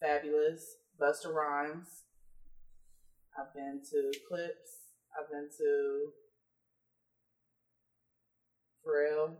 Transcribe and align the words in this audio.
Fabulous, 0.00 0.76
Busta 0.98 1.32
Rhymes. 1.32 2.04
I've 3.38 3.52
been 3.54 3.82
to 3.90 4.10
Clipse. 4.26 4.96
I've 5.12 5.30
been 5.30 5.48
to 5.58 6.12
Pharrell. 8.80 9.36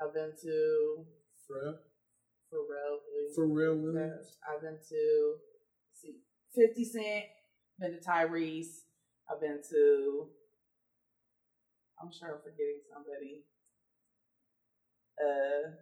I've 0.00 0.14
been 0.14 0.32
to 0.42 1.04
Pharrell. 1.50 1.78
Pharrell. 2.54 2.98
Williams. 3.10 3.36
Pharrell 3.36 3.82
Williams. 3.82 4.36
I've 4.48 4.62
been 4.62 4.78
to 4.88 5.34
see 5.92 6.20
Fifty 6.54 6.84
Cent. 6.84 7.24
Been 7.80 7.92
to 7.92 7.98
Tyrese. 7.98 8.84
I've 9.28 9.40
been 9.40 9.60
to. 9.70 10.28
I'm 12.00 12.12
sure 12.12 12.28
I'm 12.36 12.40
forgetting 12.40 12.82
somebody. 12.92 13.42
Uh, 15.18 15.74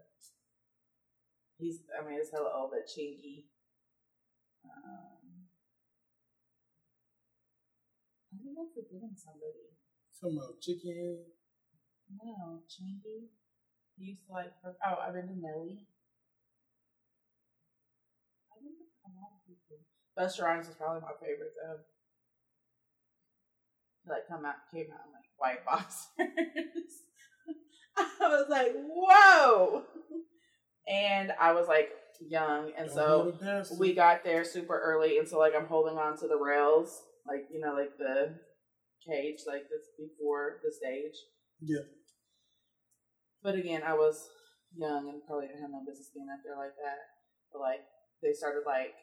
he's. 1.59 1.81
I 1.93 2.09
mean, 2.09 2.19
it's 2.19 2.31
hella 2.33 2.51
old, 2.57 2.71
but 2.71 2.89
Chingy. 2.89 3.45
Um, 4.77 5.49
I 8.33 8.37
think 8.43 8.57
I'm 8.59 8.69
forgetting 8.75 9.17
somebody. 9.17 9.73
Talking 10.21 10.39
about 10.39 10.61
chicken. 10.61 11.25
No, 12.23 12.63
Chingy. 12.71 13.29
He 13.99 14.05
used 14.15 14.27
to 14.27 14.33
like. 14.33 14.53
per- 14.63 14.77
Oh, 14.87 14.97
I've 15.03 15.15
been 15.15 15.29
to 15.29 15.35
Nelly. 15.37 15.87
I 18.53 18.55
think 18.63 18.77
a 19.05 19.11
lot 19.13 19.33
of 19.37 19.41
people. 19.47 19.83
Busta 20.17 20.45
Rhymes 20.45 20.69
is 20.69 20.75
probably 20.77 21.01
my 21.03 21.13
favorite 21.21 21.53
though. 21.61 21.81
He, 24.05 24.11
Like 24.11 24.29
come 24.29 24.45
out, 24.47 24.55
came 24.73 24.87
out 24.93 25.05
in 25.07 25.13
like 25.13 25.29
white 25.37 25.65
boxers. 25.65 26.07
I 27.99 28.29
was 28.29 28.47
like, 28.49 28.73
whoa! 28.87 29.83
And 30.89 31.33
I 31.41 31.53
was 31.53 31.67
like 31.69 31.91
young, 32.21 32.73
and 32.77 32.91
so 32.91 33.35
we 33.79 33.95
got 33.95 34.25
there 34.25 34.45
super 34.45 34.79
early, 34.79 35.19
and 35.19 35.29
so 35.29 35.39
like 35.39 35.55
I'm 35.57 35.67
holding 35.67 35.99
on 35.99 36.19
to 36.19 36.29
the 36.29 36.37
rails, 36.37 37.03
like 37.27 37.47
you 37.53 37.61
know, 37.61 37.75
like 37.75 37.97
the 37.99 38.39
cage, 39.07 39.41
like 39.47 39.63
that's 39.71 39.91
before 39.99 40.61
the 40.63 40.73
stage. 40.73 41.15
Yeah. 41.61 41.87
But 43.43 43.55
again, 43.55 43.83
I 43.87 43.95
was 43.95 44.29
young 44.77 45.09
and 45.09 45.23
probably 45.27 45.47
didn't 45.47 45.63
have 45.63 45.71
no 45.71 45.83
business 45.87 46.11
being 46.15 46.29
up 46.33 46.41
there 46.45 46.57
like 46.57 46.77
that. 46.83 46.99
But 47.53 47.61
like 47.61 47.81
they 48.23 48.33
started 48.33 48.63
like 48.67 48.95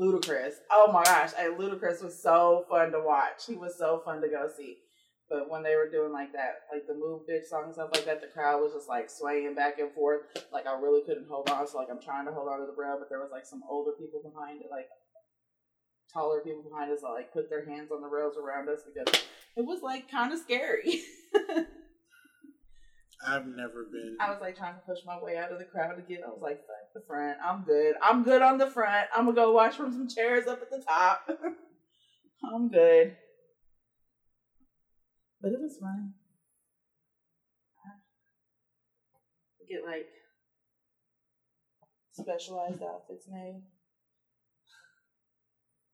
Ludacris. 0.00 0.54
Oh 0.70 0.90
my 0.92 1.04
gosh, 1.04 1.32
I, 1.38 1.44
Ludacris 1.44 2.02
was 2.02 2.20
so 2.22 2.64
fun 2.70 2.92
to 2.92 3.00
watch. 3.00 3.46
He 3.46 3.54
was 3.54 3.76
so 3.78 4.02
fun 4.04 4.20
to 4.22 4.28
go 4.28 4.48
see. 4.56 4.76
But 5.28 5.50
when 5.50 5.62
they 5.62 5.76
were 5.76 5.90
doing 5.90 6.12
like 6.12 6.32
that, 6.32 6.64
like 6.72 6.86
the 6.86 6.94
move 6.94 7.22
bitch 7.28 7.46
song 7.46 7.64
and 7.66 7.74
stuff 7.74 7.90
like 7.92 8.06
that, 8.06 8.20
the 8.20 8.28
crowd 8.28 8.62
was 8.62 8.72
just 8.72 8.88
like 8.88 9.10
swaying 9.10 9.54
back 9.54 9.78
and 9.78 9.92
forth. 9.92 10.22
Like 10.52 10.66
I 10.66 10.72
really 10.80 11.02
couldn't 11.04 11.28
hold 11.28 11.50
on. 11.50 11.66
So 11.66 11.76
like 11.76 11.88
I'm 11.90 12.00
trying 12.00 12.24
to 12.26 12.32
hold 12.32 12.48
on 12.48 12.60
to 12.60 12.66
the 12.66 12.72
rail, 12.76 12.96
but 12.98 13.10
there 13.10 13.20
was 13.20 13.30
like 13.30 13.44
some 13.44 13.62
older 13.68 13.92
people 13.92 14.22
behind 14.24 14.62
it, 14.62 14.68
like 14.70 14.88
taller 16.12 16.40
people 16.40 16.62
behind 16.62 16.90
us 16.90 17.02
that 17.02 17.08
like 17.08 17.32
put 17.32 17.50
their 17.50 17.66
hands 17.66 17.90
on 17.92 18.00
the 18.00 18.08
rails 18.08 18.36
around 18.36 18.68
us 18.70 18.80
because 18.86 19.22
it 19.56 19.66
was 19.66 19.82
like 19.82 20.10
kind 20.10 20.32
of 20.32 20.38
scary. 20.38 21.02
I've 23.26 23.46
never 23.46 23.84
been. 23.90 24.16
I 24.20 24.30
was 24.30 24.40
like 24.40 24.56
trying 24.56 24.74
to 24.74 24.80
push 24.80 25.00
my 25.04 25.20
way 25.20 25.36
out 25.36 25.52
of 25.52 25.58
the 25.58 25.64
crowd 25.64 25.98
again. 25.98 26.20
I 26.24 26.30
was 26.30 26.40
like, 26.40 26.60
fuck 26.60 26.94
the 26.94 27.02
front. 27.06 27.36
I'm 27.44 27.64
good. 27.64 27.96
I'm 28.00 28.22
good 28.22 28.42
on 28.42 28.58
the 28.58 28.70
front. 28.70 29.08
I'm 29.14 29.26
gonna 29.26 29.34
go 29.34 29.52
watch 29.52 29.74
from 29.74 29.92
some 29.92 30.08
chairs 30.08 30.46
up 30.46 30.62
at 30.62 30.70
the 30.70 30.82
top. 30.82 31.28
I'm 32.44 32.68
good. 32.68 33.16
But 35.40 35.52
it 35.52 35.60
was 35.60 35.78
fun. 35.78 36.14
Get 39.68 39.84
like 39.84 40.08
specialized 42.12 42.82
outfits 42.82 43.28
made. 43.28 43.62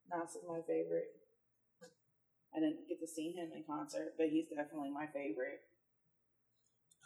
Nas 0.09 0.31
is 0.35 0.47
my 0.47 0.61
favorite. 0.65 1.11
I 2.55 2.59
didn't 2.59 2.87
get 2.87 3.01
to 3.01 3.07
see 3.07 3.35
him 3.35 3.51
in 3.53 3.63
concert, 3.67 4.15
but 4.17 4.29
he's 4.29 4.47
definitely 4.47 4.91
my 4.91 5.07
favorite. 5.07 5.59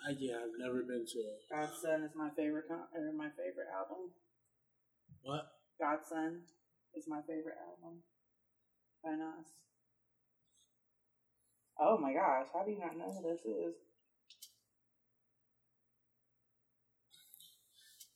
I, 0.05 0.15
yeah, 0.19 0.45
I've 0.45 0.55
never 0.59 0.83
been 0.83 1.05
to 1.09 1.19
a. 1.25 1.33
Godson 1.49 2.03
is 2.03 2.15
my 2.15 2.29
favorite 2.37 2.69
con- 2.69 2.87
or 2.93 3.11
my 3.17 3.29
favorite 3.35 3.67
album. 3.73 4.13
What? 5.23 5.49
Godson 5.81 6.43
is 6.95 7.05
my 7.07 7.21
favorite 7.27 7.57
album 7.59 8.03
by 9.03 9.15
Nas. 9.17 9.49
Oh 11.81 11.97
my 11.97 12.13
gosh, 12.13 12.47
how 12.53 12.63
do 12.63 12.71
you 12.71 12.79
not 12.79 12.97
know 12.97 13.11
who 13.11 13.29
this 13.29 13.39
is? 13.45 13.75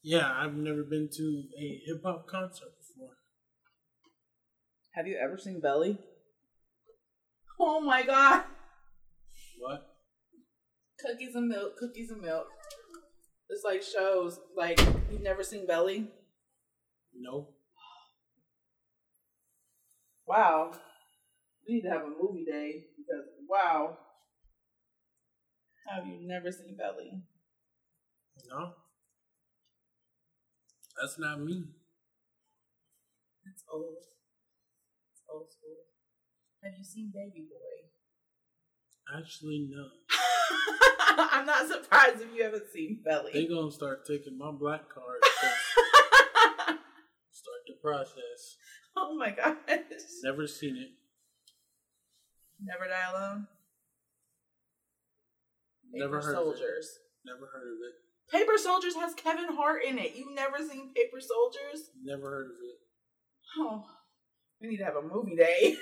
Yeah, 0.02 0.30
I've 0.36 0.54
never 0.54 0.84
been 0.84 1.10
to 1.16 1.44
a 1.58 1.82
hip 1.86 2.02
hop 2.04 2.28
concert 2.28 2.74
before. 2.78 3.16
Have 4.96 5.08
you 5.08 5.18
ever 5.24 5.38
seen 5.38 5.62
Belly? 5.62 5.98
Oh 7.58 7.80
my 7.80 8.04
god. 8.04 8.44
What? 9.60 9.96
Cookies 11.00 11.36
and 11.36 11.48
milk, 11.48 11.78
cookies 11.78 12.12
and 12.12 12.22
milk. 12.22 12.48
This 13.50 13.64
like 13.64 13.82
shows 13.82 14.42
like 14.58 14.80
you've 15.10 15.22
never 15.22 15.44
seen 15.44 15.66
Belly? 15.66 16.12
No. 17.18 17.48
Wow. 20.28 20.72
We 21.68 21.76
need 21.76 21.84
to 21.84 21.90
have 21.90 22.02
a 22.02 22.10
movie 22.10 22.44
day 22.46 22.88
because 22.98 23.26
wow. 23.50 23.98
Have 25.90 26.08
you 26.08 26.28
never 26.28 26.52
seen 26.52 26.76
Belly? 26.78 27.24
No. 28.50 28.74
That's 31.00 31.20
not 31.20 31.42
me. 31.42 31.64
That's 33.46 33.64
old. 33.72 33.98
It's 35.12 35.22
old 35.32 35.52
school. 35.52 35.78
Have 36.64 36.74
you 36.78 36.84
seen 36.86 37.12
Baby 37.14 37.48
Boy? 37.50 39.18
Actually, 39.18 39.68
no. 39.70 39.88
I'm 41.18 41.46
not 41.46 41.68
surprised 41.68 42.22
if 42.22 42.28
you 42.36 42.44
haven't 42.44 42.70
seen 42.74 43.02
Belly. 43.04 43.32
They 43.34 43.46
Belly. 43.46 43.56
gonna 43.60 43.72
start 43.72 44.06
taking 44.06 44.38
my 44.38 44.52
black 44.52 44.88
card. 44.90 45.20
start 47.32 47.62
the 47.68 47.74
process. 47.82 48.58
oh 48.96 49.16
my 49.18 49.32
gosh. 49.32 49.58
Never 50.24 50.48
seen 50.48 50.78
it. 50.78 50.90
Never 52.64 52.88
Die 52.88 53.10
Alone. 53.12 53.48
Never 55.92 56.20
Paper 56.20 56.26
heard 56.28 56.36
of 56.36 56.42
it. 56.42 56.58
Soldiers. 56.58 57.00
Never 57.26 57.46
heard 57.52 57.68
of 57.68 57.78
it. 57.84 57.94
Paper 58.32 58.58
Soldiers 58.58 58.96
has 58.96 59.14
Kevin 59.14 59.56
Hart 59.56 59.84
in 59.84 60.00
it. 60.00 60.16
You've 60.16 60.34
never 60.34 60.58
seen 60.58 60.94
Paper 60.96 61.20
Soldiers? 61.20 61.90
Never 62.04 62.30
heard 62.30 62.46
of 62.46 62.58
it. 62.64 62.80
Oh, 63.60 63.84
we 64.62 64.70
need 64.70 64.78
to 64.78 64.86
have 64.86 64.96
a 64.96 65.02
movie 65.02 65.36
day. 65.36 65.76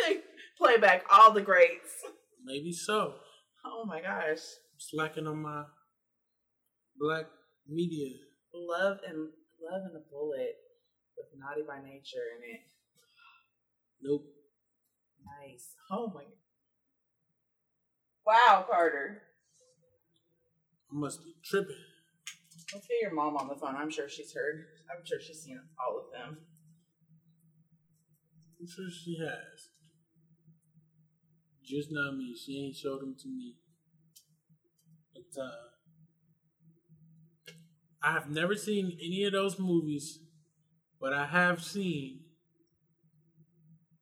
Play 0.58 0.78
back 0.78 1.04
all 1.12 1.32
the 1.32 1.42
greats. 1.42 1.92
Maybe 2.44 2.72
so. 2.72 3.14
Oh 3.64 3.84
my 3.84 4.00
gosh. 4.00 4.40
Slacking 4.78 5.26
on 5.26 5.42
my 5.42 5.64
black 6.98 7.26
media. 7.68 8.16
Love 8.54 8.98
and 9.06 9.28
Love 9.60 9.82
and 9.84 9.96
a 9.96 10.10
Bullet 10.10 10.54
with 11.16 11.26
Naughty 11.38 11.62
by 11.66 11.78
Nature 11.78 12.24
in 12.36 12.54
it. 12.54 12.60
Nope. 14.02 14.24
Nice. 15.26 15.74
Oh 15.90 16.12
my. 16.14 16.24
Wow, 18.26 18.66
Carter. 18.70 19.22
I 20.90 20.94
must 20.96 21.24
be 21.24 21.34
tripping. 21.44 21.76
Let's 22.72 22.86
get 22.86 23.02
your 23.02 23.14
mom 23.14 23.36
on 23.36 23.48
the 23.48 23.54
phone. 23.54 23.76
I'm 23.76 23.90
sure 23.90 24.08
she's 24.08 24.32
heard. 24.32 24.66
I'm 24.90 25.04
sure 25.04 25.18
she's 25.20 25.42
seen 25.42 25.60
all 25.78 25.98
of 25.98 26.04
them. 26.12 26.38
I'm 28.60 28.66
sure 28.66 28.86
she 28.90 29.18
has. 29.18 29.70
Just 31.64 31.90
not 31.90 32.16
me. 32.16 32.34
She 32.36 32.64
ain't 32.64 32.76
showed 32.76 33.00
them 33.00 33.14
to 33.20 33.28
me. 33.28 33.56
But 35.14 35.42
uh 35.42 35.50
I 38.02 38.12
have 38.12 38.30
never 38.30 38.54
seen 38.54 38.96
any 39.02 39.24
of 39.24 39.32
those 39.32 39.58
movies, 39.58 40.20
but 41.00 41.12
I 41.12 41.26
have 41.26 41.62
seen 41.62 42.20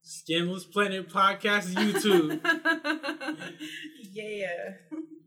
Skinless 0.06 0.66
Planet 0.66 1.08
Podcast 1.08 1.72
YouTube. 1.72 2.38
yeah. 4.12 4.74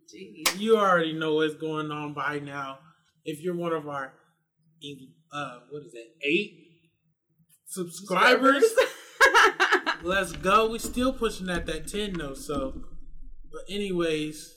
Jeez. 0.06 0.60
you 0.60 0.78
already 0.78 1.14
know 1.14 1.34
what's 1.34 1.56
going 1.56 1.90
on 1.90 2.14
by 2.14 2.38
now. 2.38 2.78
If 3.26 3.42
you're 3.42 3.56
one 3.56 3.74
of 3.74 3.88
our 3.90 4.14
uh 5.34 5.60
what 5.72 5.82
is 5.84 5.96
it, 5.96 6.08
eight 6.24 6.52
subscribers. 7.66 8.64
Let's 10.04 10.34
go. 10.34 10.70
We're 10.70 10.78
still 10.78 11.12
pushing 11.12 11.50
at 11.50 11.66
that 11.66 11.88
10 11.88 12.14
though, 12.14 12.36
so 12.36 12.74
but 13.52 13.62
anyways, 13.74 14.54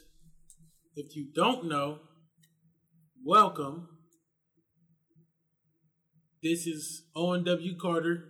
if 0.96 1.16
you 1.16 1.28
don't 1.34 1.66
know, 1.66 2.00
welcome. 3.24 3.88
This 6.42 6.66
is 6.66 7.04
Owen 7.16 7.42
W. 7.44 7.72
Carter, 7.80 8.24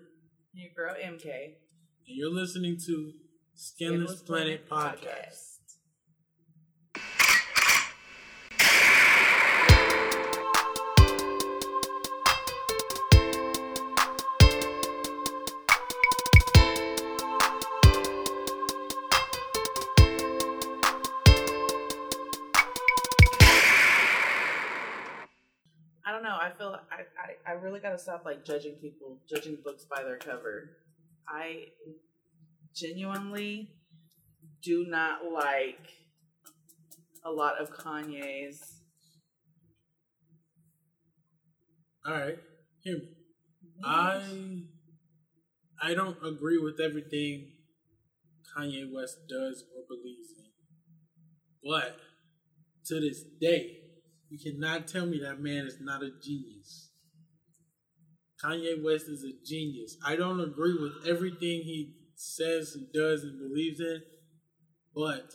Your 0.52 0.70
girl 0.76 0.94
MK 0.94 1.56
and 2.10 2.18
you're 2.18 2.30
listening 2.30 2.76
to 2.86 3.12
Skinless, 3.54 4.22
Planet, 4.22 4.68
Podcast. 4.68 4.96
Podcast. 4.98 5.46
I 26.04 26.12
don't 26.12 26.24
know. 26.24 26.36
I 26.40 26.50
feel 26.58 26.76
I, 26.90 27.02
I, 27.48 27.52
I 27.52 27.54
really 27.54 27.78
gotta 27.78 27.98
stop 27.98 28.24
like 28.24 28.44
judging 28.44 28.74
people, 28.74 29.20
judging 29.28 29.58
books 29.62 29.84
by 29.84 30.02
their 30.02 30.16
cover. 30.16 30.70
I 31.32 31.66
genuinely 32.74 33.70
do 34.62 34.84
not 34.88 35.24
like 35.32 35.78
a 37.24 37.30
lot 37.30 37.60
of 37.60 37.70
Kanye's. 37.70 38.80
All 42.06 42.14
right, 42.14 42.38
hear 42.82 42.96
me. 42.96 43.08
I 43.84 44.62
I 45.82 45.94
don't 45.94 46.18
agree 46.24 46.58
with 46.58 46.80
everything 46.80 47.52
Kanye 48.56 48.90
West 48.92 49.18
does 49.28 49.64
or 49.76 49.84
believes 49.88 50.34
in, 50.36 50.50
but 51.62 51.96
to 52.86 53.00
this 53.00 53.22
day, 53.40 53.76
you 54.28 54.38
cannot 54.38 54.88
tell 54.88 55.06
me 55.06 55.20
that 55.22 55.40
man 55.40 55.66
is 55.66 55.78
not 55.80 56.02
a 56.02 56.10
genius. 56.22 56.89
Kanye 58.42 58.82
West 58.82 59.06
is 59.08 59.24
a 59.24 59.32
genius. 59.46 59.96
I 60.04 60.16
don't 60.16 60.40
agree 60.40 60.74
with 60.74 61.06
everything 61.06 61.62
he 61.62 61.94
says 62.14 62.74
and 62.74 62.86
does 62.92 63.22
and 63.22 63.38
believes 63.38 63.80
in, 63.80 64.02
but 64.94 65.30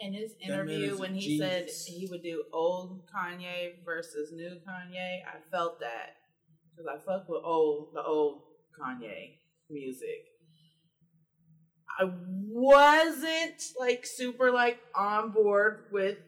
in 0.00 0.12
his 0.12 0.34
interview 0.40 0.96
when 0.98 1.14
he 1.14 1.38
genius. 1.38 1.86
said 1.86 1.94
he 1.94 2.06
would 2.10 2.22
do 2.22 2.44
old 2.52 3.02
Kanye 3.14 3.84
versus 3.84 4.30
new 4.32 4.58
Kanye, 4.66 5.18
I 5.26 5.38
felt 5.50 5.80
that 5.80 6.16
because 6.70 6.86
I 6.92 6.98
fuck 7.04 7.28
with 7.28 7.42
old 7.44 7.88
the 7.94 8.02
old 8.02 8.42
Kanye 8.80 9.38
music. 9.70 10.26
I 11.98 12.10
wasn't 12.50 13.62
like 13.78 14.04
super 14.04 14.50
like 14.50 14.78
on 14.94 15.32
board 15.32 15.84
with 15.92 16.18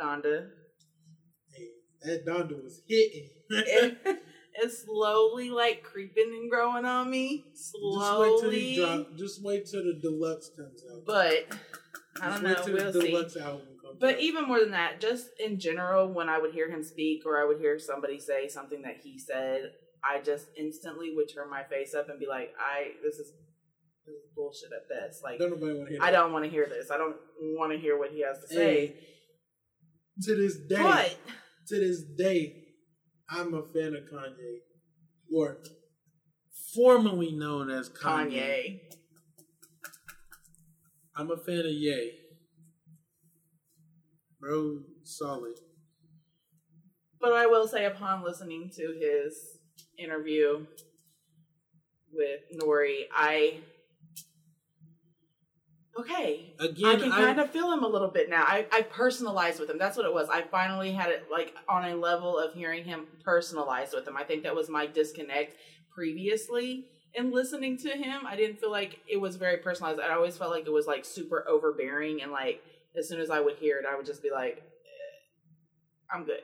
Donda. 0.00 0.48
That 2.02 2.26
Donda 2.26 2.62
was 2.62 2.82
hitting. 2.86 3.30
it, 3.50 3.98
it's 4.54 4.84
slowly 4.84 5.50
like 5.50 5.82
creeping 5.82 6.32
and 6.40 6.50
growing 6.50 6.84
on 6.84 7.10
me. 7.10 7.44
Slowly. 7.54 8.28
Just 8.28 8.44
wait 8.44 8.74
till, 8.74 8.86
drop, 8.86 9.16
just 9.16 9.44
wait 9.44 9.66
till 9.66 9.84
the 9.84 9.98
deluxe 10.00 10.50
comes 10.56 10.82
out. 10.92 11.02
But 11.06 11.46
I 12.20 12.30
don't 12.30 12.42
know. 12.42 12.56
We'll 12.66 12.92
see. 12.92 13.62
But 13.98 14.14
out. 14.14 14.20
even 14.20 14.46
more 14.46 14.60
than 14.60 14.72
that, 14.72 15.00
just 15.00 15.28
in 15.38 15.58
general, 15.58 16.12
when 16.12 16.28
I 16.28 16.38
would 16.38 16.52
hear 16.52 16.70
him 16.70 16.82
speak 16.82 17.22
or 17.24 17.40
I 17.40 17.46
would 17.46 17.58
hear 17.58 17.78
somebody 17.78 18.18
say 18.18 18.48
something 18.48 18.82
that 18.82 18.96
he 19.02 19.18
said, 19.18 19.72
I 20.04 20.20
just 20.20 20.46
instantly 20.58 21.12
would 21.14 21.32
turn 21.32 21.50
my 21.50 21.62
face 21.64 21.94
up 21.94 22.08
and 22.08 22.18
be 22.20 22.26
like, 22.26 22.52
"I 22.60 22.92
this 23.02 23.14
is, 23.14 23.32
this 24.06 24.14
is 24.14 24.30
bullshit 24.34 24.70
at 24.72 24.88
best." 24.88 25.22
Like, 25.22 25.38
don't 25.38 25.58
hear. 25.88 25.98
I 26.00 26.10
don't 26.10 26.32
want 26.32 26.44
to 26.44 26.50
hear 26.50 26.66
this. 26.66 26.90
I 26.90 26.96
don't 26.96 27.16
want 27.40 27.72
to 27.72 27.78
hear 27.78 27.98
what 27.98 28.10
he 28.10 28.22
has 28.22 28.38
to 28.40 28.54
say. 28.54 28.86
And 30.16 30.24
to 30.24 30.36
this 30.36 30.56
day, 30.56 30.82
but, 30.82 31.16
to 31.68 31.80
this 31.80 32.02
day, 32.02 32.64
I'm 33.28 33.54
a 33.54 33.62
fan 33.62 33.94
of 33.94 34.04
Kanye, 34.04 34.58
or 35.34 35.58
formerly 36.74 37.32
known 37.32 37.70
as 37.70 37.88
Kanye. 37.88 38.30
Kanye. 38.30 38.80
I'm 41.16 41.30
a 41.30 41.36
fan 41.36 41.60
of 41.60 41.66
Ye. 41.66 42.12
Bro, 44.38 44.80
solid. 45.02 45.58
But 47.20 47.32
I 47.32 47.46
will 47.46 47.66
say, 47.66 47.86
upon 47.86 48.22
listening 48.22 48.70
to 48.76 48.94
his 49.00 49.58
interview 49.98 50.66
with 52.12 52.40
N.O.R.E., 52.52 53.06
I 53.12 53.60
okay. 56.00 56.54
Again, 56.58 56.86
I 56.86 56.96
can 56.96 57.10
kind 57.10 57.40
I, 57.40 57.44
of 57.44 57.50
feel 57.50 57.72
him 57.72 57.82
a 57.82 57.88
little 57.88 58.08
bit 58.08 58.30
now. 58.30 58.42
I, 58.42 58.66
I 58.72 58.82
personalized 58.82 59.60
with 59.60 59.70
him. 59.70 59.78
That's 59.78 59.96
what 59.96 60.06
it 60.06 60.12
was. 60.12 60.28
I 60.28 60.42
finally 60.42 60.92
had 60.92 61.10
it 61.10 61.26
like 61.30 61.54
on 61.68 61.84
a 61.84 61.94
level 61.94 62.38
of 62.38 62.54
hearing 62.54 62.84
him 62.84 63.06
personalized 63.24 63.94
with 63.94 64.06
him. 64.06 64.16
I 64.16 64.24
think 64.24 64.42
that 64.42 64.54
was 64.54 64.68
my 64.68 64.86
disconnect 64.86 65.56
previously 65.94 66.86
in 67.16 67.32
listening 67.32 67.78
to 67.78 67.90
him, 67.90 68.26
I 68.26 68.36
didn't 68.36 68.60
feel 68.60 68.70
like 68.70 69.00
it 69.08 69.16
was 69.16 69.36
very 69.36 69.56
personalized. 69.56 70.00
I 70.00 70.14
always 70.14 70.36
felt 70.36 70.50
like 70.50 70.66
it 70.66 70.72
was 70.72 70.86
like 70.86 71.04
super 71.04 71.44
overbearing, 71.48 72.22
and 72.22 72.30
like 72.30 72.62
as 72.96 73.08
soon 73.08 73.20
as 73.20 73.30
I 73.30 73.40
would 73.40 73.56
hear 73.56 73.78
it, 73.78 73.86
I 73.90 73.96
would 73.96 74.06
just 74.06 74.22
be 74.22 74.30
like, 74.30 74.58
eh, 74.58 76.14
"I'm 76.14 76.24
good." 76.24 76.42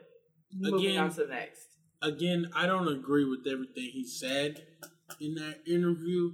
Moving 0.54 0.90
again, 0.90 1.04
on 1.04 1.10
to 1.10 1.24
the 1.24 1.26
next. 1.26 1.66
Again, 2.00 2.50
I 2.54 2.66
don't 2.66 2.88
agree 2.88 3.24
with 3.24 3.46
everything 3.46 3.90
he 3.92 4.04
said 4.04 4.64
in 5.20 5.34
that 5.36 5.60
interview. 5.66 6.32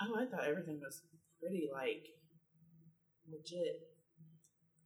Oh, 0.00 0.14
I 0.16 0.26
thought 0.26 0.46
everything 0.48 0.80
was 0.80 1.02
pretty 1.40 1.68
like 1.72 2.06
legit. 3.30 3.88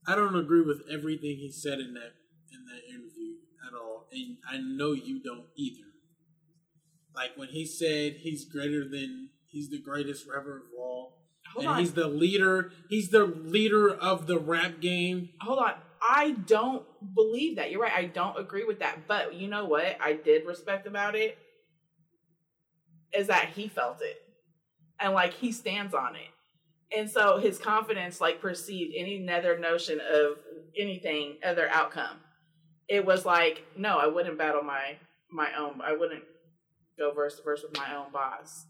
I 0.06 0.14
don't 0.14 0.36
agree 0.36 0.62
with 0.62 0.82
everything 0.90 1.36
he 1.36 1.50
said 1.50 1.78
in 1.78 1.94
that 1.94 2.12
in 2.52 2.64
that 2.66 2.84
interview 2.88 3.34
at 3.66 3.74
all, 3.74 4.06
and 4.12 4.36
I 4.48 4.58
know 4.58 4.92
you 4.92 5.22
don't 5.22 5.46
either. 5.56 5.86
Like 7.14 7.36
when 7.36 7.48
he 7.48 7.64
said 7.66 8.16
he's 8.20 8.44
greater 8.44 8.88
than 8.88 9.30
he's 9.46 9.70
the 9.70 9.80
greatest 9.80 10.26
rapper 10.28 10.56
of 10.58 10.62
all. 10.78 11.18
Hold 11.52 11.66
and 11.66 11.74
on. 11.74 11.78
he's 11.80 11.92
the 11.92 12.08
leader. 12.08 12.72
He's 12.88 13.10
the 13.10 13.24
leader 13.24 13.88
of 13.88 14.26
the 14.26 14.38
rap 14.38 14.80
game. 14.80 15.30
Hold 15.40 15.60
on. 15.60 15.74
I 16.02 16.32
don't 16.32 16.84
believe 17.14 17.56
that. 17.56 17.70
You're 17.70 17.80
right. 17.80 17.92
I 17.92 18.04
don't 18.04 18.38
agree 18.38 18.64
with 18.64 18.80
that. 18.80 19.06
But 19.06 19.34
you 19.34 19.48
know 19.48 19.64
what? 19.64 19.96
I 20.00 20.14
did 20.14 20.46
respect 20.46 20.86
about 20.86 21.14
it 21.14 21.38
is 23.16 23.28
that 23.28 23.50
he 23.54 23.68
felt 23.68 24.02
it. 24.02 24.16
And 24.98 25.14
like 25.14 25.34
he 25.34 25.52
stands 25.52 25.94
on 25.94 26.16
it. 26.16 26.33
And 26.96 27.10
so 27.10 27.38
his 27.38 27.58
confidence 27.58 28.20
like 28.20 28.40
perceived 28.40 28.94
any 28.96 29.28
other 29.28 29.58
notion 29.58 30.00
of 30.00 30.38
anything 30.78 31.36
other 31.44 31.68
outcome. 31.68 32.18
It 32.88 33.04
was 33.04 33.24
like, 33.24 33.64
no, 33.76 33.98
I 33.98 34.06
wouldn't 34.06 34.38
battle 34.38 34.62
my 34.62 34.96
my 35.30 35.48
own. 35.58 35.80
I 35.82 35.96
wouldn't 35.96 36.24
go 36.98 37.12
verse 37.12 37.36
to 37.36 37.42
verse 37.42 37.62
with 37.62 37.76
my 37.76 37.94
own 37.94 38.12
boss. 38.12 38.66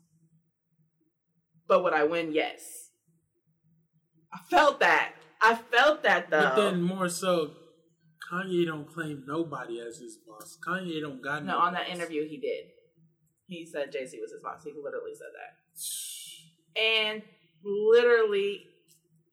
But 1.66 1.82
would 1.82 1.92
I 1.92 2.04
win? 2.04 2.32
Yes. 2.32 2.90
I 4.32 4.38
felt 4.50 4.80
that. 4.80 5.12
I 5.40 5.54
felt 5.54 6.02
that 6.02 6.30
though. 6.30 6.40
But 6.40 6.56
then 6.56 6.82
more 6.82 7.08
so, 7.08 7.52
Kanye 8.30 8.66
don't 8.66 8.88
claim 8.88 9.24
nobody 9.26 9.80
as 9.80 9.98
his 9.98 10.16
boss. 10.26 10.56
Kanye 10.66 11.00
don't 11.00 11.22
got 11.22 11.44
no. 11.44 11.52
no 11.52 11.58
on 11.58 11.74
boss. 11.74 11.82
that 11.82 11.94
interview, 11.94 12.26
he 12.28 12.38
did. 12.38 12.66
He 13.46 13.66
said 13.66 13.92
Jay 13.92 14.06
Z 14.06 14.18
was 14.20 14.32
his 14.32 14.42
boss. 14.42 14.62
He 14.64 14.72
literally 14.72 15.14
said 15.14 15.28
that. 15.34 15.60
And 16.80 17.22
literally, 17.64 18.66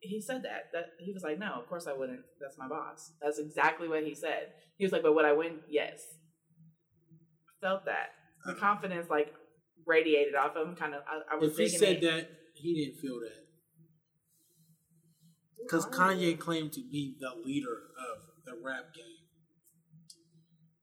he 0.00 0.20
said 0.20 0.42
that. 0.42 0.72
That 0.72 0.86
he 0.98 1.12
was 1.12 1.22
like, 1.22 1.38
"No, 1.38 1.52
of 1.52 1.68
course 1.68 1.86
I 1.86 1.92
wouldn't. 1.92 2.20
That's 2.40 2.58
my 2.58 2.68
boss." 2.68 3.12
That's 3.20 3.38
exactly 3.38 3.88
what 3.88 4.04
he 4.04 4.14
said. 4.14 4.48
He 4.76 4.84
was 4.84 4.92
like, 4.92 5.02
"But 5.02 5.14
would 5.14 5.24
I 5.24 5.32
win? 5.32 5.60
Yes." 5.68 6.02
Felt 7.60 7.84
that 7.84 8.10
the 8.44 8.52
uh-huh. 8.52 8.60
confidence 8.60 9.08
like 9.08 9.32
radiated 9.86 10.34
off 10.34 10.56
him. 10.56 10.74
Kind 10.74 10.94
of, 10.94 11.02
I, 11.08 11.34
I 11.34 11.38
was. 11.38 11.52
If 11.52 11.58
he 11.58 11.68
said 11.68 11.96
it. 11.96 12.02
that, 12.02 12.30
he 12.54 12.74
didn't 12.74 13.00
feel 13.00 13.20
that. 13.20 13.42
Because 15.62 15.86
Kanye 15.86 16.38
claimed 16.38 16.72
to 16.72 16.80
be 16.80 17.16
the 17.20 17.30
leader 17.46 17.78
of 17.96 18.18
the 18.44 18.60
rap 18.64 18.92
game. 18.94 19.04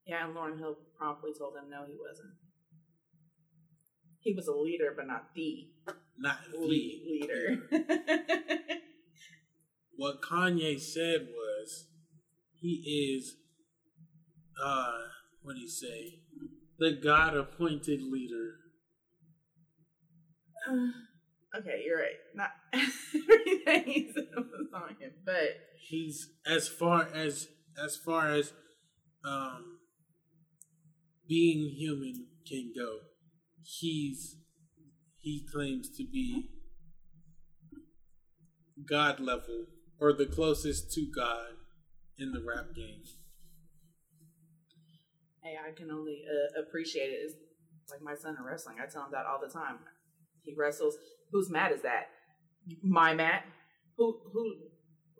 Yeah, 0.06 0.26
and 0.26 0.34
Lauryn 0.34 0.58
Hill 0.58 0.76
promptly 0.96 1.32
told 1.38 1.54
him 1.54 1.70
no, 1.70 1.84
he 1.86 1.92
wasn't. 1.92 2.32
He 4.20 4.34
was 4.34 4.48
a 4.48 4.52
leader, 4.52 4.92
but 4.96 5.06
not 5.06 5.34
the 5.34 5.68
not 6.20 6.38
the 6.52 6.58
leader. 6.58 7.62
what 9.96 10.22
Kanye 10.22 10.80
said 10.80 11.28
was, 11.34 11.86
he 12.60 13.16
is, 13.16 13.36
uh, 14.62 14.98
what 15.42 15.54
do 15.54 15.60
you 15.60 15.68
say? 15.68 16.20
the 16.80 16.92
God 16.92 17.36
appointed 17.36 18.00
leader. 18.02 18.54
Uh, 20.68 21.58
okay, 21.58 21.82
you're 21.84 21.98
right. 21.98 22.16
Not 22.34 22.50
everything 22.72 23.84
he 23.84 24.10
said 24.12 24.28
was 24.34 24.68
on 24.74 24.96
him, 24.98 25.12
but 25.24 25.58
he's 25.78 26.30
as 26.46 26.68
far 26.68 27.06
as 27.14 27.48
as 27.82 27.96
far 27.96 28.32
as 28.32 28.52
um 29.24 29.78
being 31.28 31.70
human 31.76 32.26
can 32.48 32.72
go. 32.74 33.00
He's 33.62 34.36
he 35.20 35.46
claims 35.52 35.88
to 35.96 36.04
be 36.04 36.50
God 38.88 39.20
level 39.20 39.66
or 40.00 40.12
the 40.12 40.26
closest 40.26 40.92
to 40.94 41.06
God 41.14 41.50
in 42.18 42.32
the 42.32 42.40
rap 42.40 42.74
game 42.74 43.02
hey, 45.42 45.56
I 45.56 45.72
can 45.72 45.90
only 45.90 46.22
uh, 46.28 46.60
appreciate 46.60 47.10
it. 47.10 47.32
It's 47.82 47.90
like 47.90 48.02
my 48.02 48.14
son 48.14 48.36
in 48.38 48.44
wrestling. 48.44 48.76
I 48.82 48.86
tell 48.86 49.04
him 49.04 49.12
that 49.12 49.26
all 49.26 49.40
the 49.40 49.52
time. 49.52 49.78
He 50.42 50.54
wrestles. 50.56 50.96
Whose 51.32 51.50
mat 51.50 51.72
is 51.72 51.82
that? 51.82 52.08
My 52.82 53.14
mat. 53.14 53.44
Who 53.96 54.18
who 54.32 54.54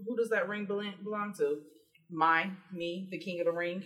who 0.07 0.17
does 0.17 0.31
that 0.31 0.49
ring 0.49 0.67
belong 0.67 1.35
to? 1.39 1.61
My 2.11 2.51
me, 2.73 3.09
the 3.11 3.19
king 3.19 3.41
of 3.41 3.47
the 3.47 3.53
ring. 3.53 3.85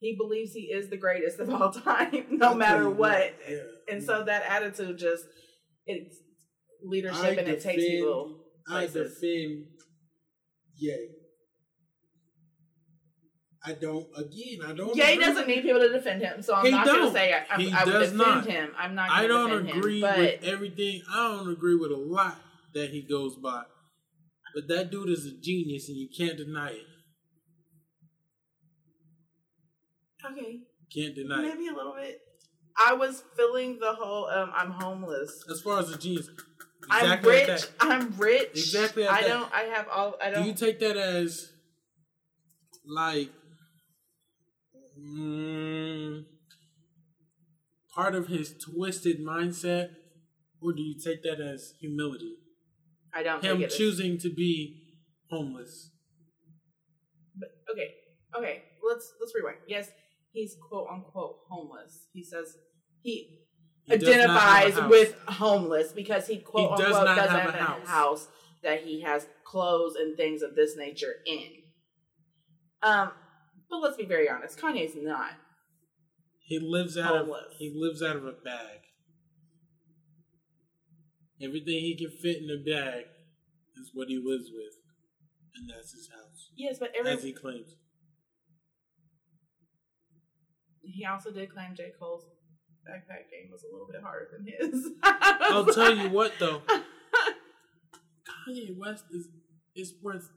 He 0.00 0.14
believes 0.16 0.52
he 0.52 0.62
is 0.72 0.88
the 0.90 0.96
greatest 0.96 1.40
of 1.40 1.50
all 1.50 1.70
time, 1.84 2.26
no 2.30 2.54
matter 2.54 2.88
what. 2.88 3.34
Yeah. 3.48 3.58
And 3.90 4.02
so 4.02 4.24
that 4.24 4.42
attitude 4.48 4.98
just 4.98 5.24
it's 5.86 6.16
leadership 6.84 7.24
I 7.24 7.28
and 7.28 7.36
defend, 7.38 7.56
it 7.56 7.62
takes 7.62 7.82
people. 7.82 8.40
Places. 8.68 8.96
I 8.96 9.02
defend 9.02 9.64
Ye. 10.78 11.08
I 13.64 13.72
don't. 13.72 14.06
Again, 14.16 14.58
I 14.64 14.72
don't. 14.74 14.94
Yeah, 14.94 15.06
he 15.06 15.14
agree 15.14 15.24
doesn't 15.24 15.48
need 15.48 15.62
people 15.62 15.80
to 15.80 15.88
defend 15.88 16.22
him, 16.22 16.40
so 16.40 16.54
I'm 16.54 16.64
He 16.66 16.70
not 16.70 16.86
going 16.86 17.02
to 17.06 17.10
say 17.12 17.32
I, 17.32 17.54
I, 17.54 17.60
He 17.60 17.72
I 17.72 17.84
would 17.84 17.92
defend 17.92 18.16
not. 18.18 18.46
him. 18.46 18.70
I'm 18.78 18.94
not. 18.94 19.10
I 19.10 19.22
gonna 19.22 19.24
I 19.24 19.26
don't 19.26 19.64
defend 19.64 19.78
agree 19.78 20.00
him, 20.02 20.18
with 20.20 20.44
everything. 20.44 21.02
I 21.10 21.16
don't 21.36 21.50
agree 21.50 21.74
with 21.74 21.90
a 21.90 21.96
lot 21.96 22.38
that 22.74 22.90
he 22.90 23.02
goes 23.02 23.34
by, 23.36 23.62
but 24.54 24.68
that 24.68 24.90
dude 24.92 25.08
is 25.08 25.26
a 25.26 25.32
genius, 25.32 25.88
and 25.88 25.96
you 25.96 26.08
can't 26.16 26.36
deny 26.36 26.70
it. 26.70 26.84
Okay, 30.32 30.58
Can't 30.94 31.14
deny 31.14 31.40
it. 31.40 31.54
maybe 31.54 31.68
a 31.68 31.74
little 31.74 31.94
bit. 31.94 32.18
I 32.86 32.92
was 32.94 33.22
feeling 33.36 33.78
the 33.80 33.92
whole 33.94 34.26
um, 34.26 34.50
I'm 34.54 34.70
homeless. 34.70 35.44
As 35.50 35.60
far 35.62 35.78
as 35.80 35.90
a 35.90 35.98
genius, 35.98 36.28
I'm 36.90 37.22
rich. 37.22 37.48
like. 37.48 37.60
I'm 37.80 38.16
rich. 38.16 38.50
Exactly 38.52 39.06
I 39.06 39.22
that. 39.22 39.28
don't. 39.28 39.54
I 39.54 39.60
have 39.62 39.88
all. 39.88 40.16
I 40.20 40.26
don't. 40.26 40.34
don't. 40.34 40.46
you 40.46 40.54
take 40.54 40.78
that 40.80 40.96
as 40.96 41.50
like 42.86 43.30
mm, 45.00 46.24
part 47.94 48.14
of 48.14 48.26
his 48.28 48.54
twisted 48.58 49.24
mindset, 49.24 49.90
or 50.60 50.72
do 50.72 50.82
you 50.82 50.96
take 51.02 51.22
that 51.22 51.40
as 51.40 51.72
humility? 51.80 52.34
I 53.14 53.22
don't. 53.22 53.42
Him 53.42 53.56
take 53.56 53.64
it 53.64 53.72
as- 53.72 53.76
choosing 53.78 54.18
to 54.18 54.28
be 54.32 54.82
homeless. 55.30 55.90
But, 57.38 57.48
okay, 57.72 57.88
okay. 58.36 58.62
Let's 58.86 59.12
let's 59.20 59.34
rewind. 59.34 59.58
Yes, 59.66 59.90
he's 60.36 60.54
quote 60.68 60.86
unquote 60.92 61.38
homeless. 61.48 62.06
He 62.12 62.22
says 62.22 62.56
he, 63.02 63.40
He 63.84 63.96
does 63.96 64.06
not 64.08 64.12
have 64.14 64.28
a 64.28 64.32
identifies 64.70 64.90
with 64.90 65.14
homeless 65.26 65.92
because 65.92 66.26
he 66.28 66.38
quote 66.38 66.78
He 66.78 66.82
does 66.84 66.94
unquote 66.94 67.16
doesn't 67.16 67.30
have 67.40 67.54
have, 67.54 67.54
a 67.54 67.58
a 67.58 67.62
house. 67.62 67.86
house. 67.88 68.28
that 68.62 68.82
he 68.82 69.00
has 69.00 69.26
clothes 69.44 69.94
and 69.96 70.16
things 70.16 70.42
of 70.42 70.54
this 70.54 70.76
nature 70.76 71.14
in. 71.26 71.48
Um, 72.82 73.10
but 73.70 73.78
let's 73.78 73.96
be 73.96 74.04
very 74.04 74.28
honest. 74.28 74.58
Kanye's 74.60 74.92
not. 74.96 75.30
He 76.40 76.58
lives 76.60 76.96
out 76.98 77.16
Homeless. 77.16 77.42
of 77.50 77.56
he 77.58 77.72
lives 77.74 78.02
out 78.02 78.16
of 78.16 78.24
a 78.24 78.32
bag. 78.32 78.80
Everything 81.42 81.80
he 81.80 81.96
can 81.96 82.10
fit 82.10 82.42
in 82.42 82.48
a 82.50 82.62
bag 82.62 83.04
is 83.76 83.90
what 83.92 84.08
he 84.08 84.16
lives 84.16 84.48
with, 84.54 84.72
and 85.54 85.68
that's 85.68 85.92
his 85.92 86.08
house, 86.08 86.50
Yes, 86.56 86.78
but 86.78 86.92
every 86.98 87.10
as 87.12 87.22
he 87.22 87.32
claims. 87.34 87.74
He 90.92 91.04
also 91.04 91.30
did 91.30 91.52
claim 91.52 91.74
J 91.74 91.92
Cole's 91.98 92.24
backpack 92.88 93.30
game 93.30 93.50
was 93.50 93.64
a 93.64 93.72
little 93.72 93.86
bit 93.90 94.00
harder 94.02 94.28
than 94.32 94.46
his. 94.46 94.90
I'll 95.02 95.66
tell 95.66 95.94
you 95.96 96.08
what 96.10 96.32
though, 96.38 96.62
Kanye 98.48 98.76
West 98.76 99.04
is 99.10 99.28
is 99.74 99.94
worth 100.02 100.30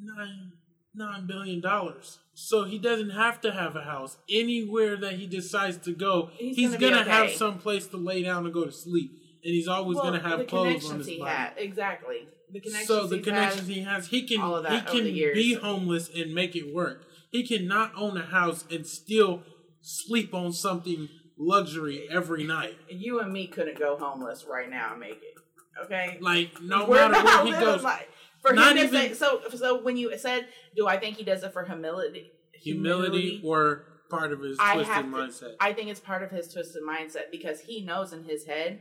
nine 0.00 0.52
nine 0.94 1.26
billion 1.26 1.60
dollars. 1.60 2.18
So 2.34 2.64
he 2.64 2.78
doesn't 2.78 3.10
have 3.10 3.40
to 3.42 3.52
have 3.52 3.76
a 3.76 3.82
house. 3.82 4.16
Anywhere 4.30 4.96
that 4.96 5.14
he 5.14 5.26
decides 5.26 5.76
to 5.78 5.92
go, 5.92 6.30
He's 6.36 6.56
he's, 6.56 6.70
gonna 6.76 7.04
gonna, 7.04 7.10
have 7.10 7.30
some 7.30 7.58
place 7.58 7.86
to 7.88 7.96
lay 7.96 8.22
down 8.22 8.44
and 8.44 8.54
go 8.54 8.64
to 8.64 8.72
sleep. 8.72 9.12
And 9.44 9.54
he's 9.54 9.68
always 9.68 9.96
Well, 9.96 10.06
gonna 10.06 10.22
have 10.22 10.46
clothes 10.46 10.90
on 10.90 10.98
his 10.98 11.06
he 11.06 11.18
body. 11.18 11.30
had 11.30 11.52
exactly 11.56 12.28
the 12.50 12.60
connections. 12.60 12.88
So 12.88 13.06
the 13.06 13.20
connections 13.20 13.68
had, 13.68 13.76
he 13.76 13.82
has, 13.82 14.06
he 14.08 14.22
can 14.22 14.40
all 14.40 14.56
of 14.56 14.64
that 14.64 14.72
he 14.72 15.00
can 15.00 15.04
be 15.34 15.54
homeless 15.54 16.10
and 16.14 16.34
make 16.34 16.56
it 16.56 16.74
work. 16.74 17.04
He 17.30 17.46
cannot 17.46 17.92
own 17.96 18.16
a 18.16 18.24
house 18.24 18.64
and 18.70 18.86
still 18.86 19.42
sleep 19.80 20.34
on 20.34 20.52
something 20.52 21.08
luxury 21.38 22.06
every 22.10 22.44
night. 22.44 22.76
you 22.90 23.20
and 23.20 23.32
me 23.32 23.46
couldn't 23.46 23.78
go 23.78 23.96
homeless 23.98 24.44
right 24.50 24.68
now 24.68 24.90
and 24.92 25.00
make 25.00 25.12
it. 25.22 25.84
Okay, 25.84 26.18
Like 26.20 26.60
no 26.60 26.86
We're 26.86 27.08
matter 27.08 27.24
where 27.24 27.44
he 27.46 27.52
goes, 27.52 27.82
like- 27.82 28.08
for 28.42 28.52
Not 28.54 28.76
him 28.76 28.88
to 28.88 28.92
say 28.92 29.12
so. 29.14 29.40
So 29.54 29.82
when 29.82 29.96
you 29.98 30.16
said, 30.18 30.46
"Do 30.76 30.86
I 30.86 30.98
think 30.98 31.16
he 31.16 31.24
does 31.24 31.42
it 31.42 31.52
for 31.52 31.64
humility?" 31.64 32.30
humility 32.54 33.40
or 33.44 33.84
part 34.10 34.32
of 34.32 34.40
his 34.40 34.56
I 34.60 34.74
twisted 34.74 34.94
have 34.94 35.04
to- 35.04 35.10
mindset. 35.10 35.54
I 35.60 35.72
think 35.72 35.88
it's 35.90 36.00
part 36.00 36.22
of 36.22 36.30
his 36.30 36.52
twisted 36.52 36.82
mindset 36.82 37.30
because 37.30 37.60
he 37.60 37.84
knows 37.84 38.12
in 38.12 38.24
his 38.24 38.44
head 38.46 38.80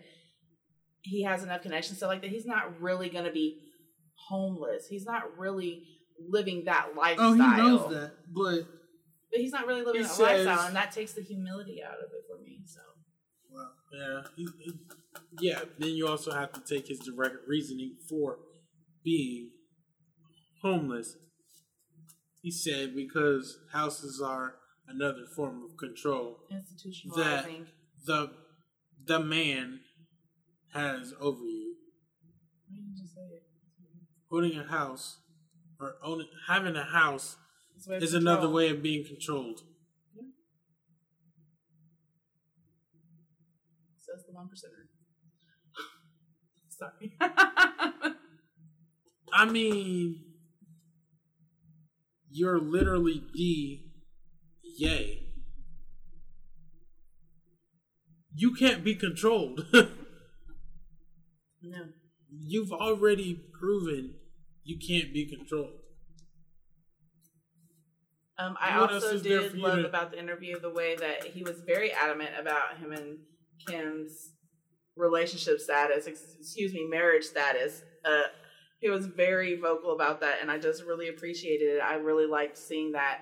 he 1.02 1.24
has 1.24 1.44
enough 1.44 1.62
connections 1.62 2.00
so 2.00 2.08
like 2.08 2.22
that. 2.22 2.30
He's 2.30 2.46
not 2.46 2.82
really 2.82 3.10
going 3.10 3.26
to 3.26 3.32
be 3.32 3.60
homeless. 4.30 4.88
He's 4.90 5.06
not 5.06 5.38
really 5.38 5.84
living 6.30 6.64
that 6.66 6.90
lifestyle. 6.98 7.30
oh, 7.30 7.34
he 7.34 7.58
knows 7.58 7.90
that, 7.94 8.12
but 8.34 8.60
But 9.32 9.42
he's 9.42 9.52
not 9.52 9.68
really 9.68 9.82
living 9.84 10.02
He 10.02 10.08
that 10.08 10.12
says- 10.14 10.46
lifestyle, 10.46 10.68
and 10.68 10.76
that 10.76 10.92
takes 10.92 11.14
the 11.14 11.22
humility 11.22 11.84
out 11.84 11.94
of 12.00 12.12
it 12.12 12.24
for 12.28 12.42
me. 12.44 12.62
So 12.66 12.82
well, 13.52 13.72
yeah, 13.94 14.22
he, 14.36 14.48
he- 14.64 14.80
yeah. 15.50 15.62
Then 15.78 15.90
you 15.90 16.08
also 16.08 16.32
have 16.32 16.52
to 16.54 16.62
take 16.62 16.88
his 16.88 17.00
direct 17.00 17.36
reasoning 17.48 17.96
for 18.10 18.40
being 19.04 19.52
homeless. 20.62 21.16
He 22.42 22.52
said 22.52 22.96
because 22.96 23.58
houses 23.74 24.22
are 24.22 24.56
another 24.88 25.26
form 25.36 25.64
of 25.64 25.78
control. 25.78 26.38
institutionalizing. 26.52 27.68
the 28.06 28.32
the 29.06 29.20
man 29.20 29.82
has 30.74 31.14
over 31.20 31.44
you. 31.44 31.76
Why 32.68 32.76
didn't 32.78 32.98
you 32.98 33.08
say 33.08 33.36
it? 33.36 33.44
Putting 34.30 34.58
a 34.58 34.64
house 34.64 35.18
or 35.80 35.96
owning 36.04 36.28
having 36.48 36.76
a 36.76 36.84
house 36.84 37.38
Is 37.88 38.14
another 38.14 38.50
way 38.50 38.70
of 38.70 38.84
being 38.84 39.06
controlled. 39.06 39.62
Says 43.98 44.24
the 44.28 44.34
one 44.34 44.48
percenter. 44.48 44.88
Sorry. 46.70 47.14
I 49.34 49.46
mean, 49.46 50.24
you're 52.30 52.60
literally 52.60 53.24
the 53.34 53.80
Ye. 54.78 55.26
You 58.36 58.54
can't 58.54 58.84
be 58.84 58.96
controlled. 58.96 59.66
no. 59.74 59.90
You've 62.32 62.72
already 62.72 63.42
proven 63.60 64.16
you 64.64 64.78
can't 64.78 65.14
be 65.14 65.26
controlled. 65.26 65.79
Um, 68.40 68.56
I 68.60 68.80
What 68.80 68.94
also 68.94 69.20
did 69.20 69.54
love 69.58 69.80
to- 69.80 69.86
about 69.86 70.12
the 70.12 70.20
interview 70.20 70.58
the 70.60 70.70
way 70.70 70.96
that 70.96 71.26
he 71.26 71.44
was 71.44 71.60
very 71.68 71.92
adamant 71.92 72.32
about 72.40 72.78
him 72.78 72.92
and 72.94 73.18
Kim's 73.68 74.32
relationship 74.96 75.60
status, 75.60 76.08
excuse 76.08 76.74
me, 76.74 76.88
marriage 76.90 77.26
status. 77.26 77.82
Uh, 78.06 78.24
he 78.80 78.90
was 78.90 79.08
very 79.08 79.58
vocal 79.60 79.94
about 79.94 80.22
that, 80.22 80.38
and 80.42 80.50
I 80.50 80.58
just 80.58 80.84
really 80.86 81.10
appreciated 81.10 81.76
it. 81.76 81.80
I 81.82 81.96
really 81.96 82.26
liked 82.28 82.58
seeing 82.58 82.94
that. 82.94 83.20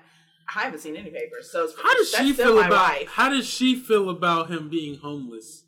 I 0.54 0.62
haven't 0.62 0.78
seen 0.80 0.96
any 0.96 1.10
papers, 1.10 1.50
so 1.52 1.64
it's, 1.64 1.74
How 1.80 1.92
does 1.94 2.10
she 2.10 2.32
feel 2.32 2.58
about 2.58 2.70
wife. 2.70 3.08
how 3.08 3.28
does 3.28 3.46
she 3.46 3.74
feel 3.76 4.08
about 4.08 4.48
him 4.50 4.68
being 4.70 4.98
homeless? 4.98 5.64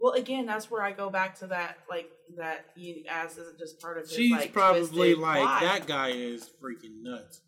Well, 0.00 0.12
again, 0.12 0.46
that's 0.46 0.70
where 0.70 0.82
I 0.82 0.92
go 0.92 1.08
back 1.10 1.38
to 1.40 1.46
that, 1.48 1.78
like 1.88 2.08
that 2.36 2.66
you 2.76 3.04
asked 3.08 3.38
is 3.38 3.48
it 3.48 3.58
just 3.58 3.80
part 3.80 3.96
of 3.98 4.04
his 4.04 4.12
She's 4.12 4.30
like 4.32 4.52
probably 4.52 5.14
like 5.14 5.42
plot? 5.42 5.60
that 5.62 5.86
guy 5.86 6.10
is 6.10 6.44
freaking 6.62 7.02
nuts. 7.02 7.40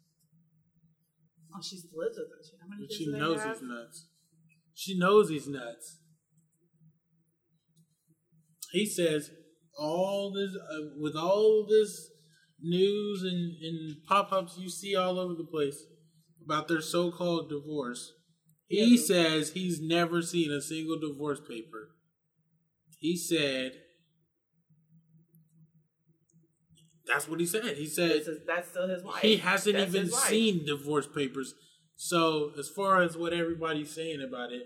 Oh, 1.55 1.61
she's 1.63 1.85
lives 1.95 2.17
with 2.19 2.29
it. 2.29 2.61
How 2.61 2.69
many 2.69 2.87
But 2.87 2.95
she 2.95 3.07
knows 3.11 3.43
he's 3.43 3.63
nuts. 3.69 4.07
She 4.75 4.99
knows 4.99 5.29
he's 5.29 5.49
nuts. 5.49 5.99
He 8.73 8.87
says 8.87 9.31
all 9.79 10.33
this 10.33 10.51
uh, 10.57 10.89
with 10.99 11.17
all 11.17 11.67
this 11.69 12.11
news 12.61 13.23
and, 13.23 13.55
and 13.63 13.97
pop-ups 14.07 14.57
you 14.59 14.69
see 14.69 14.95
all 14.97 15.19
over 15.19 15.35
the 15.35 15.45
place 15.51 15.85
about 16.45 16.67
their 16.69 16.81
so-called 16.81 17.49
divorce. 17.51 18.13
He 18.67 18.97
Yeah. 18.97 19.03
says 19.03 19.53
he's 19.53 19.81
never 19.81 20.23
seen 20.23 20.51
a 20.51 20.61
single 20.61 20.99
divorce 20.99 21.41
paper. 21.41 21.91
He 22.99 23.17
said 23.17 23.73
that's 27.07 27.27
what 27.27 27.41
he 27.41 27.47
said. 27.47 27.65
He 27.77 27.87
said 27.87 28.11
That's, 28.27 28.29
that's 28.47 28.69
still 28.69 28.89
his 28.89 29.03
wife. 29.03 29.23
he 29.23 29.39
hasn't 29.39 29.77
That's 29.77 29.95
even 29.95 30.11
seen 30.11 30.67
divorce 30.67 31.07
papers. 31.07 31.55
So 31.97 32.53
as 32.59 32.69
far 32.69 33.01
as 33.03 33.17
what 33.17 33.33
everybody's 33.33 33.95
saying 33.95 34.21
about 34.27 34.53
it, 34.53 34.65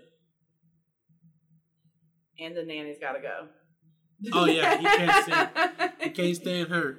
and 2.39 2.55
the 2.55 2.63
nanny's 2.63 2.99
got 2.99 3.13
to 3.13 3.21
go. 3.21 3.47
Oh, 4.33 4.45
yeah, 4.45 4.77
he 4.77 4.83
can't 4.85 5.23
stand- 5.25 5.91
he 6.01 6.09
can't 6.09 6.35
stand 6.35 6.69
her. 6.69 6.97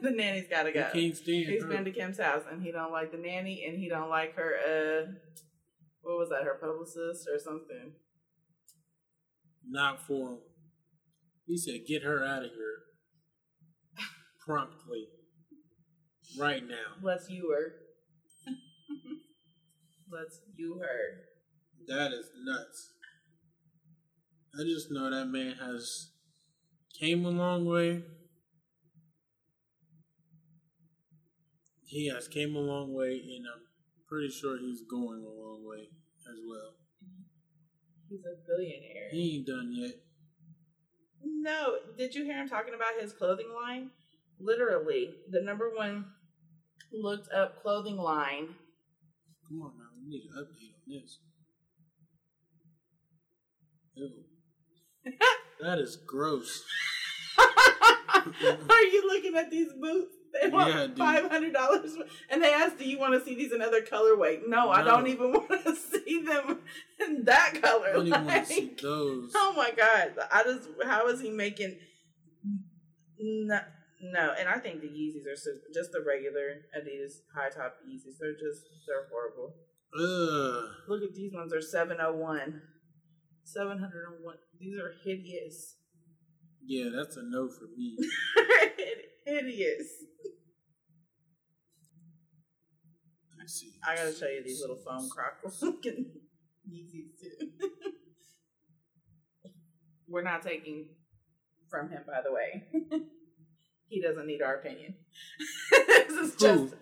the 0.00 0.10
nanny's 0.10 0.48
got 0.48 0.62
to 0.62 0.72
go. 0.72 0.88
He 0.92 1.02
can't 1.08 1.16
stand 1.16 1.46
He's 1.46 1.62
her. 1.62 1.68
been 1.68 1.84
to 1.84 1.90
Kim's 1.90 2.18
house 2.18 2.44
and 2.50 2.62
he 2.62 2.72
don't 2.72 2.92
like 2.92 3.12
the 3.12 3.18
nanny 3.18 3.64
and 3.66 3.78
he 3.78 3.88
don't 3.88 4.08
like 4.08 4.34
her. 4.36 4.54
Uh, 4.56 5.12
what 6.02 6.18
was 6.18 6.30
that? 6.30 6.44
Her 6.44 6.58
publicist 6.60 7.28
or 7.28 7.38
something? 7.38 7.92
Not 9.68 10.00
for 10.06 10.30
him. 10.32 10.38
He 11.52 11.58
said, 11.58 11.84
"Get 11.86 12.02
her 12.02 12.24
out 12.24 12.46
of 12.46 12.52
here 12.52 12.78
promptly, 14.40 15.08
right 16.38 16.66
now." 16.66 16.96
Let's 17.02 17.28
you 17.28 17.54
her. 17.54 17.74
Let's 20.10 20.40
you 20.56 20.80
her. 20.80 21.26
That 21.88 22.14
is 22.14 22.30
nuts. 22.42 22.94
I 24.58 24.62
just 24.62 24.90
know 24.90 25.10
that 25.10 25.26
man 25.26 25.56
has 25.60 26.12
came 26.98 27.26
a 27.26 27.30
long 27.30 27.66
way. 27.66 28.02
He 31.84 32.08
has 32.08 32.28
came 32.28 32.56
a 32.56 32.60
long 32.60 32.94
way, 32.94 33.10
and 33.10 33.44
I'm 33.54 33.60
pretty 34.08 34.30
sure 34.30 34.58
he's 34.58 34.80
going 34.90 35.22
a 35.22 35.28
long 35.28 35.60
way 35.68 35.90
as 36.26 36.38
well. 36.48 36.76
He's 38.08 38.20
a 38.20 38.40
billionaire. 38.46 39.10
He 39.10 39.36
ain't 39.36 39.46
done 39.46 39.70
yet. 39.70 39.96
No, 41.24 41.76
did 41.96 42.14
you 42.14 42.24
hear 42.24 42.36
him 42.36 42.48
talking 42.48 42.74
about 42.74 43.00
his 43.00 43.12
clothing 43.12 43.52
line? 43.54 43.90
Literally, 44.40 45.14
the 45.30 45.40
number 45.42 45.70
one 45.74 46.06
looked 46.92 47.32
up 47.32 47.62
clothing 47.62 47.96
line. 47.96 48.48
Come 49.48 49.62
on 49.62 49.72
now, 49.78 49.90
we 49.96 50.08
need 50.08 50.22
an 50.24 50.44
update 50.44 50.74
on 50.86 51.00
this. 51.00 51.18
Ew. 53.94 54.10
that 55.60 55.78
is 55.78 55.96
gross. 56.06 56.64
Are 57.38 58.82
you 58.82 59.06
looking 59.06 59.36
at 59.36 59.50
these 59.50 59.72
boots? 59.80 60.14
They 60.40 60.48
want 60.48 60.74
Yeah, 60.74 60.86
five 60.96 61.30
hundred 61.30 61.52
dollars, 61.52 61.94
and 62.30 62.42
they 62.42 62.52
asked, 62.52 62.78
"Do 62.78 62.88
you 62.88 62.98
want 62.98 63.14
to 63.14 63.24
see 63.24 63.34
these 63.34 63.52
another 63.52 63.82
colorway?" 63.82 64.40
No, 64.46 64.70
I 64.70 64.82
don't 64.82 65.06
even 65.06 65.32
want 65.32 65.64
to 65.64 65.76
see 65.76 66.22
them 66.22 66.60
in 67.00 67.24
that 67.24 67.60
color. 67.60 67.88
I 67.88 67.92
don't 67.92 68.06
even 68.06 68.24
want 68.24 68.46
to 68.46 68.52
see 68.52 68.72
those. 68.80 69.32
Oh 69.34 69.52
my 69.56 69.70
god! 69.76 70.14
I 70.32 70.42
just 70.44 70.68
how 70.84 71.06
is 71.08 71.20
he 71.20 71.30
making? 71.30 71.78
No, 73.18 73.60
no, 74.00 74.34
and 74.38 74.48
I 74.48 74.58
think 74.58 74.80
the 74.80 74.88
Yeezys 74.88 75.26
are 75.26 75.36
just 75.72 75.92
the 75.92 76.02
regular 76.06 76.62
Adidas 76.76 77.20
high 77.36 77.50
top 77.50 77.76
Yeezys. 77.86 78.16
They're 78.18 78.32
just 78.32 78.62
they're 78.86 79.08
horrible. 79.12 79.54
Ugh. 79.94 80.64
Look 80.88 81.02
at 81.02 81.14
these 81.14 81.32
ones. 81.34 81.52
They're 81.52 81.60
seven 81.60 81.98
oh 82.00 82.14
one. 82.14 82.62
Seven 83.44 83.78
hundred 83.78 84.06
and 84.06 84.24
one. 84.24 84.36
These 84.58 84.78
are 84.78 84.92
hideous. 85.04 85.76
Yeah, 86.64 86.90
that's 86.94 87.16
a 87.16 87.22
no 87.22 87.48
for 87.48 87.66
me. 87.76 87.98
hideous. 89.26 89.88
Let's 93.28 93.31
see. 93.31 93.31
I 93.86 93.96
gotta 93.96 94.12
show 94.14 94.26
you 94.28 94.42
these 94.44 94.60
little 94.60 94.76
foam 94.76 95.08
crockles 95.10 95.60
Yeezys 95.62 97.10
too. 97.20 97.48
We're 100.08 100.22
not 100.22 100.42
taking 100.42 100.88
from 101.70 101.88
him, 101.90 102.02
by 102.06 102.20
the 102.24 102.32
way. 102.32 102.64
he 103.88 104.02
doesn't 104.02 104.26
need 104.26 104.42
our 104.42 104.56
opinion. 104.56 104.94
this 105.86 106.12
is 106.12 106.36
just 106.36 106.74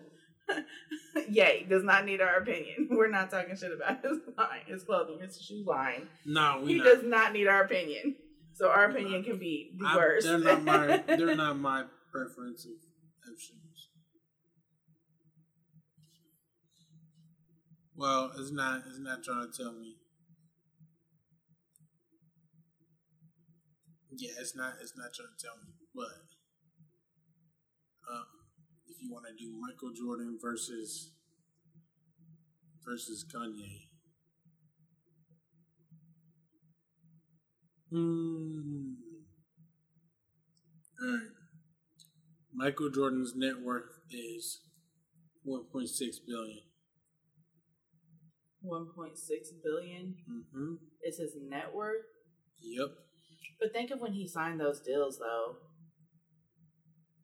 Ye, 1.28 1.64
does 1.68 1.84
not 1.84 2.04
need 2.04 2.20
our 2.20 2.36
opinion. 2.38 2.88
We're 2.90 3.08
not 3.08 3.30
talking 3.30 3.54
shit 3.56 3.70
about 3.72 4.02
his 4.02 4.18
line, 4.36 4.62
his 4.66 4.82
clothing, 4.82 5.20
his 5.20 5.40
shoe 5.40 5.62
line. 5.66 6.08
No, 6.26 6.60
we 6.64 6.72
He 6.72 6.78
not. 6.78 6.84
does 6.86 7.04
not 7.04 7.32
need 7.32 7.46
our 7.46 7.62
opinion. 7.62 8.16
So 8.54 8.68
our 8.68 8.90
opinion 8.90 9.22
can 9.22 9.38
be 9.38 9.72
the 9.78 9.86
I- 9.86 9.96
worst. 9.96 10.26
They're 10.26 10.38
not 10.38 10.64
my. 10.64 11.02
They're 11.06 11.36
not 11.36 11.56
my 11.58 11.84
preference 12.10 12.64
of, 12.64 12.72
of 13.32 13.38
shoes. 13.40 13.89
Well, 18.00 18.32
it's 18.38 18.50
not. 18.50 18.80
It's 18.88 18.98
not 18.98 19.22
trying 19.22 19.52
to 19.52 19.62
tell 19.62 19.72
me. 19.74 19.96
Yeah, 24.16 24.30
it's 24.40 24.56
not. 24.56 24.72
It's 24.80 24.96
not 24.96 25.12
trying 25.14 25.28
to 25.36 25.44
tell 25.46 25.56
me. 25.62 25.74
But 25.94 26.24
um, 28.10 28.24
if 28.88 28.96
you 29.02 29.12
want 29.12 29.26
to 29.26 29.34
do 29.36 29.52
Michael 29.60 29.92
Jordan 29.92 30.38
versus 30.40 31.12
versus 32.82 33.22
Kanye. 33.30 33.88
Hmm. 37.90 38.94
All 41.02 41.06
right. 41.06 41.20
Michael 42.54 42.88
Jordan's 42.88 43.34
net 43.36 43.60
worth 43.62 44.00
is 44.10 44.62
1.6 45.46 45.84
billion. 46.26 46.69
1.6 48.64 49.14
billion 49.64 50.14
Mm-hmm. 50.30 50.74
is 51.04 51.18
his 51.18 51.36
net 51.48 51.74
worth. 51.74 52.04
Yep. 52.60 52.88
But 53.60 53.72
think 53.72 53.90
of 53.90 54.00
when 54.00 54.12
he 54.12 54.26
signed 54.28 54.60
those 54.60 54.80
deals, 54.80 55.18
though. 55.18 55.56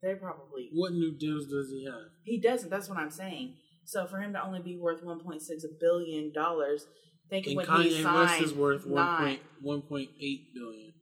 They 0.03 0.15
probably 0.15 0.69
What 0.73 0.93
new 0.93 1.17
deals 1.17 1.47
does 1.47 1.71
he 1.71 1.85
have? 1.87 2.11
he 2.23 2.39
doesn't. 2.41 2.71
That's 2.71 2.89
what 2.89 2.99
I'm 2.99 3.11
saying. 3.11 3.55
So 3.85 4.07
for 4.07 4.19
him 4.19 4.33
to 4.35 4.43
only 4.45 4.61
be 4.61 4.77
worth 4.77 5.03
1.6 5.03 5.41
billion 5.81 6.33
dollars, 6.33 6.87
think 7.31 7.47
of 7.47 7.51
And 7.51 7.57
when 7.59 7.67
Kanye 7.67 7.83
he 7.85 8.03
signed 8.03 8.17
West 8.17 8.41
is 8.43 8.55
worth 8.55 8.87
nine. 8.87 9.39
1. 9.63 9.83
1.8 9.83 10.09
billion. 10.55 10.93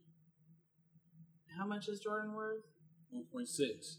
How 1.58 1.66
much 1.66 1.88
is 1.88 2.00
Jordan 2.00 2.34
worth? 2.34 2.62
1.6. 3.14 3.96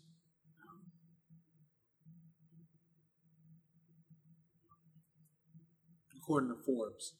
According 6.25 6.49
to 6.49 6.55
Forbes. 6.65 7.13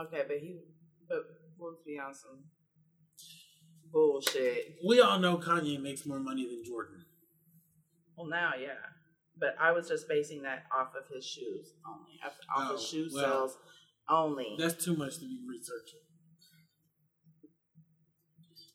Okay, 0.00 0.22
but 0.26 0.38
he 0.38 0.60
but 1.06 1.18
we'll 1.58 1.76
be 1.84 1.98
on 1.98 2.14
some 2.14 2.44
bullshit. 3.92 4.76
We 4.86 5.02
all 5.02 5.18
know 5.18 5.36
Kanye 5.36 5.78
makes 5.78 6.06
more 6.06 6.18
money 6.18 6.46
than 6.46 6.64
Jordan. 6.64 7.04
Well, 8.16 8.26
now, 8.26 8.52
yeah. 8.58 8.80
But 9.38 9.54
I 9.60 9.72
was 9.72 9.88
just 9.88 10.08
basing 10.08 10.42
that 10.44 10.62
off 10.74 10.92
of 10.96 11.14
his 11.14 11.26
shoes 11.26 11.74
only, 11.86 12.18
off, 12.24 12.32
off 12.56 12.70
Oh, 12.70 12.74
of 12.74 12.80
shoe 12.80 13.08
well, 13.12 13.24
sales 13.24 13.58
only. 14.08 14.56
That's 14.58 14.82
too 14.82 14.96
much 14.96 15.16
to 15.16 15.26
be 15.26 15.38
researching. 15.46 16.00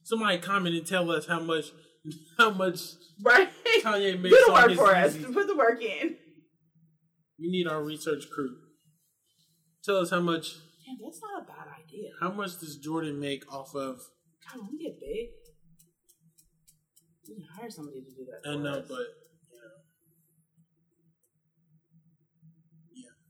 Somebody 0.03 0.37
comment 0.37 0.75
and 0.75 0.85
tell 0.85 1.09
us 1.09 1.25
how 1.25 1.39
much 1.39 1.65
how 2.37 2.51
much 2.51 2.79
Right? 3.23 3.49
Kanye 3.83 4.11
Do 4.17 4.17
makes 4.19 4.45
the 4.45 4.51
on 4.51 4.61
work 4.61 4.69
his 4.69 4.77
for 4.79 4.95
us. 4.95 5.17
Put 5.33 5.47
the 5.47 5.57
work 5.57 5.81
in. 5.81 6.15
We 7.39 7.49
need 7.49 7.67
our 7.67 7.83
research 7.83 8.25
crew. 8.31 8.55
Tell 9.87 9.97
us 9.99 10.11
how 10.11 10.19
much 10.19 10.47
Damn, 10.85 10.97
that's 11.01 11.21
not 11.21 11.43
a 11.43 11.45
bad 11.45 11.67
idea. 11.81 12.09
how 12.19 12.29
much 12.29 12.59
does 12.59 12.75
Jordan 12.77 13.21
make 13.21 13.49
off 13.49 13.73
of 13.73 14.01
God, 14.45 14.59
when 14.59 14.71
we 14.73 14.79
get 14.83 14.99
big, 14.99 15.29
we 17.25 17.35
can 17.35 17.45
hire 17.57 17.69
somebody 17.69 18.01
to 18.01 18.09
do 18.09 18.25
that. 18.25 18.49
I 18.49 18.53
for 18.55 18.59
know, 18.59 18.79
us. 18.79 18.87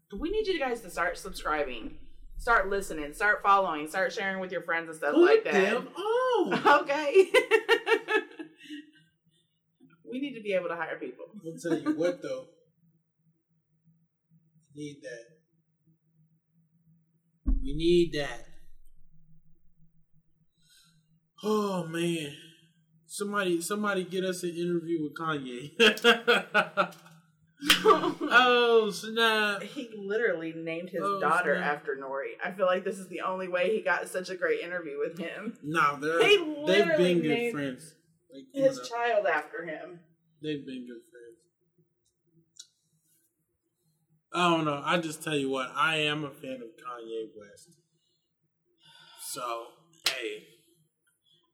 but 0.09 0.19
we 0.19 0.31
need 0.31 0.47
you 0.47 0.57
guys 0.59 0.81
to 0.81 0.89
start 0.89 1.15
subscribing, 1.19 1.99
start 2.39 2.69
listening, 2.69 3.13
start 3.13 3.43
following, 3.43 3.87
start 3.87 4.11
sharing 4.11 4.39
with 4.39 4.51
your 4.51 4.63
friends 4.63 4.89
and 4.89 4.97
stuff 4.97 5.13
put 5.13 5.25
like 5.25 5.43
that. 5.43 5.53
them 5.53 5.87
on. 5.95 6.53
Okay. 6.81 7.27
we 10.11 10.19
need 10.19 10.33
to 10.33 10.41
be 10.41 10.53
able 10.53 10.69
to 10.69 10.75
hire 10.75 10.97
people. 10.97 11.25
I'll 11.45 11.53
tell 11.61 11.77
you 11.79 11.95
what 11.99 12.23
though. 12.23 12.45
We 14.75 14.81
need 14.81 14.97
that. 15.03 15.36
We 17.67 17.75
need 17.75 18.13
that. 18.13 18.45
Oh 21.43 21.85
man. 21.85 22.33
Somebody 23.07 23.59
somebody 23.61 24.05
get 24.05 24.23
us 24.23 24.41
an 24.43 24.51
interview 24.51 25.03
with 25.03 25.15
Kanye. 25.15 25.71
oh 27.83 28.89
snap. 28.93 29.63
he 29.63 29.89
literally 29.97 30.53
named 30.55 30.91
his 30.91 31.01
Oh, 31.03 31.19
daughter 31.19 31.55
snap. 31.57 31.79
after 31.79 31.97
Nori. 32.01 32.35
I 32.41 32.51
feel 32.51 32.67
like 32.67 32.85
this 32.85 32.99
is 32.99 33.09
the 33.09 33.19
only 33.19 33.49
way 33.49 33.75
he 33.75 33.81
got 33.81 34.07
such 34.07 34.29
a 34.29 34.35
great 34.35 34.61
interview 34.61 34.97
with 34.97 35.17
him. 35.19 35.57
No, 35.61 35.97
they're 35.99 36.19
They 36.19 36.37
they've 36.37 36.97
been 36.97 37.21
good 37.21 37.51
friends. 37.51 37.95
Like, 38.33 38.45
His 38.53 38.79
child 38.87 39.25
after 39.25 39.65
him. 39.65 39.99
They've 40.41 40.65
been 40.65 40.87
good 40.87 41.01
friends. 41.11 41.27
I 44.33 44.49
don't 44.49 44.65
know. 44.65 44.81
I 44.83 44.97
just 44.97 45.23
tell 45.23 45.35
you 45.35 45.49
what, 45.49 45.71
I 45.75 45.97
am 45.97 46.23
a 46.23 46.29
fan 46.31 46.55
of 46.55 46.59
Kanye 46.59 47.27
West. 47.37 47.69
So, 49.21 49.65
hey, 50.09 50.43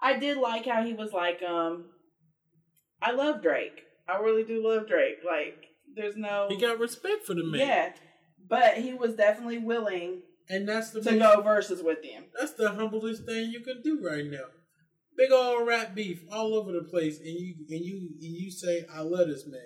I 0.02 0.18
did 0.18 0.38
like 0.38 0.66
how 0.66 0.84
he 0.84 0.94
was 0.94 1.12
like, 1.14 1.42
um, 1.44 1.86
I 3.02 3.12
love 3.12 3.42
Drake. 3.42 3.82
I 4.08 4.18
really 4.18 4.44
do 4.44 4.66
love 4.68 4.88
Drake. 4.88 5.18
Like, 5.26 5.66
there's 5.96 6.16
no, 6.16 6.48
he 6.50 6.58
got 6.58 6.80
respect 6.80 7.26
for 7.26 7.34
the 7.34 7.44
man. 7.44 7.60
yeah, 7.60 7.94
but 8.50 8.76
he 8.78 8.94
was 8.94 9.14
definitely 9.16 9.60
willing 9.60 10.22
and 10.50 10.68
that's 10.68 10.92
the 10.92 11.02
to 11.02 11.12
most- 11.12 11.36
go 11.36 11.42
verses 11.42 11.82
with 11.84 12.04
him. 12.04 12.26
That's 12.38 12.54
the 12.54 12.72
humblest 12.72 13.26
thing 13.26 13.50
you 13.52 13.62
can 13.62 13.82
do 13.82 14.00
right 14.06 14.26
now. 14.26 14.46
Big 15.16 15.32
old 15.32 15.68
rap 15.68 15.94
beef 15.94 16.24
all 16.32 16.56
over 16.56 16.72
the 16.72 16.84
place, 16.84 17.20
and 17.20 17.28
you 17.28 17.56
and 17.70 17.86
you 17.86 18.10
and 18.20 18.36
you 18.36 18.50
say, 18.50 18.86
"I 18.92 19.02
love 19.02 19.28
this 19.28 19.46
man." 19.46 19.62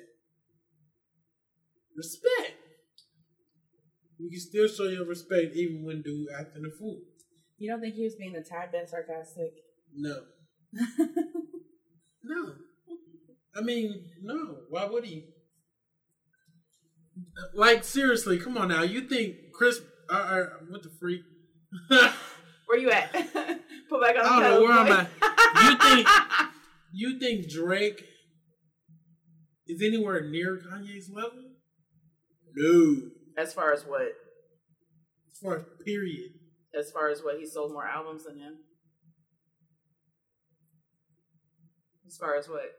Respect. 1.96 2.57
You 4.19 4.30
can 4.32 4.39
still 4.39 4.67
show 4.67 4.86
your 4.86 5.06
respect 5.06 5.56
even 5.56 5.84
when 5.86 6.01
dude 6.01 6.27
acting 6.38 6.63
a 6.65 6.71
fool. 6.77 6.99
You 7.58 7.69
don't 7.71 7.82
think 7.82 7.95
he 7.95 8.03
was 8.03 8.15
being 8.15 8.36
a 8.36 8.43
tad 8.43 8.71
bit 8.71 8.89
sarcastic? 8.89 9.51
No. 9.95 10.21
No. 12.30 12.53
I 13.56 13.62
mean, 13.62 14.03
no. 14.21 14.58
Why 14.69 14.84
would 14.86 15.06
he? 15.06 15.30
Like 17.53 17.86
seriously, 17.86 18.38
come 18.38 18.58
on 18.58 18.67
now. 18.67 18.84
You 18.84 19.01
think 19.08 19.36
Chris? 19.53 19.80
Uh, 20.10 20.13
uh, 20.13 20.45
what 20.69 20.84
the 20.84 20.89
freak? 20.99 21.21
Where 22.67 22.80
you 22.80 22.91
at? 22.91 23.12
Put 23.89 24.01
back 24.01 24.15
on 24.17 24.23
the 24.23 24.30
I 24.30 24.39
don't 24.41 24.43
know 24.43 24.62
where 24.62 24.71
I'm 24.73 24.86
boy. 24.88 24.93
at. 25.21 25.63
You 25.63 25.95
think- 25.95 26.08
you 26.93 27.19
think 27.19 27.49
Drake 27.49 28.03
is 29.67 29.82
anywhere 29.82 30.27
near 30.30 30.58
Kanye's 30.58 31.10
level. 31.13 31.43
No, 32.56 33.01
As 33.38 33.54
far 33.54 33.71
as 33.71 33.84
what? 33.86 34.13
as 35.32 35.38
far 35.39 35.58
as 35.58 35.63
period. 35.86 36.32
As 36.78 36.89
far 36.91 37.10
as 37.10 37.21
what 37.23 37.38
he 37.39 37.45
sold 37.45 37.71
more 37.71 37.86
albums 37.86 38.26
than 38.26 38.39
him. 38.39 38.58
As 42.08 42.17
far 42.17 42.36
as 42.36 42.50
what? 42.50 42.71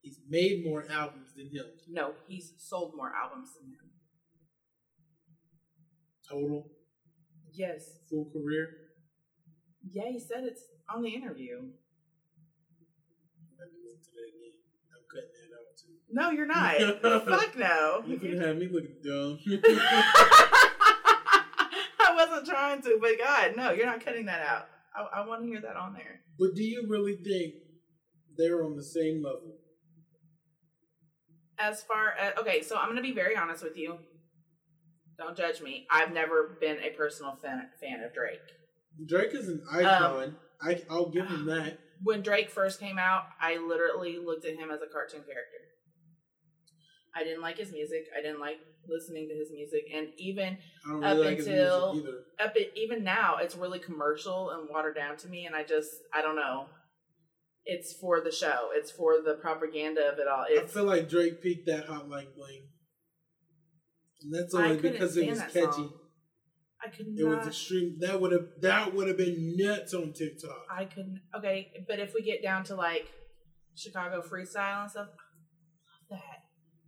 He's 0.00 0.18
made 0.28 0.64
more 0.64 0.84
albums 0.90 1.34
than 1.36 1.46
him 1.46 1.66
No, 1.88 2.14
he's 2.26 2.54
sold 2.58 2.94
more 2.96 3.12
albums 3.14 3.50
than 3.54 3.68
him. 3.70 3.90
total 6.28 6.70
Yes. 7.52 7.98
full 8.08 8.30
career. 8.32 8.68
Yeah, 9.90 10.08
he 10.10 10.18
said 10.18 10.44
it's 10.44 10.64
on 10.88 11.02
the 11.02 11.10
interview. 11.14 11.58
I 13.58 13.62
have 13.62 13.70
to 13.70 13.76
listen 13.84 14.00
to 14.04 14.10
that 14.16 14.28
again. 14.32 14.56
I'm 14.96 15.04
cutting 15.12 15.36
that 15.36 15.52
out. 15.58 15.71
No, 16.12 16.30
you're 16.30 16.46
not. 16.46 16.76
Fuck 17.02 17.56
no. 17.58 18.02
You 18.06 18.18
can 18.18 18.38
have 18.40 18.56
me 18.56 18.68
looking 18.70 18.96
dumb. 19.02 19.38
I 22.04 22.14
wasn't 22.14 22.46
trying 22.46 22.82
to, 22.82 22.98
but 23.00 23.18
God, 23.18 23.52
no, 23.56 23.70
you're 23.72 23.86
not 23.86 24.04
cutting 24.04 24.26
that 24.26 24.42
out. 24.46 24.66
I, 24.94 25.20
I 25.22 25.26
want 25.26 25.42
to 25.42 25.48
hear 25.48 25.60
that 25.62 25.76
on 25.76 25.94
there. 25.94 26.20
but 26.38 26.54
do 26.54 26.62
you 26.62 26.86
really 26.88 27.16
think 27.16 27.54
they're 28.36 28.64
on 28.64 28.76
the 28.76 28.82
same 28.84 29.22
level? 29.22 29.56
As 31.58 31.82
far 31.82 32.12
as 32.20 32.34
okay, 32.38 32.62
so 32.62 32.76
I'm 32.76 32.88
gonna 32.88 33.02
be 33.02 33.12
very 33.12 33.36
honest 33.36 33.62
with 33.62 33.76
you. 33.76 33.98
Don't 35.16 35.36
judge 35.36 35.60
me. 35.62 35.86
I've 35.90 36.12
never 36.12 36.56
been 36.60 36.78
a 36.82 36.90
personal 36.90 37.36
fan 37.42 37.68
fan 37.80 38.02
of 38.02 38.12
Drake. 38.12 38.40
Drake 39.06 39.32
is 39.34 39.48
an 39.48 39.62
Um, 39.70 39.76
icon. 39.86 40.36
I, 40.60 40.82
I'll 40.90 41.10
give 41.10 41.26
him 41.28 41.46
that. 41.46 41.78
When 42.02 42.22
Drake 42.22 42.50
first 42.50 42.80
came 42.80 42.98
out, 42.98 43.24
I 43.40 43.56
literally 43.58 44.18
looked 44.18 44.44
at 44.44 44.56
him 44.56 44.70
as 44.70 44.80
a 44.82 44.92
cartoon 44.92 45.20
character. 45.20 45.58
I 47.14 47.24
didn't 47.24 47.42
like 47.42 47.58
his 47.58 47.72
music. 47.72 48.04
I 48.16 48.22
didn't 48.22 48.40
like 48.40 48.56
listening 48.88 49.28
to 49.28 49.34
his 49.34 49.50
music, 49.52 49.84
and 49.94 50.08
even 50.18 50.58
I 50.86 50.90
don't 50.90 51.04
up 51.04 51.16
really 51.16 51.26
like 51.28 51.38
until- 51.38 52.02
up 52.40 52.56
it, 52.56 52.72
even 52.74 53.04
now, 53.04 53.36
it's 53.36 53.54
really 53.56 53.78
commercial 53.78 54.50
and 54.50 54.68
watered 54.70 54.96
down 54.96 55.16
to 55.18 55.28
me. 55.28 55.46
And 55.46 55.54
I 55.54 55.62
just, 55.62 55.90
I 56.14 56.22
don't 56.22 56.36
know. 56.36 56.66
It's 57.64 57.92
for 58.00 58.20
the 58.20 58.32
show. 58.32 58.70
It's 58.74 58.90
for 58.90 59.22
the 59.24 59.34
propaganda 59.34 60.10
of 60.12 60.18
it 60.18 60.26
all. 60.26 60.44
I 60.50 60.66
feel 60.66 60.84
like 60.84 61.08
Drake 61.08 61.40
peaked 61.42 61.66
that 61.66 61.86
Hotline 61.86 62.34
Bling. 62.34 62.66
And 64.22 64.34
that's 64.34 64.54
only 64.54 64.78
because 64.78 65.16
it 65.16 65.28
was 65.28 65.40
catchy. 65.40 65.60
song. 65.70 65.92
I 66.84 66.88
could 66.88 67.06
not. 67.08 67.20
It 67.20 67.36
was 67.38 67.46
extreme. 67.46 67.98
That 68.00 68.20
would 68.20 68.32
have 68.32 68.46
that 68.62 68.94
would 68.94 69.06
have 69.06 69.16
been 69.16 69.54
nuts 69.56 69.94
on 69.94 70.12
TikTok. 70.12 70.66
I 70.70 70.84
couldn't. 70.86 71.20
Okay, 71.36 71.70
but 71.86 72.00
if 72.00 72.14
we 72.14 72.22
get 72.22 72.42
down 72.42 72.64
to 72.64 72.74
like 72.74 73.06
Chicago 73.76 74.20
freestyle 74.22 74.82
and 74.82 74.90
stuff, 74.90 75.06
I 75.06 75.10
love 75.10 75.10
that. 75.10 75.21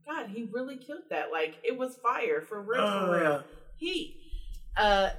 God, 0.06 0.28
he 0.28 0.48
really 0.52 0.76
killed 0.76 1.04
that. 1.10 1.30
Like 1.32 1.56
it 1.64 1.76
was 1.78 1.96
fire 1.96 2.40
for 2.42 2.60
real, 2.60 2.80
for 2.86 3.14
Uh. 3.14 3.20
real. 3.20 3.44
He, 3.76 4.16
uh, 4.76 5.10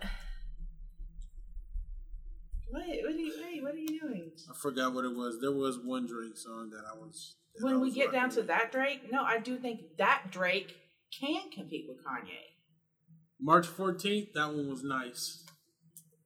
what? 2.69 2.81
What 2.81 2.87
are 2.87 3.17
you? 3.17 3.33
Wait, 3.43 3.63
what 3.63 3.73
are 3.73 3.77
you 3.77 3.99
doing? 3.99 4.31
I 4.49 4.53
forgot 4.55 4.93
what 4.93 5.05
it 5.05 5.15
was. 5.15 5.39
There 5.39 5.51
was 5.51 5.77
one 5.79 6.07
Drake 6.07 6.37
song 6.37 6.69
that 6.71 6.83
I 6.91 6.97
was. 6.97 7.35
that 7.55 7.67
I 7.67 7.71
When 7.71 7.81
we 7.81 7.91
get 7.91 8.11
down 8.11 8.23
rocking 8.29 8.41
to 8.41 8.47
that 8.47 8.71
Drake, 8.71 9.11
no, 9.11 9.23
I 9.23 9.39
do 9.39 9.57
think 9.57 9.81
that 9.97 10.23
Drake 10.31 10.75
can 11.19 11.49
compete 11.53 11.85
with 11.87 12.03
Kanye. 12.05 12.39
March 13.39 13.67
14th, 13.67 14.33
that 14.33 14.47
one 14.53 14.69
was 14.69 14.83
nice. 14.83 15.43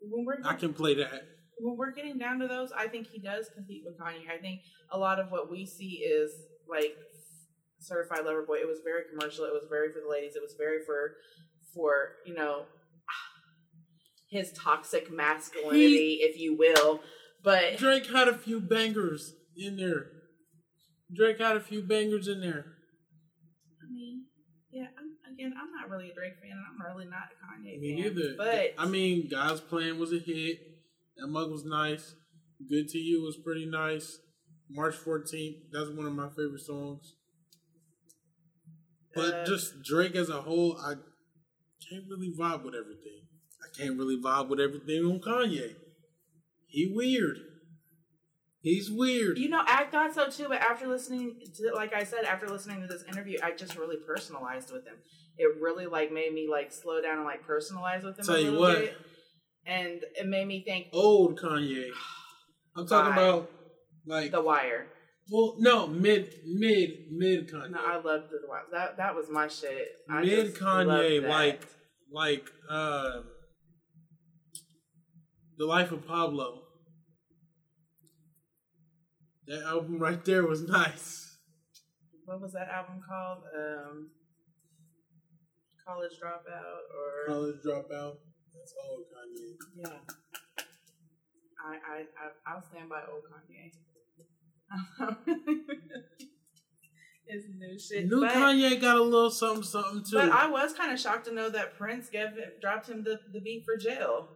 When 0.01 0.25
we're 0.25 0.37
I 0.45 0.55
can 0.55 0.73
play 0.73 0.93
that. 0.95 1.23
when 1.57 1.75
we're 1.75 1.91
getting 1.91 2.17
down 2.17 2.39
to 2.39 2.47
those, 2.47 2.71
I 2.71 2.87
think 2.87 3.07
he 3.07 3.19
does 3.19 3.49
compete 3.53 3.83
with 3.85 3.99
Kanye. 3.99 4.29
I 4.33 4.37
think 4.39 4.61
a 4.91 4.97
lot 4.97 5.19
of 5.19 5.29
what 5.31 5.51
we 5.51 5.65
see 5.65 6.03
is 6.05 6.31
like 6.69 6.95
certified 7.79 8.25
lover 8.25 8.43
boy. 8.43 8.55
It 8.55 8.67
was 8.67 8.79
very 8.83 9.03
commercial. 9.09 9.45
It 9.45 9.53
was 9.53 9.65
very 9.69 9.91
for 9.91 9.99
the 9.99 10.09
ladies. 10.09 10.35
It 10.35 10.41
was 10.41 10.55
very 10.57 10.79
for 10.85 11.15
for 11.73 12.15
you 12.25 12.33
know 12.33 12.63
his 14.29 14.51
toxic 14.53 15.11
masculinity, 15.11 16.19
if 16.21 16.39
you 16.39 16.55
will. 16.55 17.01
But 17.43 17.77
Drake 17.77 18.07
had 18.07 18.27
a 18.27 18.37
few 18.37 18.59
bangers 18.59 19.33
in 19.55 19.77
there. 19.77 20.07
Drake 21.15 21.39
had 21.39 21.57
a 21.57 21.61
few 21.61 21.81
bangers 21.81 22.27
in 22.27 22.41
there. 22.41 22.65
I 23.81 23.91
mean, 23.91 24.25
yeah. 24.71 24.85
I'm, 24.97 25.33
again, 25.33 25.53
I'm 25.59 25.71
not 25.71 25.89
really 25.89 26.11
a 26.11 26.13
Drake 26.13 26.33
fan. 26.39 26.51
I'm 26.51 26.85
really 26.85 27.09
not 27.09 27.31
a 27.31 27.67
Kanye 27.67 27.79
Me 27.79 28.03
fan. 28.03 28.13
neither. 28.13 28.35
But 28.37 28.73
I 28.77 28.85
mean, 28.85 29.27
God's 29.29 29.61
plan 29.61 29.97
was 29.97 30.13
a 30.13 30.19
hit. 30.19 30.59
That 31.17 31.27
mug 31.27 31.49
was 31.49 31.65
nice. 31.65 32.13
Good 32.69 32.89
to 32.89 32.97
You 32.97 33.23
was 33.23 33.37
pretty 33.37 33.65
nice. 33.65 34.19
March 34.69 34.95
14th, 34.95 35.55
that's 35.71 35.89
one 35.89 36.05
of 36.05 36.13
my 36.13 36.29
favorite 36.29 36.61
songs. 36.61 37.15
But 39.15 39.33
Uh, 39.33 39.45
just 39.45 39.81
Drake 39.83 40.15
as 40.15 40.29
a 40.29 40.41
whole, 40.41 40.77
I 40.77 40.95
can't 41.89 42.05
really 42.09 42.31
vibe 42.37 42.63
with 42.63 42.75
everything. 42.75 43.21
I 43.63 43.77
can't 43.77 43.97
really 43.97 44.17
vibe 44.17 44.47
with 44.49 44.59
everything 44.59 45.03
on 45.05 45.19
Kanye. 45.19 45.75
He 46.67 46.85
weird. 46.93 47.37
He's 48.61 48.91
weird. 48.91 49.37
You 49.37 49.49
know, 49.49 49.63
I 49.65 49.85
thought 49.85 50.13
so 50.13 50.29
too, 50.29 50.47
but 50.49 50.61
after 50.61 50.85
listening 50.87 51.39
to, 51.55 51.71
like 51.73 51.93
I 51.93 52.03
said, 52.03 52.25
after 52.25 52.47
listening 52.47 52.81
to 52.81 52.87
this 52.87 53.03
interview, 53.03 53.37
I 53.41 53.51
just 53.51 53.77
really 53.77 53.95
personalized 54.05 54.71
with 54.71 54.85
him. 54.85 54.95
It 55.37 55.61
really 55.61 55.85
like 55.85 56.11
made 56.11 56.33
me 56.33 56.47
like 56.51 56.71
slow 56.73 57.01
down 57.01 57.17
and 57.17 57.25
like 57.25 57.47
personalize 57.47 58.03
with 58.03 58.19
him 58.19 58.25
Tell 58.25 58.35
a 58.35 58.41
you 58.41 58.59
what. 58.59 58.77
bit, 58.77 58.97
and 59.65 60.01
it 60.15 60.27
made 60.27 60.45
me 60.47 60.61
think 60.63 60.87
Old 60.91 61.39
Kanye. 61.39 61.89
I'm 62.75 62.85
talking 62.85 63.13
about 63.13 63.49
like 64.05 64.31
The 64.31 64.41
Wire. 64.41 64.87
Well, 65.29 65.55
no, 65.59 65.87
mid 65.87 66.33
mid 66.45 67.11
mid 67.11 67.51
Kanye. 67.51 67.71
No, 67.71 67.79
I 67.79 67.95
loved 67.95 68.29
the. 68.31 68.39
That 68.71 68.97
that 68.97 69.15
was 69.15 69.29
my 69.29 69.47
shit. 69.47 69.87
I 70.09 70.21
mid 70.21 70.55
Kanye, 70.55 71.27
like 71.27 71.61
like 72.11 72.49
uh 72.69 73.21
The 75.57 75.65
Life 75.65 75.91
of 75.91 76.07
Pablo. 76.07 76.63
That 79.47 79.63
album 79.63 79.99
right 79.99 80.23
there 80.25 80.45
was 80.45 80.67
nice. 80.67 81.37
what 82.25 82.41
was 82.41 82.53
that 82.53 82.69
album 82.69 83.01
called? 83.07 83.43
Um, 83.55 84.09
College 85.85 86.13
Dropout 86.21 86.85
or 86.93 87.25
College 87.27 87.55
Dropout. 87.65 88.17
That's 88.53 88.73
old 88.87 89.05
Kanye. 89.09 89.55
yeah. 89.75 89.99
I 91.65 91.73
I 91.73 91.97
I 91.99 92.53
I'll 92.53 92.61
stand 92.61 92.89
by 92.89 93.01
old 93.11 93.23
Kanye. 93.25 93.71
it's 97.27 97.45
new 97.57 97.79
shit. 97.79 98.07
New 98.07 98.21
but, 98.21 98.31
Kanye 98.31 98.79
got 98.79 98.97
a 98.97 99.03
little 99.03 99.31
something 99.31 99.63
something 99.63 100.03
too. 100.03 100.17
but 100.17 100.29
I 100.31 100.47
was 100.49 100.73
kind 100.73 100.91
of 100.91 100.99
shocked 100.99 101.25
to 101.25 101.33
know 101.33 101.49
that 101.49 101.77
Prince 101.77 102.09
gave 102.09 102.29
dropped 102.61 102.89
him 102.89 103.03
the, 103.03 103.19
the 103.33 103.39
beat 103.39 103.65
for 103.65 103.77
jail. 103.77 104.27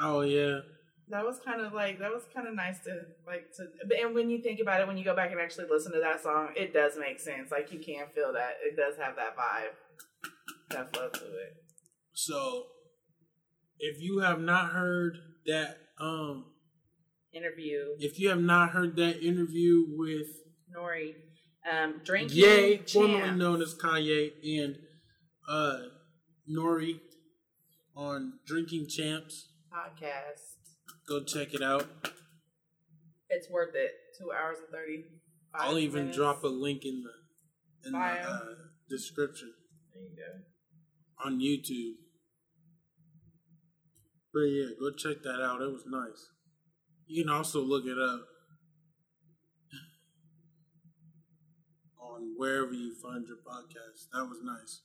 oh 0.00 0.22
yeah. 0.22 0.60
That 1.08 1.24
was 1.24 1.38
kind 1.44 1.60
of 1.60 1.74
like 1.74 1.98
that 1.98 2.10
was 2.10 2.22
kind 2.34 2.48
of 2.48 2.54
nice 2.54 2.78
to 2.84 3.02
like 3.26 3.52
to. 3.56 3.66
And 4.02 4.14
when 4.14 4.30
you 4.30 4.40
think 4.42 4.60
about 4.60 4.80
it, 4.80 4.86
when 4.86 4.96
you 4.96 5.04
go 5.04 5.14
back 5.14 5.30
and 5.30 5.40
actually 5.40 5.66
listen 5.70 5.92
to 5.92 6.00
that 6.00 6.22
song, 6.22 6.50
it 6.56 6.72
does 6.72 6.94
make 6.98 7.20
sense. 7.20 7.50
Like 7.50 7.72
you 7.72 7.80
can 7.80 8.06
feel 8.14 8.32
that 8.32 8.56
it 8.64 8.76
does 8.76 8.96
have 8.98 9.16
that 9.16 9.36
vibe, 9.36 9.74
that 10.70 10.94
flow 10.94 11.08
to 11.10 11.24
it. 11.24 11.56
So 12.14 12.66
if 13.78 14.00
you 14.00 14.20
have 14.20 14.40
not 14.40 14.70
heard 14.70 15.18
that 15.46 15.76
um 16.00 16.46
Interview 17.34 17.96
if 17.98 18.18
you 18.18 18.28
have 18.28 18.40
not 18.42 18.70
heard 18.70 18.96
that 18.96 19.22
interview 19.26 19.84
with 19.88 20.26
N.O.R.E., 20.74 21.14
um, 21.70 22.00
drinking 22.04 22.36
Ye, 22.36 22.76
formerly 22.92 23.30
known 23.38 23.62
as 23.62 23.74
Kanye, 23.74 24.32
and 24.60 24.76
uh 25.48 25.78
N.O.R.E. 26.48 27.00
on 27.96 28.34
Drinking 28.46 28.86
Champs. 28.88 29.48
podcast. 29.72 30.58
Go 31.08 31.22
check 31.24 31.54
it 31.54 31.62
out. 31.62 31.86
It's 33.30 33.48
worth 33.50 33.74
it. 33.74 33.92
Two 34.18 34.30
hours 34.30 34.58
and 34.58 34.68
thirty. 34.70 35.04
I'll 35.54 35.78
even 35.78 36.10
drop 36.10 36.42
a 36.44 36.48
link 36.48 36.84
in 36.84 37.02
the 37.02 37.88
in 37.88 37.92
Bio. 37.92 38.22
the 38.22 38.28
uh, 38.30 38.44
description 38.90 39.52
There 39.94 40.02
you 40.02 40.10
go. 40.16 41.26
on 41.28 41.40
YouTube. 41.40 41.94
But 44.34 44.40
yeah, 44.50 44.66
go 44.78 44.90
check 44.96 45.22
that 45.24 45.40
out. 45.42 45.60
It 45.62 45.70
was 45.72 45.84
nice. 45.86 46.28
You 47.06 47.24
can 47.24 47.32
also 47.32 47.60
look 47.60 47.84
it 47.84 47.98
up 47.98 48.26
on 52.00 52.34
wherever 52.36 52.72
you 52.72 52.94
find 52.94 53.26
your 53.26 53.36
podcast. 53.38 54.08
That 54.12 54.28
was 54.28 54.38
nice. 54.42 54.82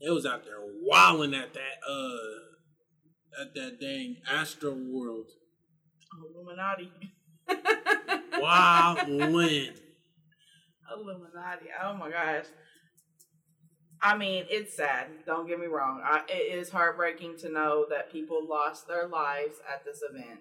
It 0.00 0.10
was 0.10 0.26
out 0.26 0.44
there 0.44 0.56
wilding 0.82 1.32
at 1.32 1.54
that 1.54 1.78
uh 1.88 3.40
at 3.40 3.54
that 3.54 3.80
dang 3.80 4.16
Astro 4.28 4.74
World. 4.74 5.30
Illuminati. 6.12 6.90
Wildin'. 8.40 9.76
Illuminati. 10.92 11.66
Oh 11.82 11.94
my 11.94 12.10
gosh. 12.10 12.46
I 14.02 14.16
mean, 14.16 14.46
it's 14.50 14.76
sad. 14.76 15.06
Don't 15.26 15.46
get 15.46 15.60
me 15.60 15.66
wrong. 15.66 16.02
I, 16.04 16.22
it 16.28 16.58
is 16.58 16.70
heartbreaking 16.70 17.36
to 17.38 17.52
know 17.52 17.86
that 17.88 18.10
people 18.10 18.44
lost 18.48 18.88
their 18.88 19.06
lives 19.06 19.54
at 19.72 19.84
this 19.84 20.00
event 20.02 20.40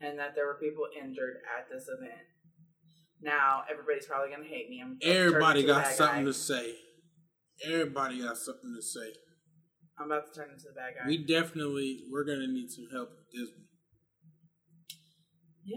and 0.00 0.18
that 0.18 0.34
there 0.34 0.46
were 0.46 0.58
people 0.60 0.84
injured 0.94 1.36
at 1.58 1.68
this 1.72 1.88
event. 1.88 2.20
Now, 3.22 3.62
everybody's 3.70 4.06
probably 4.06 4.28
going 4.28 4.42
to 4.42 4.48
hate 4.48 4.68
me. 4.68 4.82
I'm 4.84 4.98
Everybody 5.02 5.64
got 5.64 5.86
something 5.86 6.24
guy. 6.24 6.30
to 6.30 6.34
say. 6.34 6.74
Everybody 7.64 8.20
got 8.22 8.36
something 8.36 8.74
to 8.76 8.82
say. 8.82 9.14
I'm 9.98 10.06
about 10.06 10.32
to 10.32 10.40
turn 10.40 10.50
into 10.50 10.66
the 10.68 10.74
bad 10.74 10.94
guy. 10.94 11.08
We 11.08 11.18
definitely 11.18 12.02
we're 12.10 12.24
gonna 12.24 12.46
need 12.46 12.70
some 12.70 12.86
help 12.92 13.10
with 13.10 13.32
this 13.32 13.50
one. 13.50 13.66
Yeah. 15.64 15.76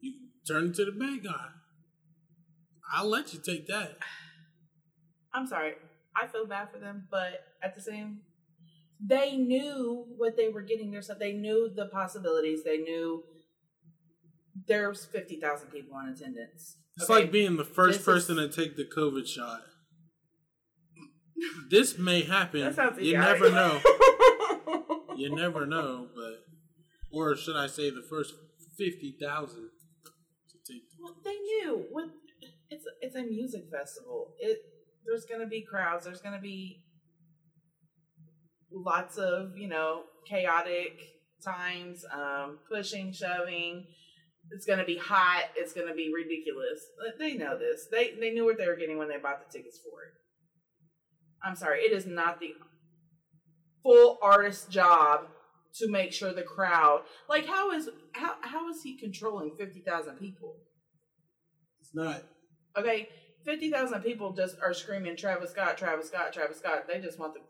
You 0.00 0.12
turn 0.46 0.66
into 0.66 0.84
the 0.84 0.92
bad 0.92 1.24
guy. 1.24 1.46
I'll 2.92 3.08
let 3.08 3.32
you 3.32 3.40
take 3.44 3.66
that. 3.68 3.96
I'm 5.34 5.46
sorry. 5.46 5.74
I 6.16 6.26
feel 6.26 6.46
bad 6.46 6.70
for 6.72 6.78
them, 6.78 7.08
but 7.10 7.40
at 7.62 7.74
the 7.74 7.80
same, 7.82 8.20
they 9.04 9.36
knew 9.36 10.06
what 10.16 10.36
they 10.36 10.48
were 10.48 10.62
getting 10.62 10.90
themselves. 10.90 11.18
They 11.20 11.32
knew 11.34 11.70
the 11.74 11.86
possibilities. 11.86 12.60
They 12.64 12.78
knew 12.78 13.22
there's 14.66 15.04
fifty 15.04 15.38
thousand 15.38 15.68
people 15.68 15.98
in 15.98 16.08
attendance. 16.14 16.78
It's 16.96 17.10
Okay? 17.10 17.22
like 17.24 17.32
being 17.32 17.56
the 17.56 17.64
first 17.64 17.98
This 17.98 18.04
person 18.06 18.38
is- 18.38 18.54
to 18.54 18.62
take 18.62 18.76
the 18.76 18.86
COVID 18.96 19.26
shot. 19.26 19.60
this 21.70 21.98
may 21.98 22.22
happen. 22.22 22.60
That 22.60 22.74
sounds 22.74 22.98
You 23.00 23.18
never 23.18 23.50
know. 23.50 23.80
You 25.18 25.34
never 25.34 25.64
know, 25.64 26.08
but 26.14 26.40
or 27.10 27.34
should 27.36 27.56
I 27.56 27.68
say 27.68 27.88
the 27.88 28.02
first 28.10 28.34
fifty 28.76 29.16
thousand 29.18 29.70
to 30.50 30.72
take 30.72 30.82
well, 31.02 31.16
they 31.24 31.32
knew 31.36 31.86
what 31.90 32.10
it's. 32.76 32.86
It's 33.00 33.16
a 33.16 33.22
music 33.22 33.64
festival. 33.70 34.34
It 34.38 34.58
there's 35.06 35.24
going 35.24 35.40
to 35.40 35.46
be 35.46 35.64
crowds. 35.68 36.04
There's 36.04 36.20
going 36.20 36.34
to 36.34 36.40
be 36.40 36.82
lots 38.72 39.16
of 39.16 39.56
you 39.56 39.68
know 39.68 40.02
chaotic 40.28 40.98
times, 41.44 42.04
um, 42.12 42.58
pushing, 42.70 43.12
shoving. 43.12 43.86
It's 44.52 44.66
going 44.66 44.78
to 44.78 44.84
be 44.84 44.96
hot. 44.96 45.44
It's 45.56 45.72
going 45.72 45.88
to 45.88 45.94
be 45.94 46.12
ridiculous. 46.14 46.80
They 47.18 47.34
know 47.34 47.58
this. 47.58 47.86
They 47.90 48.14
they 48.20 48.30
knew 48.30 48.44
what 48.44 48.58
they 48.58 48.66
were 48.66 48.76
getting 48.76 48.98
when 48.98 49.08
they 49.08 49.18
bought 49.18 49.40
the 49.40 49.58
tickets 49.58 49.78
for 49.78 50.02
it. 50.02 50.12
I'm 51.44 51.56
sorry, 51.56 51.80
it 51.80 51.92
is 51.92 52.06
not 52.06 52.40
the 52.40 52.54
full 53.82 54.18
artist 54.22 54.70
job 54.70 55.26
to 55.76 55.88
make 55.90 56.12
sure 56.12 56.32
the 56.32 56.42
crowd 56.42 57.02
like 57.28 57.46
how 57.46 57.70
is 57.70 57.88
how 58.12 58.34
how 58.40 58.68
is 58.70 58.82
he 58.82 58.98
controlling 58.98 59.54
fifty 59.58 59.80
thousand 59.80 60.16
people? 60.16 60.56
It's 61.80 61.94
not 61.94 62.22
Okay, 62.78 63.08
fifty 63.44 63.70
thousand 63.70 64.02
people 64.02 64.32
just 64.32 64.56
are 64.62 64.74
screaming 64.74 65.16
Travis 65.16 65.50
Scott, 65.50 65.78
Travis 65.78 66.08
Scott, 66.08 66.32
Travis 66.32 66.58
Scott. 66.58 66.84
They 66.88 67.00
just 67.00 67.18
want 67.18 67.34
the 67.34 67.40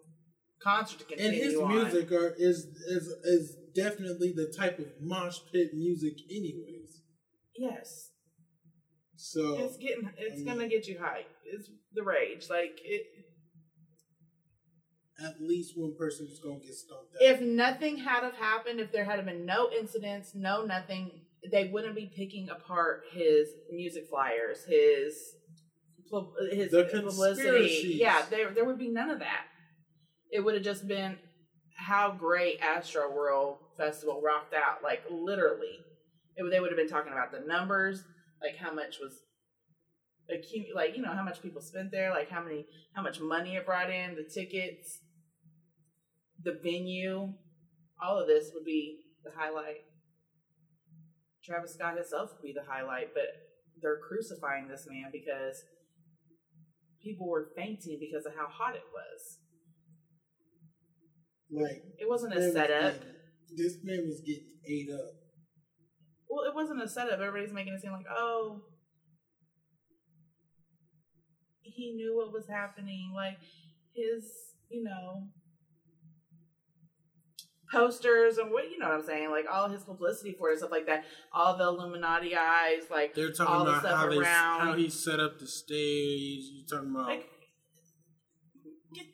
concert 0.62 0.98
to 1.00 1.04
continue. 1.04 1.42
and 1.42 1.50
his 1.52 1.56
on. 1.56 1.74
music 1.74 2.12
are, 2.12 2.34
is 2.38 2.66
is 2.88 3.06
is 3.24 3.56
definitely 3.74 4.32
the 4.34 4.52
type 4.56 4.78
of 4.78 4.86
mosh 5.00 5.38
pit 5.52 5.70
music 5.74 6.14
anyways. 6.30 7.02
Yes, 7.58 8.10
So 9.16 9.58
it's 9.58 9.76
getting 9.76 10.10
it's 10.18 10.42
I 10.42 10.44
gonna 10.44 10.68
get 10.68 10.86
you 10.86 10.98
high. 11.00 11.24
It's 11.44 11.68
the 11.94 12.02
rage. 12.02 12.46
Like 12.50 12.78
it. 12.84 13.02
at 15.24 15.40
least 15.40 15.72
one 15.76 15.94
person 15.98 16.26
is 16.30 16.38
gonna 16.42 16.60
get 16.60 16.74
stumped 16.74 17.14
out. 17.14 17.22
If 17.22 17.40
nothing 17.40 17.98
had 17.98 18.22
have 18.22 18.34
happened, 18.34 18.80
if 18.80 18.92
there 18.92 19.04
had 19.04 19.24
been 19.24 19.46
no 19.46 19.70
incidents, 19.72 20.32
no 20.34 20.64
nothing, 20.64 21.10
they 21.50 21.68
wouldn't 21.68 21.94
be 21.94 22.10
picking 22.14 22.48
apart 22.48 23.02
his 23.12 23.48
music 23.70 24.08
flyers, 24.08 24.64
his 24.68 25.14
his 26.52 26.70
The 26.70 26.84
publicity. 26.84 27.96
Yeah, 27.98 28.22
there 28.30 28.50
there 28.52 28.64
would 28.64 28.78
be 28.78 28.88
none 28.88 29.10
of 29.10 29.18
that. 29.20 29.44
It 30.30 30.40
would 30.40 30.54
have 30.54 30.62
just 30.62 30.86
been 30.86 31.18
how 31.76 32.12
great 32.12 32.60
Astro 32.60 33.14
World 33.14 33.58
Festival 33.76 34.20
rocked 34.24 34.54
out. 34.54 34.82
Like 34.82 35.02
literally, 35.10 35.78
it, 36.36 36.50
they 36.50 36.60
would 36.60 36.70
have 36.70 36.78
been 36.78 36.88
talking 36.88 37.12
about 37.12 37.32
the 37.32 37.40
numbers, 37.40 38.02
like 38.42 38.56
how 38.56 38.72
much 38.72 38.98
was 39.00 39.20
like 40.74 40.96
you 40.96 41.02
know 41.02 41.12
how 41.12 41.22
much 41.22 41.42
people 41.42 41.60
spent 41.60 41.90
there, 41.90 42.10
like 42.10 42.30
how 42.30 42.42
many 42.42 42.66
how 42.94 43.02
much 43.02 43.20
money 43.20 43.56
it 43.56 43.66
brought 43.66 43.90
in, 43.90 44.16
the 44.16 44.24
tickets, 44.24 45.00
the 46.42 46.58
venue, 46.62 47.32
all 48.02 48.18
of 48.18 48.26
this 48.26 48.50
would 48.54 48.64
be 48.64 49.00
the 49.24 49.30
highlight. 49.36 49.85
Travis 51.46 51.74
Scott 51.74 51.94
himself 51.96 52.30
would 52.34 52.42
be 52.42 52.52
the 52.52 52.66
highlight, 52.68 53.14
but 53.14 53.24
they're 53.80 54.00
crucifying 54.00 54.66
this 54.68 54.86
man 54.90 55.10
because 55.12 55.62
people 57.02 57.28
were 57.28 57.50
fainting 57.56 57.98
because 58.00 58.26
of 58.26 58.34
how 58.34 58.48
hot 58.48 58.74
it 58.74 58.82
was. 58.92 59.38
like 61.48 61.82
It 61.98 62.08
wasn't 62.08 62.32
a 62.34 62.36
was 62.40 62.52
setup. 62.52 62.94
getting- 62.94 63.14
this 63.54 63.78
man 63.84 64.04
was 64.06 64.20
getting 64.26 64.50
ate 64.68 64.90
up. 64.90 65.12
Well, 66.28 66.44
it 66.44 66.54
wasn't 66.54 66.82
a 66.82 66.88
setup. 66.88 67.20
Everybody's 67.20 67.52
making 67.54 67.74
it 67.74 67.80
seem 67.80 67.92
like, 67.92 68.06
oh, 68.10 68.62
he 71.62 71.94
knew 71.94 72.16
what 72.16 72.32
was 72.32 72.48
happening. 72.48 73.12
Like 73.14 73.38
his, 73.94 74.24
you 74.68 74.82
know, 74.82 75.28
posters 77.72 78.38
and 78.38 78.50
what 78.50 78.70
you 78.70 78.78
know 78.78 78.88
what 78.88 79.00
I'm 79.00 79.04
saying. 79.06 79.30
Like 79.30 79.46
all 79.52 79.68
his 79.68 79.82
publicity 79.82 80.34
for 80.38 80.48
it 80.48 80.52
and 80.52 80.58
stuff 80.60 80.70
like 80.70 80.86
that. 80.86 81.04
All 81.32 81.56
the 81.56 81.64
Illuminati 81.64 82.34
eyes, 82.36 82.82
like 82.90 83.14
They're 83.14 83.30
talking 83.32 83.54
all 83.54 83.64
the 83.64 83.70
about 83.70 83.82
stuff 83.82 83.96
how 84.00 84.08
they 84.08 84.18
around. 84.18 84.60
how 84.60 84.72
he 84.74 84.88
set 84.90 85.20
up 85.20 85.38
the 85.38 85.46
stage. 85.46 86.42
You 86.52 86.64
talking 86.68 86.90
about 86.90 87.06
like 87.08 87.26
get, 88.94 89.06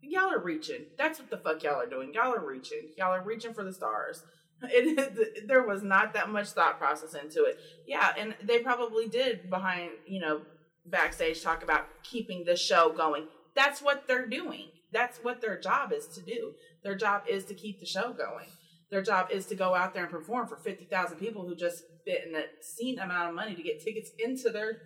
y'all 0.00 0.32
are 0.32 0.42
reaching. 0.42 0.86
That's 0.98 1.18
what 1.18 1.30
the 1.30 1.38
fuck 1.38 1.62
y'all 1.62 1.80
are 1.80 1.88
doing. 1.88 2.12
Y'all 2.14 2.34
are 2.34 2.46
reaching. 2.46 2.90
Y'all 2.96 3.12
are 3.12 3.24
reaching 3.24 3.54
for 3.54 3.64
the 3.64 3.72
stars. 3.72 4.22
It, 4.66 5.46
there 5.48 5.66
was 5.66 5.82
not 5.82 6.14
that 6.14 6.30
much 6.30 6.48
thought 6.50 6.78
process 6.78 7.14
into 7.14 7.44
it. 7.44 7.58
Yeah, 7.86 8.12
and 8.16 8.34
they 8.42 8.60
probably 8.60 9.08
did 9.08 9.50
behind, 9.50 9.90
you 10.06 10.20
know, 10.20 10.42
backstage 10.86 11.42
talk 11.42 11.62
about 11.62 11.86
keeping 12.02 12.44
the 12.46 12.56
show 12.56 12.90
going. 12.96 13.26
That's 13.54 13.82
what 13.82 14.04
they're 14.06 14.26
doing. 14.26 14.68
That's 14.94 15.18
what 15.18 15.40
their 15.40 15.58
job 15.58 15.92
is 15.92 16.06
to 16.14 16.22
do. 16.22 16.52
Their 16.84 16.94
job 16.94 17.24
is 17.28 17.44
to 17.46 17.54
keep 17.54 17.80
the 17.80 17.86
show 17.86 18.12
going. 18.12 18.46
Their 18.90 19.02
job 19.02 19.26
is 19.32 19.46
to 19.46 19.56
go 19.56 19.74
out 19.74 19.92
there 19.92 20.04
and 20.04 20.12
perform 20.12 20.46
for 20.46 20.56
50,000 20.56 21.18
people 21.18 21.44
who 21.46 21.56
just 21.56 21.78
spent 21.78 22.28
an 22.28 22.36
obscene 22.36 23.00
amount 23.00 23.30
of 23.30 23.34
money 23.34 23.56
to 23.56 23.62
get 23.62 23.82
tickets 23.82 24.10
into 24.20 24.50
their 24.50 24.76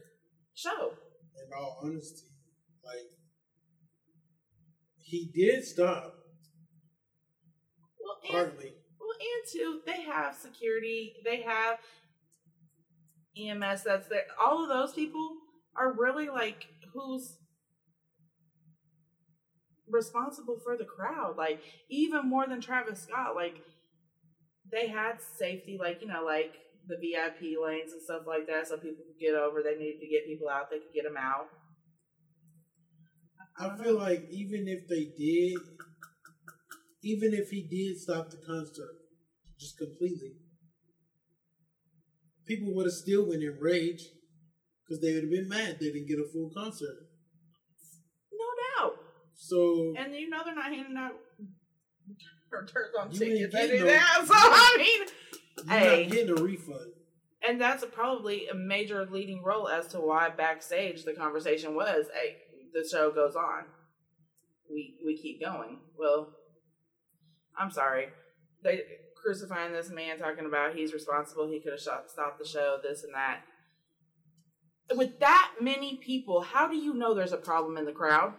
show. 0.55 0.95
in 1.37 1.53
all 1.55 1.79
honesty, 1.85 2.27
like 2.83 3.07
he 4.97 5.31
did 5.35 5.63
stop 5.63 6.15
Well, 8.01 8.19
and 8.25 8.33
partly. 8.33 8.73
Well, 8.99 9.17
and 9.21 9.53
two, 9.53 9.81
they 9.85 10.03
have 10.03 10.35
security. 10.37 11.17
They 11.25 11.43
have 11.43 11.79
EMS. 13.37 13.83
That's 13.85 14.09
there. 14.09 14.23
All 14.43 14.63
of 14.63 14.71
those 14.71 14.95
people 14.95 15.37
are 15.77 15.93
really 15.93 16.29
like 16.29 16.67
who's 16.95 17.37
responsible 19.91 20.59
for 20.63 20.77
the 20.77 20.85
crowd. 20.85 21.37
Like 21.37 21.61
even 21.89 22.29
more 22.29 22.47
than 22.47 22.61
Travis 22.61 23.03
Scott. 23.03 23.35
Like 23.35 23.63
they 24.71 24.89
had 24.89 25.21
safety, 25.21 25.79
like 25.81 26.01
you 26.03 26.09
know, 26.09 26.25
like 26.25 26.55
the 26.87 26.97
VIP 26.97 27.59
lanes 27.63 27.93
and 27.93 28.03
stuff 28.03 28.23
like 28.27 28.47
that, 28.47 28.69
so 28.69 28.77
people 28.77 29.05
could 29.05 29.21
get 29.21 29.35
over. 29.35 29.63
They 29.63 29.77
needed 29.77 30.01
to 30.01 30.07
get 30.09 30.27
people 30.27 30.49
out. 30.49 30.71
They 30.71 30.79
could 30.79 30.95
get 30.95 31.05
them 31.05 31.17
out. 31.17 31.49
I 33.61 33.77
feel 33.83 33.99
like 33.99 34.29
even 34.31 34.69
if 34.69 34.87
they 34.89 35.07
did, 35.19 35.59
even 37.03 37.35
if 37.35 37.51
he 37.51 37.63
did 37.63 38.01
stop 38.01 38.31
the 38.31 38.37
concert 38.47 38.95
just 39.59 39.77
completely, 39.79 40.37
people 42.47 42.73
would 42.75 42.87
have 42.87 42.93
still 42.93 43.29
went 43.29 43.43
in 43.43 43.59
rage 43.61 44.05
because 44.85 45.03
they 45.03 45.13
would 45.13 45.25
have 45.25 45.31
been 45.31 45.49
mad 45.49 45.77
they 45.81 45.93
didn't 45.93 46.09
get 46.09 46.19
a 46.19 46.33
full 46.33 46.51
concert. 46.55 47.08
So 49.49 49.95
And 49.99 50.15
you 50.15 50.29
know 50.29 50.43
they're 50.45 50.55
not 50.55 50.67
handing 50.73 50.97
out 50.97 51.13
returns 52.51 52.95
on 53.01 53.11
tickets. 53.11 53.53
They 53.55 53.61
getting 53.67 53.79
do 53.79 53.85
no- 53.87 53.91
that. 53.93 54.25
So 54.27 54.35
I 54.35 54.75
mean. 54.79 55.09
you're 55.67 55.79
Hey. 55.79 56.03
not 56.07 56.13
getting 56.13 56.39
a 56.39 56.43
refund. 56.43 56.93
And 57.47 57.61
that's 57.61 57.85
probably 57.93 58.49
a 58.49 58.55
major 58.55 59.07
leading 59.07 59.43
role 59.43 59.69
as 59.69 59.87
to 59.89 60.01
why 60.01 60.29
backstage 60.29 61.05
the 61.05 61.15
conversation 61.15 61.75
was, 61.75 62.07
"Hey, 62.13 62.37
the 62.75 62.87
show 62.87 63.11
goes 63.11 63.37
on. 63.37 63.65
We 64.71 64.99
we 65.05 65.17
keep 65.17 65.41
going." 65.41 65.79
Well, 65.97 66.35
I'm 67.57 67.71
sorry, 67.71 68.09
they 68.63 68.83
crucifying 69.23 69.73
this 69.73 69.89
man, 69.91 70.19
talking 70.19 70.47
about 70.47 70.75
he's 70.75 70.93
responsible. 70.93 71.49
He 71.49 71.61
could 71.61 71.73
have 71.73 71.81
shot, 71.81 72.11
stopped 72.11 72.39
the 72.39 72.45
show, 72.47 72.79
this 72.83 73.03
and 73.05 73.15
that. 73.15 73.43
With 74.97 75.19
that 75.21 75.55
many 75.61 75.97
people, 75.97 76.41
how 76.43 76.67
do 76.69 76.77
you 76.77 76.93
know 76.95 77.15
there's 77.15 77.33
a 77.33 77.37
problem 77.39 77.77
in 77.77 77.85
the 77.85 77.93
crowd? 77.93 78.35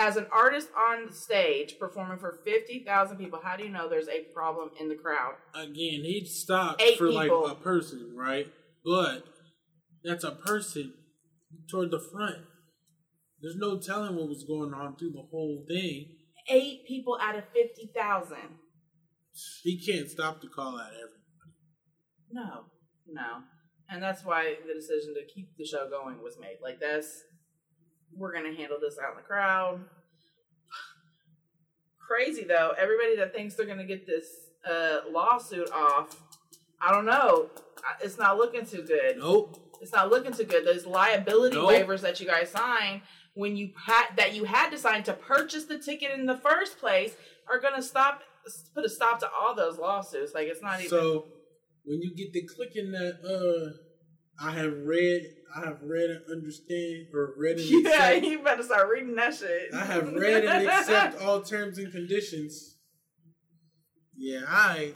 As 0.00 0.16
an 0.16 0.26
artist 0.32 0.68
on 0.78 1.12
stage 1.12 1.74
performing 1.78 2.18
for 2.18 2.38
fifty 2.44 2.84
thousand 2.86 3.16
people, 3.16 3.40
how 3.42 3.56
do 3.56 3.64
you 3.64 3.70
know 3.70 3.88
there's 3.88 4.08
a 4.08 4.20
problem 4.32 4.70
in 4.80 4.88
the 4.88 4.94
crowd? 4.94 5.34
Again, 5.54 6.04
he 6.04 6.24
stopped 6.24 6.80
Eight 6.80 6.96
for 6.96 7.08
people. 7.08 7.42
like 7.42 7.52
a 7.52 7.56
person, 7.56 8.14
right? 8.16 8.46
But 8.84 9.24
that's 10.04 10.22
a 10.22 10.30
person 10.30 10.94
toward 11.68 11.90
the 11.90 12.00
front. 12.12 12.36
There's 13.42 13.56
no 13.56 13.78
telling 13.78 14.14
what 14.14 14.28
was 14.28 14.44
going 14.44 14.72
on 14.72 14.96
through 14.96 15.12
the 15.12 15.26
whole 15.30 15.64
thing. 15.66 16.06
Eight 16.48 16.86
people 16.86 17.18
out 17.20 17.36
of 17.36 17.44
fifty 17.52 17.90
thousand. 17.92 18.58
He 19.64 19.84
can't 19.84 20.08
stop 20.08 20.40
the 20.40 20.48
call 20.48 20.78
out 20.78 20.90
everybody. 20.90 21.14
No, 22.30 22.64
no, 23.08 23.42
and 23.90 24.02
that's 24.02 24.24
why 24.24 24.54
the 24.66 24.74
decision 24.74 25.14
to 25.14 25.32
keep 25.34 25.56
the 25.56 25.64
show 25.66 25.88
going 25.90 26.22
was 26.22 26.36
made. 26.40 26.58
Like 26.62 26.78
that's 26.80 27.24
we're 28.16 28.32
gonna 28.32 28.54
handle 28.54 28.78
this 28.80 28.96
out 29.02 29.12
in 29.12 29.16
the 29.18 29.22
crowd. 29.22 29.80
Crazy 32.06 32.44
though, 32.44 32.72
everybody 32.78 33.16
that 33.16 33.34
thinks 33.34 33.54
they're 33.54 33.66
gonna 33.66 33.84
get 33.84 34.06
this 34.06 34.26
uh, 34.68 35.00
lawsuit 35.10 35.70
off, 35.72 36.16
I 36.80 36.92
don't 36.92 37.04
know. 37.04 37.50
It's 38.02 38.18
not 38.18 38.38
looking 38.38 38.64
too 38.64 38.82
good. 38.82 39.18
Nope. 39.18 39.58
It's 39.80 39.92
not 39.92 40.10
looking 40.10 40.32
too 40.32 40.44
good. 40.44 40.64
Those 40.66 40.86
liability 40.86 41.56
Nope. 41.56 41.70
waivers 41.70 42.00
that 42.00 42.18
you 42.18 42.26
guys 42.26 42.50
signed 42.50 43.02
when 43.34 43.56
you 43.56 43.70
had 43.86 44.06
that 44.16 44.34
you 44.34 44.44
had 44.44 44.70
to 44.70 44.78
sign 44.78 45.02
to 45.04 45.12
purchase 45.12 45.64
the 45.64 45.78
ticket 45.78 46.10
in 46.12 46.26
the 46.26 46.36
first 46.38 46.78
place 46.78 47.14
are 47.48 47.60
gonna 47.60 47.82
stop 47.82 48.22
put 48.74 48.84
a 48.84 48.88
stop 48.88 49.20
to 49.20 49.28
all 49.30 49.54
those 49.54 49.78
lawsuits. 49.78 50.34
Like 50.34 50.48
it's 50.48 50.62
not 50.62 50.80
even 50.80 50.90
So 50.90 51.26
when 51.84 52.00
you 52.00 52.14
get 52.16 52.32
the 52.32 52.42
clicking 52.54 52.90
that 52.92 53.18
uh 53.22 53.76
I 54.40 54.52
have 54.52 54.72
read 54.84 55.22
I 55.56 55.60
have 55.64 55.78
read 55.82 56.10
and 56.10 56.20
understand 56.30 57.06
or 57.14 57.34
read 57.38 57.58
and 57.58 57.68
Yeah, 57.70 58.08
accept 58.10 58.26
you 58.26 58.38
better 58.42 58.62
start 58.62 58.88
reading 58.92 59.14
that 59.16 59.34
shit. 59.34 59.74
I 59.74 59.84
have 59.84 60.12
read 60.12 60.44
and 60.44 60.66
accept 60.68 61.20
all 61.22 61.40
terms 61.42 61.78
and 61.78 61.90
conditions. 61.92 62.76
Yeah, 64.16 64.42
I 64.46 64.92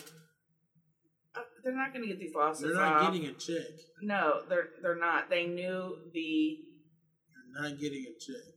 Uh, 1.35 1.41
They're 1.65 1.75
not 1.75 1.93
going 1.93 2.03
to 2.03 2.09
get 2.09 2.19
these 2.21 2.35
lawsuits. 2.35 2.63
they're 2.63 2.75
not 2.81 3.03
off. 3.03 3.13
getting 3.13 3.29
a 3.29 3.33
check. 3.33 3.67
No, 4.03 4.43
they're 4.49 4.69
they're 4.83 4.99
not. 4.99 5.31
They 5.31 5.47
knew 5.47 5.97
the 6.13 6.59
They're 7.55 7.63
not 7.71 7.81
getting 7.81 8.05
a 8.05 8.19
check. 8.19 8.53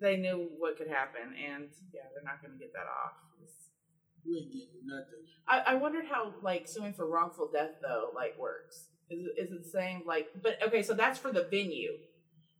they 0.00 0.16
knew 0.16 0.50
what 0.58 0.76
could 0.76 0.88
happen, 0.88 1.32
and 1.34 1.68
yeah, 1.92 2.02
they're 2.12 2.24
not 2.24 2.42
going 2.42 2.52
to 2.52 2.58
get 2.58 2.72
that 2.74 2.86
off. 2.86 3.12
You 4.26 4.36
ain't 4.38 4.52
getting 4.52 4.86
nothing. 4.86 5.20
I, 5.46 5.72
I 5.72 5.74
wondered 5.74 6.06
how 6.10 6.32
like 6.42 6.66
suing 6.66 6.94
for 6.94 7.06
wrongful 7.06 7.50
death 7.52 7.72
though 7.82 8.10
like 8.14 8.38
works. 8.38 8.88
Is 9.10 9.20
it, 9.26 9.42
is 9.42 9.52
it 9.52 9.62
the 9.64 9.68
same 9.68 10.02
like? 10.06 10.28
But 10.42 10.58
okay, 10.66 10.82
so 10.82 10.94
that's 10.94 11.18
for 11.18 11.30
the 11.32 11.44
venue. 11.50 11.92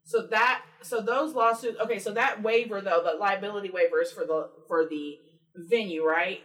So 0.04 0.26
that 0.30 0.62
so 0.82 1.00
those 1.00 1.34
lawsuits. 1.34 1.78
Okay, 1.80 1.98
so 1.98 2.12
that 2.12 2.42
waiver 2.42 2.80
though, 2.80 3.02
the 3.02 3.18
liability 3.18 3.70
waiver 3.70 4.00
is 4.02 4.12
for 4.12 4.24
the 4.26 4.50
for 4.68 4.86
the 4.88 5.16
venue, 5.56 6.04
right? 6.04 6.40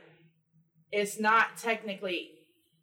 It's 0.91 1.19
not 1.19 1.57
technically. 1.57 2.29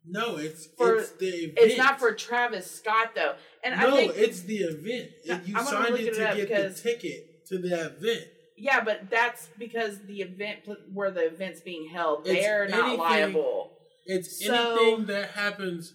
No, 0.08 0.36
it's 0.36 0.66
For- 0.78 0.96
it's 0.98 1.10
the 1.12 1.26
event. 1.26 1.58
It's 1.58 1.78
not 1.78 1.98
for 1.98 2.12
Travis 2.12 2.70
Scott 2.70 3.12
though, 3.16 3.34
and 3.64 3.80
No, 3.80 3.88
I 3.94 3.96
think 3.96 4.12
it's 4.16 4.42
the 4.42 4.58
event. 4.58 5.10
No, 5.26 5.40
you 5.44 5.56
I'm 5.56 5.64
signed 5.64 5.94
it 5.96 6.00
it 6.00 6.14
to 6.14 6.20
get 6.20 6.36
because- 6.36 6.80
the 6.82 6.90
ticket 6.92 7.46
to 7.46 7.58
the 7.58 7.86
event. 7.86 8.24
yeah, 8.56 8.84
but 8.84 9.10
that's 9.10 9.48
because 9.58 9.98
the 10.06 10.20
event 10.20 10.60
where 10.92 11.10
the 11.10 11.26
event's 11.26 11.60
being 11.60 11.88
held, 11.88 12.26
It's 12.28 12.40
they're 12.40 12.68
not 12.68 12.98
liable. 12.98 13.72
It's 14.04 14.44
So- 14.46 14.76
anything 14.76 15.06
that 15.06 15.30
happens 15.30 15.94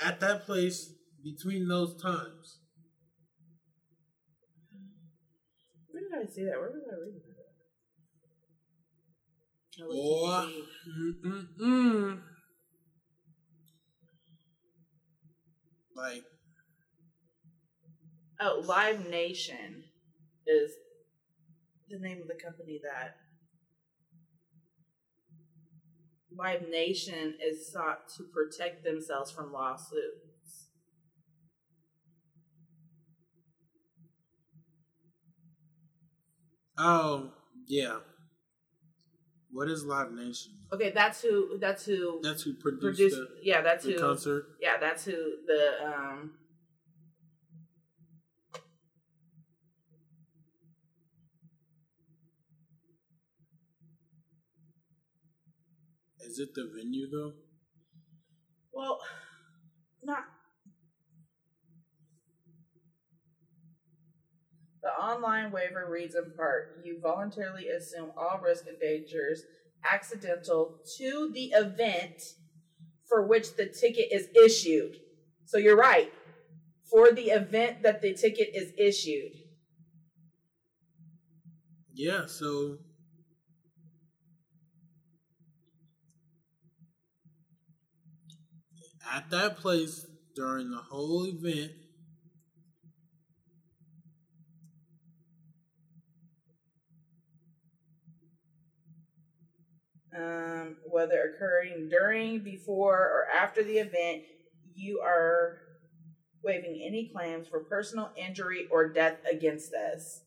at 0.00 0.20
that 0.20 0.46
place 0.46 0.92
between 1.22 1.68
those 1.68 2.00
times. 2.00 2.58
Where 5.90 6.02
did 6.02 6.28
I 6.28 6.32
see 6.32 6.44
that? 6.44 6.58
Where 6.58 6.70
was 6.70 6.82
I 6.90 6.96
reading 7.00 7.22
that? 7.28 7.44
Or 9.82 10.46
mm-mm-mm. 10.88 12.20
like 15.96 16.24
Oh, 18.40 18.62
Live 18.64 19.08
Nation 19.08 19.84
is 20.46 20.72
the 21.88 21.98
name 21.98 22.20
of 22.20 22.28
the 22.28 22.34
company 22.34 22.80
that 22.82 23.16
Live 26.36 26.68
Nation 26.68 27.34
is 27.44 27.70
sought 27.70 28.08
to 28.16 28.24
protect 28.24 28.84
themselves 28.84 29.30
from 29.30 29.52
lawsuits. 29.52 30.68
oh 36.78 37.30
yeah. 37.66 37.98
What 39.50 39.70
is 39.70 39.84
Live 39.84 40.10
Nation? 40.12 40.52
Okay, 40.72 40.90
that's 40.90 41.22
who. 41.22 41.58
That's 41.60 41.84
who 41.86 42.18
That's 42.22 42.42
who 42.42 42.54
produced 42.54 42.98
produced. 42.98 43.16
the, 43.16 43.28
yeah, 43.42 43.60
that's 43.60 43.84
who. 43.84 43.96
concert. 43.96 44.46
Yeah, 44.60 44.78
that's 44.80 45.04
who 45.04 45.12
the 45.46 45.86
um. 45.86 46.32
Is 56.34 56.40
it 56.40 56.54
the 56.56 56.68
venue 56.76 57.08
though? 57.08 57.32
Well, 58.72 58.98
not. 60.02 60.24
The 64.82 64.88
online 64.88 65.52
waiver 65.52 65.86
reads 65.88 66.16
in 66.16 66.32
part 66.36 66.82
you 66.84 66.98
voluntarily 67.00 67.68
assume 67.68 68.10
all 68.16 68.40
risk 68.44 68.66
and 68.66 68.80
dangers 68.80 69.42
accidental 69.88 70.80
to 70.98 71.30
the 71.32 71.52
event 71.52 72.20
for 73.08 73.28
which 73.28 73.54
the 73.54 73.66
ticket 73.66 74.08
is 74.10 74.26
issued. 74.44 74.96
So 75.44 75.56
you're 75.56 75.76
right. 75.76 76.12
For 76.90 77.12
the 77.12 77.30
event 77.30 77.84
that 77.84 78.02
the 78.02 78.12
ticket 78.12 78.56
is 78.56 78.72
issued. 78.76 79.34
Yeah, 81.92 82.26
so 82.26 82.78
at 89.12 89.30
that 89.30 89.58
place 89.58 90.06
during 90.34 90.70
the 90.70 90.78
whole 90.78 91.26
event, 91.26 91.72
um, 100.16 100.76
whether 100.90 101.34
occurring 101.34 101.88
during, 101.90 102.40
before, 102.40 102.98
or 102.98 103.24
after 103.34 103.62
the 103.62 103.78
event, 103.78 104.22
you 104.74 105.00
are 105.00 105.58
waiving 106.42 106.82
any 106.84 107.10
claims 107.14 107.48
for 107.48 107.60
personal 107.60 108.10
injury 108.16 108.66
or 108.70 108.88
death 108.88 109.18
against 109.30 109.72
us. 109.74 110.20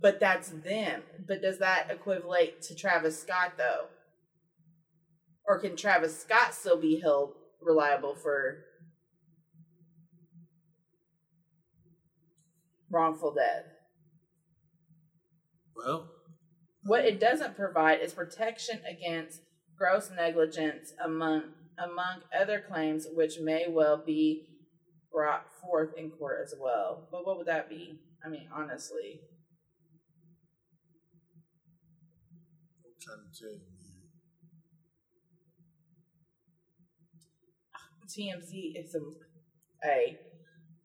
But 0.00 0.20
that's 0.20 0.48
them. 0.48 1.02
But 1.26 1.42
does 1.42 1.58
that 1.58 1.88
equivalent 1.90 2.62
to 2.62 2.74
Travis 2.74 3.20
Scott, 3.20 3.54
though? 3.58 3.86
Or 5.50 5.58
can 5.58 5.74
Travis 5.74 6.16
Scott 6.16 6.54
still 6.54 6.80
be 6.80 7.00
held 7.00 7.32
reliable 7.60 8.14
for 8.14 8.58
wrongful 12.88 13.34
death? 13.34 13.64
well, 15.74 16.08
What 16.84 17.04
it 17.04 17.18
doesn't 17.18 17.56
provide 17.56 17.98
is 17.98 18.12
protection 18.12 18.78
against 18.88 19.40
gross 19.76 20.08
negligence 20.14 20.92
among 21.04 21.54
among 21.76 22.20
other 22.32 22.60
claims 22.70 23.08
which 23.12 23.40
may 23.40 23.66
well 23.68 24.00
be 24.06 24.46
brought 25.12 25.46
forth 25.60 25.90
in 25.98 26.12
court 26.12 26.38
as 26.44 26.54
well. 26.60 27.08
But 27.10 27.26
what 27.26 27.38
would 27.38 27.48
that 27.48 27.68
be? 27.68 27.98
I 28.24 28.28
mean, 28.28 28.46
honestly. 28.54 29.22
I'm 32.84 32.92
trying 33.00 33.26
to 33.32 33.36
tell 33.36 33.50
you, 33.50 33.58
man. 33.58 33.80
TMZ 38.16 38.72
is 38.76 38.94
a 38.94 39.00
a. 39.86 40.18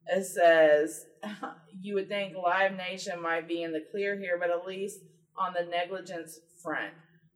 It 0.07 0.25
says 0.25 1.05
you 1.81 1.95
would 1.95 2.07
think 2.07 2.35
Live 2.35 2.73
Nation 2.73 3.21
might 3.21 3.47
be 3.47 3.63
in 3.63 3.73
the 3.73 3.83
clear 3.91 4.17
here, 4.17 4.37
but 4.39 4.49
at 4.49 4.65
least 4.65 4.99
on 5.37 5.53
the 5.53 5.65
negligence 5.69 6.39
front, 6.61 6.93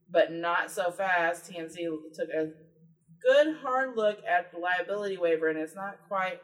but 0.09 0.31
not 0.31 0.71
so 0.71 0.91
fast. 0.91 1.51
TMZ 1.51 1.75
took 2.13 2.29
a 2.29 2.51
good 3.21 3.57
hard 3.61 3.97
look 3.97 4.19
at 4.25 4.51
the 4.51 4.59
liability 4.59 5.17
waiver, 5.17 5.49
and 5.49 5.59
it's 5.59 5.75
not 5.75 5.97
quite 6.07 6.39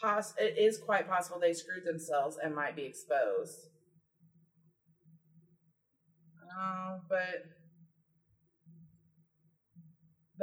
poss. 0.00 0.34
It 0.38 0.58
is 0.58 0.78
quite 0.78 1.08
possible 1.08 1.40
they 1.40 1.54
screwed 1.54 1.84
themselves 1.84 2.36
and 2.42 2.54
might 2.54 2.76
be 2.76 2.84
exposed. 2.84 3.58
Oh, 6.56 7.00
but 7.08 7.46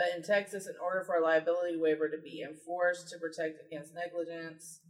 but 0.02 0.18
in 0.18 0.24
Texas, 0.24 0.66
in 0.66 0.74
order 0.84 1.04
for 1.06 1.14
a 1.16 1.24
liability 1.24 1.78
waiver 1.78 2.10
to 2.10 2.18
be 2.18 2.42
enforced 2.42 3.10
to 3.10 3.20
protect 3.20 3.62
against 3.68 3.94
negligence, 3.94 4.82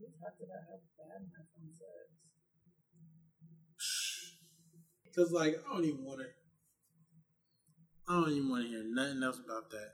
we 0.00 0.08
talked 0.18 0.42
about 0.42 0.66
how 0.66 0.82
bad 0.98 1.22
my 1.30 1.44
phone 1.54 1.70
sucks. 1.70 2.10
Cause 5.14 5.30
like 5.30 5.62
I 5.64 5.72
don't 5.72 5.84
even 5.84 6.04
want 6.04 6.18
to. 6.20 6.26
I 8.08 8.20
don't 8.20 8.32
even 8.32 8.48
want 8.50 8.64
to 8.64 8.68
hear 8.68 8.82
nothing 8.84 9.22
else 9.22 9.38
about 9.38 9.70
that. 9.70 9.92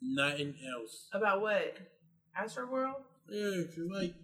Nothing 0.00 0.54
else. 0.72 1.08
About 1.12 1.40
what? 1.40 1.76
Astroworld? 2.40 3.02
Yeah, 3.28 3.64
cause 3.64 3.88
like 3.92 4.14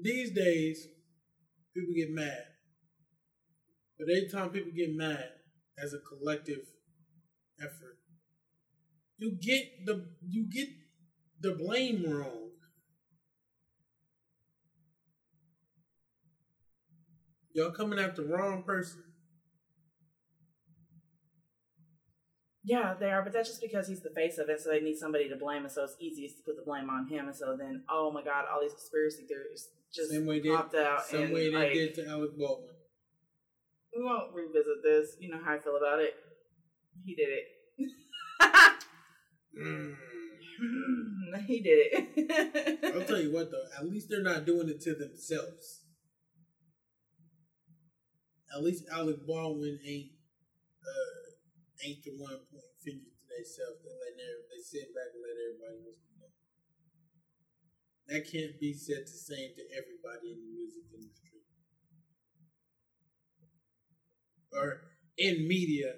these 0.00 0.30
days, 0.30 0.86
people 1.74 1.94
get 1.94 2.10
mad. 2.10 2.44
But 3.98 4.08
every 4.10 4.28
time 4.28 4.50
people 4.50 4.72
get 4.76 4.94
mad 4.94 5.30
as 5.82 5.94
a 5.94 5.98
collective 5.98 6.66
effort, 7.60 7.98
you 9.18 9.36
get 9.40 9.86
the 9.86 10.06
you 10.28 10.48
get 10.50 10.68
the 11.40 11.52
blame 11.52 12.04
wrong. 12.04 12.50
Y'all 17.54 17.70
coming 17.70 17.98
after 17.98 18.22
the 18.22 18.28
wrong 18.28 18.62
person. 18.62 19.04
Yeah, 22.64 22.94
they 22.98 23.10
are, 23.10 23.22
but 23.22 23.32
that's 23.32 23.48
just 23.48 23.60
because 23.60 23.88
he's 23.88 24.02
the 24.02 24.10
face 24.10 24.38
of 24.38 24.48
it, 24.48 24.60
so 24.60 24.70
they 24.70 24.80
need 24.80 24.96
somebody 24.96 25.28
to 25.28 25.36
blame, 25.36 25.64
and 25.64 25.72
so 25.72 25.82
it's 25.82 25.96
easiest 25.98 26.38
to 26.38 26.42
put 26.44 26.56
the 26.56 26.62
blame 26.62 26.88
on 26.88 27.08
him. 27.08 27.26
And 27.26 27.36
so 27.36 27.56
then, 27.56 27.82
oh 27.90 28.12
my 28.12 28.22
god, 28.22 28.44
all 28.50 28.60
these 28.60 28.72
conspiracy 28.72 29.24
theories 29.26 29.68
just 29.92 30.10
Same 30.10 30.26
way 30.26 30.40
they 30.40 30.48
popped 30.48 30.74
out. 30.74 31.04
same 31.04 31.24
and, 31.24 31.34
way 31.34 31.50
they 31.50 31.56
like, 31.56 31.72
did 31.72 31.94
to 31.96 32.08
Alec 32.08 32.30
Baldwin. 32.38 32.70
We 33.94 34.02
won't 34.02 34.32
revisit 34.32 34.82
this. 34.82 35.16
You 35.20 35.30
know 35.30 35.40
how 35.44 35.54
I 35.54 35.58
feel 35.58 35.76
about 35.76 36.00
it. 36.00 36.14
He 37.04 37.14
did 37.14 37.28
it. 37.28 37.44
Mm. 39.52 39.94
he 41.46 41.60
did 41.60 41.92
it. 41.92 42.94
I'll 42.94 43.04
tell 43.04 43.20
you 43.20 43.32
what 43.32 43.50
though, 43.50 43.68
at 43.78 43.84
least 43.88 44.08
they're 44.08 44.22
not 44.22 44.46
doing 44.46 44.68
it 44.68 44.80
to 44.82 44.94
themselves. 44.94 45.84
At 48.54 48.62
least 48.62 48.84
Alec 48.90 49.26
Baldwin 49.26 49.78
ain't 49.84 50.12
uh 50.80 51.84
ain't 51.84 52.04
the 52.04 52.12
one 52.16 52.40
pointing 52.48 52.80
fingers 52.84 53.16
to 53.20 53.28
themselves. 53.28 53.80
They 53.84 53.92
let 53.92 54.16
they 54.48 54.60
sit 54.60 54.94
back 54.94 55.12
and 55.12 55.20
let 55.20 55.36
everybody 55.36 55.84
else 55.84 56.00
that. 58.12 58.30
Can't 58.30 58.58
be 58.60 58.72
said 58.72 59.04
the 59.04 59.10
same 59.10 59.50
to 59.56 59.62
everybody 59.72 60.32
in 60.32 60.38
the 60.38 60.52
music 60.52 60.84
industry. 60.94 61.40
Or 64.52 64.82
in 65.18 65.48
media. 65.48 65.94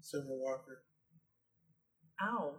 Summer 0.00 0.24
Walker. 0.28 0.82
Ow. 2.22 2.54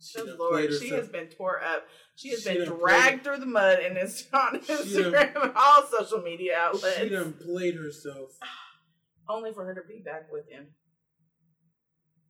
She 0.00 0.20
Good 0.20 0.38
Lord, 0.38 0.72
she 0.80 0.90
has 0.90 1.08
been 1.08 1.26
tore 1.26 1.60
up. 1.62 1.84
She 2.14 2.30
has 2.30 2.42
She 2.42 2.54
been 2.54 2.68
dragged 2.68 3.24
through 3.24 3.38
the 3.38 3.46
mud 3.46 3.80
and 3.80 3.98
is 3.98 4.28
on 4.32 4.60
Instagram 4.60 5.42
and 5.42 5.52
all 5.56 5.86
social 5.86 6.22
media 6.22 6.56
outlets. 6.56 6.98
She 6.98 7.08
done 7.08 7.32
played 7.32 7.74
herself. 7.74 8.30
Only 9.28 9.52
for 9.52 9.64
her 9.64 9.74
to 9.74 9.82
be 9.88 10.00
back 10.04 10.30
with 10.32 10.48
him 10.48 10.68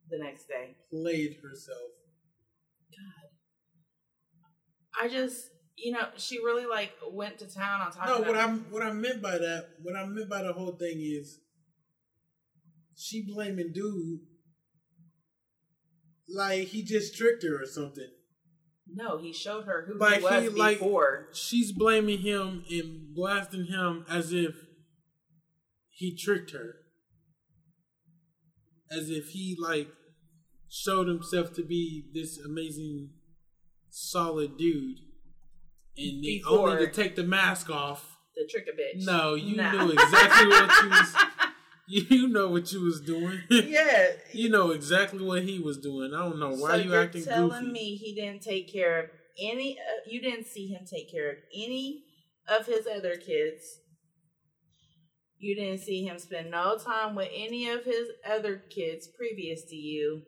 the 0.09 0.17
next 0.17 0.47
day. 0.47 0.75
Played 0.91 1.37
herself. 1.43 1.91
I 5.01 5.07
just, 5.07 5.49
you 5.75 5.91
know, 5.91 6.07
she 6.17 6.37
really 6.39 6.65
like 6.65 6.91
went 7.11 7.39
to 7.39 7.45
town 7.45 7.81
on 7.81 7.91
talking 7.91 8.21
No, 8.23 8.27
what 8.31 8.39
I'm 8.39 8.59
what 8.71 8.83
I 8.83 8.91
meant 8.91 9.21
by 9.21 9.37
that, 9.37 9.69
what 9.81 9.95
I 9.95 10.05
meant 10.05 10.29
by 10.29 10.43
the 10.43 10.53
whole 10.53 10.73
thing 10.73 10.99
is 11.01 11.39
she 12.95 13.25
blaming 13.25 13.71
dude 13.73 14.19
like 16.27 16.67
he 16.67 16.83
just 16.83 17.15
tricked 17.15 17.43
her 17.43 17.61
or 17.61 17.65
something. 17.65 18.09
no, 18.93 19.17
he 19.17 19.31
showed 19.33 19.65
her 19.65 19.85
who 19.87 19.97
Like 19.97 20.19
he 20.19 20.23
was 20.23 20.43
he 20.43 20.49
like 20.49 20.79
before. 20.79 21.27
she's 21.33 21.71
blaming 21.71 22.19
him 22.19 22.63
and 22.69 23.13
blasting 23.15 23.65
him 23.65 24.05
as 24.09 24.31
if 24.33 24.55
he 25.89 26.15
tricked 26.15 26.51
her. 26.51 26.75
As 28.91 29.09
if 29.09 29.29
he 29.29 29.55
like 29.59 29.87
showed 30.69 31.07
himself 31.07 31.53
to 31.53 31.63
be 31.63 32.05
this 32.13 32.37
amazing 32.39 33.11
solid 33.89 34.57
dude. 34.57 34.97
And 35.97 36.23
they 36.23 36.41
only 36.47 36.85
to 36.85 36.91
take 36.91 37.15
the 37.15 37.23
mask 37.23 37.69
off. 37.69 38.17
the 38.35 38.47
trick 38.49 38.65
a 38.67 38.71
bitch. 38.71 39.05
No, 39.05 39.33
you 39.35 39.55
Nah. 39.57 39.71
knew 39.71 39.91
exactly 39.91 40.47
what 40.47 40.83
you 40.83 40.89
was 40.89 41.15
you 41.87 42.27
know 42.27 42.49
what 42.49 42.71
you 42.71 42.81
was 42.81 43.01
doing. 43.01 43.41
yeah. 43.49 44.07
you 44.33 44.49
know 44.49 44.71
exactly 44.71 45.25
what 45.25 45.43
he 45.43 45.59
was 45.59 45.77
doing. 45.77 46.13
I 46.13 46.19
don't 46.19 46.39
know 46.39 46.51
why 46.55 46.71
so 46.71 46.75
you 46.77 46.91
you're 46.91 47.01
acting 47.03 47.23
telling 47.25 47.61
goofy. 47.61 47.71
me 47.71 47.95
he 47.95 48.13
didn't 48.15 48.41
take 48.43 48.71
care 48.71 48.99
of 48.99 49.09
any? 49.41 49.77
Uh, 49.77 50.01
you 50.09 50.21
didn't 50.21 50.45
see 50.47 50.67
him 50.67 50.85
take 50.89 51.11
care 51.11 51.29
of 51.31 51.37
any 51.53 52.03
of 52.47 52.65
his 52.65 52.87
other 52.87 53.15
kids. 53.17 53.79
You 55.37 55.55
didn't 55.55 55.79
see 55.79 56.03
him 56.05 56.19
spend 56.19 56.51
no 56.51 56.77
time 56.77 57.15
with 57.15 57.29
any 57.33 57.69
of 57.69 57.85
his 57.85 58.09
other 58.29 58.61
kids 58.69 59.07
previous 59.17 59.63
to 59.69 59.75
you, 59.75 60.23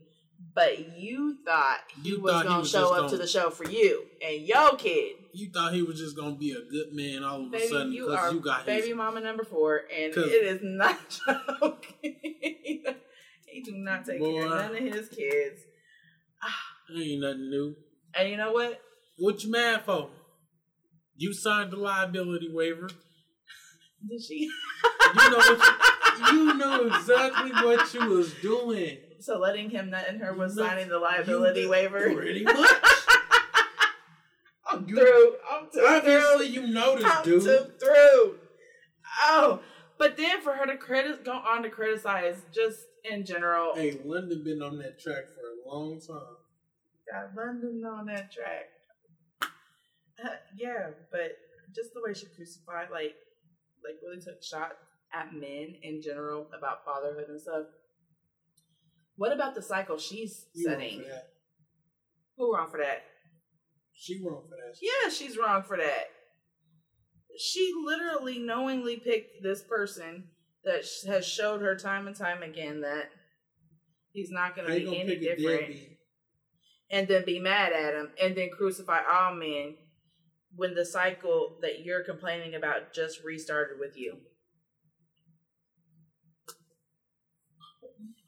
but 0.54 0.98
you 0.98 1.38
thought 1.46 1.80
he 2.02 2.10
You 2.10 2.22
was 2.22 2.32
thought 2.34 2.46
gonna 2.46 2.60
was 2.60 2.70
show 2.70 2.92
up 2.94 3.06
to 3.06 3.12
gonna- 3.12 3.18
the 3.18 3.28
show 3.28 3.50
for 3.50 3.70
you 3.70 4.06
and 4.26 4.42
your 4.46 4.76
kid. 4.78 5.16
You 5.34 5.50
thought 5.50 5.74
he 5.74 5.82
was 5.82 5.98
just 5.98 6.16
gonna 6.16 6.36
be 6.36 6.52
a 6.52 6.62
good 6.70 6.94
man 6.94 7.24
all 7.24 7.42
of 7.42 7.48
a 7.48 7.52
Baby, 7.52 7.68
sudden 7.68 7.94
you 7.94 8.06
because 8.08 8.20
are 8.20 8.34
you 8.34 8.39
got 8.42 8.66
baby 8.66 8.88
his. 8.89 8.98
mama 8.98 9.22
number 9.22 9.44
four, 9.46 9.78
and 9.96 10.14
it 10.14 10.18
is 10.46 10.60
not 10.62 11.00
joking. 11.62 12.16
he 13.46 13.62
do 13.64 13.72
not 13.76 14.06
take 14.06 14.20
care 14.22 14.44
of 14.46 14.50
none 14.50 14.72
of 14.76 14.94
his 14.94 15.08
kids. 15.10 15.62
Ain't 16.94 17.22
nothing 17.22 17.50
new. 17.50 17.76
And 18.14 18.30
you 18.30 18.36
know 18.38 18.52
what? 18.52 18.82
What 19.18 19.42
you 19.44 19.52
mad 19.52 19.86
for? 19.86 20.10
You 21.16 21.34
signed 21.34 21.72
the 21.72 21.78
liability 21.78 22.50
waiver. 22.52 22.89
Did 24.10 24.22
she? 24.22 24.50
You 25.16 25.30
know 25.30 25.38
what 25.38 26.32
you, 26.34 26.38
you 26.38 26.54
know 26.56 26.88
exactly 26.88 27.52
what 27.52 27.94
you 27.94 28.06
was 28.10 28.34
doing. 28.42 28.98
So 29.22 29.38
letting 29.39 29.69
him 29.69 29.89
nut 29.91 30.07
in 30.09 30.19
her 30.19 30.34
was 30.34 30.55
signing 30.55 30.89
the 30.89 30.99
liability 30.99 31.67
waiver. 31.67 32.13
Pretty 32.13 32.43
much. 32.45 32.57
I'm 34.69 34.88
You- 34.88 34.95
through. 34.95 35.36
I'm 35.49 35.65
Obviously, 35.97 36.47
through. 36.51 36.61
you 36.61 36.67
noticed, 36.67 37.07
I'm 37.07 37.24
dude. 37.24 37.80
through. 37.80 38.39
Oh, 39.24 39.59
but 39.97 40.17
then 40.17 40.41
for 40.41 40.53
her 40.53 40.65
to 40.65 40.78
credit, 40.78 41.24
go 41.26 41.34
on 41.34 41.63
to 41.63 41.69
criticize 41.69 42.41
just 42.53 42.80
in 43.09 43.26
general. 43.26 43.76
Hey, 43.76 43.99
London 44.05 44.43
been 44.43 44.61
on 44.61 44.78
that 44.80 44.99
track 44.99 45.26
for 45.36 45.41
a 45.41 45.76
long 45.76 45.99
time. 45.99 46.38
Got 47.11 47.36
London 47.36 47.84
on 47.86 48.05
that 48.07 48.32
track. 48.32 48.65
Uh, 50.24 50.30
yeah, 50.55 50.91
but 51.11 51.36
just 51.76 51.93
the 51.93 52.01
way 52.03 52.13
she 52.13 52.28
crucified, 52.36 52.88
like, 52.91 53.15
like 53.84 53.95
really 54.03 54.22
took 54.22 54.41
shot 54.43 54.72
at 55.13 55.34
men 55.34 55.76
in 55.84 56.01
general 56.01 56.47
about 56.57 56.86
fatherhood 56.86 57.26
and 57.30 57.41
stuff. 57.41 57.65
What 59.22 59.34
about 59.34 59.53
the 59.53 59.61
cycle 59.61 59.99
she's 59.99 60.47
You 60.55 60.63
setting? 60.63 61.03
Who 62.38 62.55
wrong 62.55 62.72
for 62.72 62.80
that? 62.80 63.03
She 63.93 64.19
wrong 64.19 64.41
for 64.49 64.55
that. 64.55 64.76
Yeah, 64.82 65.11
she's 65.11 65.38
wrong 65.38 65.61
for 65.61 65.78
that. 65.78 66.05
She 67.38 67.72
literally 67.86 68.39
knowingly 68.39 68.97
picked 68.97 69.43
this 69.43 69.61
person 69.61 70.24
that 70.63 70.86
has 71.05 71.24
showed 71.24 71.61
her 71.61 71.76
time 71.76 72.07
and 72.07 72.15
time 72.15 72.41
again 72.41 72.82
that 72.82 73.11
he's 74.11 74.32
not 74.32 74.55
going 74.55 74.67
to 74.67 74.74
be 74.74 74.99
any 74.99 75.15
different, 75.17 75.76
and 76.89 77.07
then 77.07 77.24
be 77.24 77.38
mad 77.38 77.74
at 77.74 77.93
him, 77.93 78.09
and 78.19 78.36
then 78.36 78.49
crucify 78.49 79.01
all 79.13 79.36
men 79.36 79.76
when 80.55 80.74
the 80.74 80.84
cycle 80.84 81.59
that 81.61 81.86
you're 81.86 82.03
complaining 82.03 82.55
about 82.55 82.91
just 82.91 83.24
restarted 83.24 83.78
with 83.80 83.95
you. 83.95 84.17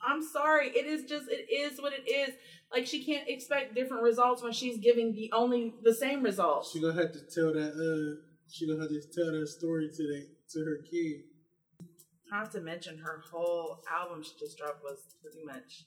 I'm 0.06 0.22
sorry. 0.22 0.70
It 0.70 0.86
is 0.86 1.06
just 1.06 1.26
it 1.30 1.51
is 1.51 1.82
what 1.82 1.93
it 1.93 2.10
is. 2.10 2.36
Like 2.72 2.86
she 2.86 3.04
can't 3.04 3.28
expect 3.28 3.76
different 3.76 4.04
results 4.04 4.41
when 4.41 4.51
she's 4.51 4.78
giving 4.80 5.14
the 5.14 5.32
only 5.34 5.76
the 5.84 5.93
same 5.93 6.24
results. 6.24 6.72
She 6.72 6.82
gonna 6.82 7.01
have 7.01 7.12
to 7.14 7.22
tell 7.34 7.54
that. 7.54 7.74
Uh, 7.74 8.22
she 8.49 8.68
gonna 8.68 8.82
have 8.82 8.89
to 8.89 9.01
tell 9.14 9.32
that 9.32 9.47
story 9.47 9.89
to 9.89 10.04
the 10.04 10.28
to 10.51 10.60
her 10.66 10.78
kid. 10.89 11.24
Not 12.32 12.51
to 12.54 12.62
mention 12.62 12.97
her 12.97 13.22
whole 13.32 13.84
album 13.91 14.24
she 14.24 14.32
just 14.39 14.58
dropped 14.58 14.84
was 14.84 14.99
pretty 15.22 15.45
much 15.45 15.86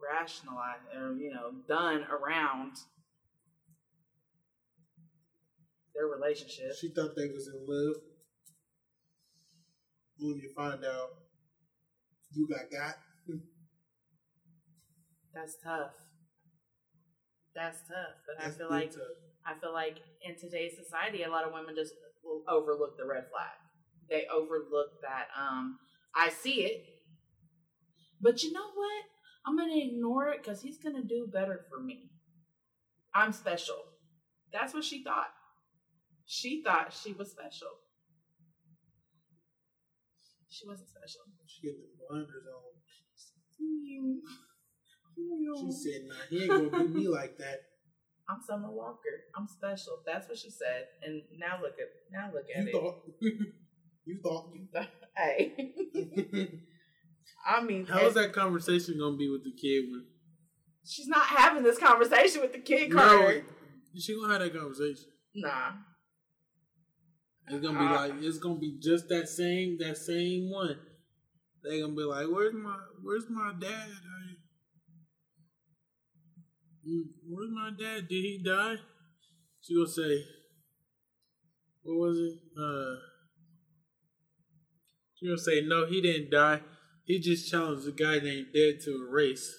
rationalized 0.00 0.82
or 0.96 1.14
you 1.14 1.32
know 1.32 1.52
done 1.68 2.04
around 2.10 2.76
their 5.94 6.06
relationship. 6.06 6.72
She 6.80 6.88
thought 6.88 7.16
they 7.16 7.28
was 7.28 7.48
in 7.48 7.64
love. 7.66 7.96
When 10.18 10.38
you 10.38 10.50
find 10.56 10.82
out 10.84 11.10
you 12.32 12.48
got 12.48 12.70
got. 12.70 12.96
That's 15.34 15.56
tough. 15.62 15.92
That's 17.54 17.78
tough. 17.80 18.16
But 18.26 18.42
That's 18.42 18.56
I 18.56 18.58
feel 18.58 18.70
like 18.70 18.90
tough. 18.90 19.16
I 19.46 19.54
feel 19.60 19.72
like 19.72 19.98
in 20.22 20.36
today's 20.36 20.72
society, 20.76 21.22
a 21.22 21.30
lot 21.30 21.44
of 21.44 21.52
women 21.52 21.74
just 21.76 21.92
overlook 22.48 22.96
the 22.96 23.06
red 23.06 23.24
flag. 23.30 23.56
They 24.08 24.26
overlook 24.32 25.00
that. 25.02 25.28
Um, 25.38 25.78
I 26.14 26.30
see 26.30 26.64
it, 26.64 26.84
but 28.20 28.42
you 28.42 28.52
know 28.52 28.70
what? 28.74 29.04
I'm 29.46 29.56
gonna 29.56 29.76
ignore 29.76 30.28
it 30.30 30.42
because 30.42 30.62
he's 30.62 30.78
gonna 30.78 31.04
do 31.04 31.28
better 31.32 31.66
for 31.70 31.82
me. 31.82 32.10
I'm 33.14 33.32
special. 33.32 33.78
That's 34.52 34.74
what 34.74 34.84
she 34.84 35.02
thought. 35.04 35.30
She 36.24 36.62
thought 36.62 36.92
she 36.92 37.12
was 37.12 37.30
special. 37.30 37.68
She 40.56 40.66
wasn't 40.66 40.88
special. 40.88 41.20
She 41.44 41.68
had 41.68 41.76
the 41.76 41.88
blinders 42.08 42.48
on. 42.48 42.72
She 45.60 45.72
said, 45.72 46.00
"Nah, 46.08 46.14
he 46.30 46.42
ain't 46.44 46.70
gonna 46.72 46.84
do 46.84 46.88
me 46.94 47.08
like 47.08 47.36
that." 47.38 47.60
I'm 48.28 48.40
Summer 48.40 48.70
Walker. 48.72 49.22
I'm 49.36 49.46
special. 49.46 50.02
That's 50.06 50.28
what 50.28 50.38
she 50.38 50.50
said. 50.50 50.86
And 51.02 51.22
now 51.38 51.60
look 51.60 51.74
at 51.78 51.88
now 52.10 52.30
look 52.32 52.46
at 52.54 52.62
You 52.62 52.68
it. 52.68 52.72
thought. 52.72 53.02
you 54.06 54.18
thought. 54.22 54.48
hey. 55.16 55.52
I 57.46 57.62
mean, 57.62 57.86
How 57.86 58.06
is 58.06 58.14
that 58.14 58.32
conversation 58.32 58.98
gonna 58.98 59.16
be 59.16 59.28
with 59.30 59.44
the 59.44 59.52
kid 59.52 59.84
when? 59.90 60.06
she's 60.84 61.08
not 61.08 61.26
having 61.26 61.64
this 61.64 61.78
conversation 61.78 62.40
with 62.40 62.52
the 62.52 62.60
kid, 62.60 62.90
No, 62.90 62.96
Carter. 62.96 63.44
she 63.98 64.14
gonna 64.18 64.32
have 64.32 64.42
that 64.42 64.54
conversation. 64.58 65.04
Nah. 65.34 65.72
It's 67.48 67.60
gonna 67.64 67.78
be 67.78 67.84
Uh, 67.84 67.94
like 68.08 68.22
it's 68.22 68.38
gonna 68.38 68.58
be 68.58 68.78
just 68.80 69.08
that 69.08 69.28
same 69.28 69.78
that 69.78 69.96
same 69.96 70.50
one. 70.50 70.78
They 71.62 71.80
gonna 71.80 71.94
be 71.94 72.02
like, 72.02 72.26
"Where's 72.28 72.54
my 72.54 72.78
Where's 73.02 73.28
my 73.30 73.52
dad? 73.58 73.88
I, 73.90 74.36
Mm, 76.88 77.04
Where's 77.28 77.50
my 77.50 77.70
dad? 77.70 78.08
Did 78.08 78.22
he 78.22 78.38
die?" 78.44 78.76
She 79.60 79.74
gonna 79.74 79.88
say, 79.88 80.24
"What 81.82 81.96
was 81.98 82.18
it?" 82.18 82.38
Uh, 82.56 82.96
she 85.14 85.26
gonna 85.26 85.38
say, 85.38 85.60
"No, 85.62 85.86
he 85.86 86.00
didn't 86.00 86.30
die. 86.30 86.62
He 87.04 87.18
just 87.20 87.50
challenged 87.50 87.86
a 87.88 87.92
guy 87.92 88.18
named 88.20 88.52
Dead 88.52 88.80
to 88.82 88.90
a 88.96 89.10
race. 89.10 89.54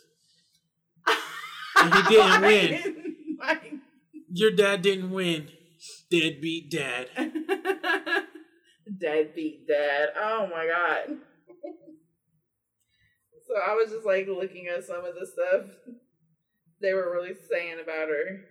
And 1.78 1.94
he 1.94 2.02
didn't 2.04 2.42
win. 3.40 3.82
Your 4.32 4.52
dad 4.52 4.82
didn't 4.82 5.12
win. 5.12 5.50
Deadbeat 6.12 6.70
dad." 6.72 7.10
Deadbeat 9.00 9.68
dad. 9.68 10.10
Oh 10.18 10.48
my 10.52 10.68
god. 10.68 11.18
so 13.48 13.56
I 13.56 13.74
was 13.76 13.92
just 13.92 14.06
like 14.06 14.28
looking 14.28 14.68
at 14.68 14.84
some 14.84 15.06
of 15.06 15.16
the 15.16 15.26
stuff 15.26 15.66
they 16.82 16.94
were 16.94 17.12
really 17.12 17.34
saying 17.50 17.78
about 17.82 18.10
her. 18.10 18.42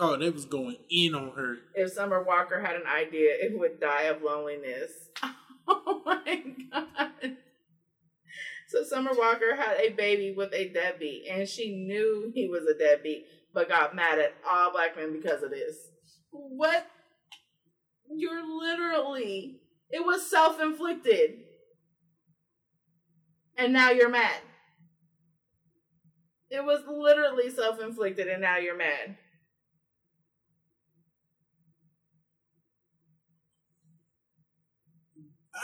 Oh, 0.00 0.16
they 0.16 0.30
was 0.30 0.44
going 0.44 0.76
in 0.90 1.14
on 1.14 1.32
her. 1.36 1.56
If 1.74 1.92
Summer 1.92 2.22
Walker 2.22 2.60
had 2.60 2.76
an 2.76 2.86
idea, 2.86 3.32
it 3.40 3.58
would 3.58 3.80
die 3.80 4.04
of 4.04 4.22
loneliness. 4.22 4.92
Oh 5.70 6.00
my 6.06 6.42
god. 6.72 7.36
So 8.68 8.82
Summer 8.84 9.10
Walker 9.12 9.54
had 9.54 9.76
a 9.78 9.90
baby 9.90 10.32
with 10.34 10.52
a 10.54 10.70
deadbeat, 10.70 11.26
and 11.30 11.46
she 11.46 11.76
knew 11.76 12.32
he 12.34 12.48
was 12.48 12.64
a 12.64 12.78
deadbeat, 12.78 13.26
but 13.52 13.68
got 13.68 13.94
mad 13.94 14.18
at 14.18 14.32
all 14.48 14.72
black 14.72 14.96
men 14.96 15.12
because 15.12 15.42
of 15.42 15.50
this. 15.50 15.76
What? 16.30 16.86
You're 18.10 18.42
literally. 18.46 19.60
It 19.90 20.04
was 20.04 20.28
self 20.28 20.60
inflicted. 20.60 21.44
And 23.56 23.72
now 23.72 23.90
you're 23.90 24.08
mad. 24.08 24.40
It 26.50 26.64
was 26.64 26.80
literally 26.88 27.50
self 27.50 27.80
inflicted, 27.80 28.28
and 28.28 28.40
now 28.40 28.56
you're 28.56 28.76
mad. 28.76 29.16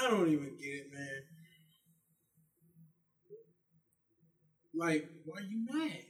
I 0.00 0.10
don't 0.10 0.28
even 0.28 0.56
get 0.58 0.66
it, 0.66 0.86
man. 0.92 1.22
Like, 4.76 5.08
why 5.24 5.40
you 5.48 5.64
mad? 5.70 6.00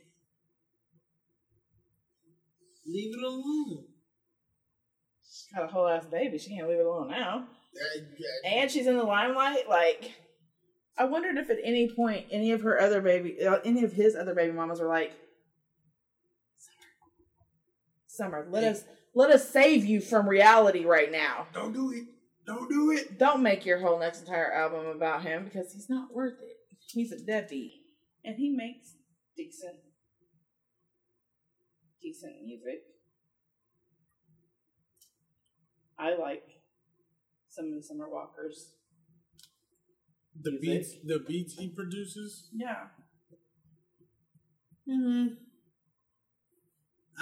Leave 2.87 3.15
it 3.17 3.23
alone. 3.23 3.85
She's 5.23 5.47
got 5.55 5.65
a 5.65 5.67
whole 5.69 5.87
ass 5.87 6.07
baby. 6.07 6.39
She 6.39 6.57
can't 6.57 6.69
leave 6.69 6.79
it 6.79 6.87
alone 6.87 7.11
now. 7.11 7.47
And 8.45 8.71
she's 8.71 8.87
in 8.87 8.97
the 8.97 9.03
limelight. 9.05 9.69
Like, 9.69 10.13
I 10.97 11.05
wondered 11.05 11.37
if 11.37 11.51
at 11.51 11.59
any 11.63 11.89
point 11.89 12.27
any 12.31 12.53
of 12.53 12.63
her 12.63 12.81
other 12.81 13.01
baby, 13.01 13.45
uh, 13.45 13.59
any 13.65 13.83
of 13.85 13.93
his 13.93 14.15
other 14.15 14.35
baby 14.35 14.53
mamas 14.53 14.81
were 14.81 14.89
like, 14.89 15.13
"Summer, 18.07 18.47
let 18.49 18.63
Yeah. 18.63 18.71
us 18.71 18.85
let 19.15 19.31
us 19.31 19.49
save 19.49 19.85
you 19.85 20.01
from 20.01 20.29
reality 20.29 20.85
right 20.85 21.11
now. 21.11 21.49
Don't 21.53 21.73
do 21.73 21.93
it. 21.93 22.05
Don't 22.47 22.69
do 22.69 22.91
it. 22.91 23.19
Don't 23.19 23.43
make 23.43 23.65
your 23.65 23.79
whole 23.79 23.99
next 23.99 24.21
entire 24.21 24.53
album 24.53 24.87
about 24.87 25.23
him 25.23 25.45
because 25.45 25.73
he's 25.73 25.89
not 25.89 26.13
worth 26.13 26.41
it. 26.43 26.59
He's 26.93 27.13
a 27.13 27.19
deadbeat, 27.19 27.73
and 28.25 28.37
he 28.37 28.51
makes 28.51 28.95
decent, 29.37 29.77
decent 32.03 32.43
music. 32.45 32.83
I 35.99 36.15
like 36.17 36.54
some 37.55 37.67
of 37.67 37.75
the 37.75 37.83
Summer 37.83 38.09
Walker's 38.09 38.73
The 40.41 40.51
Music. 40.51 40.63
beats, 40.63 40.97
the 41.05 41.19
beats 41.21 41.55
he 41.55 41.69
produces. 41.69 42.49
Yeah. 42.53 42.87
Mm-hmm. 44.89 45.35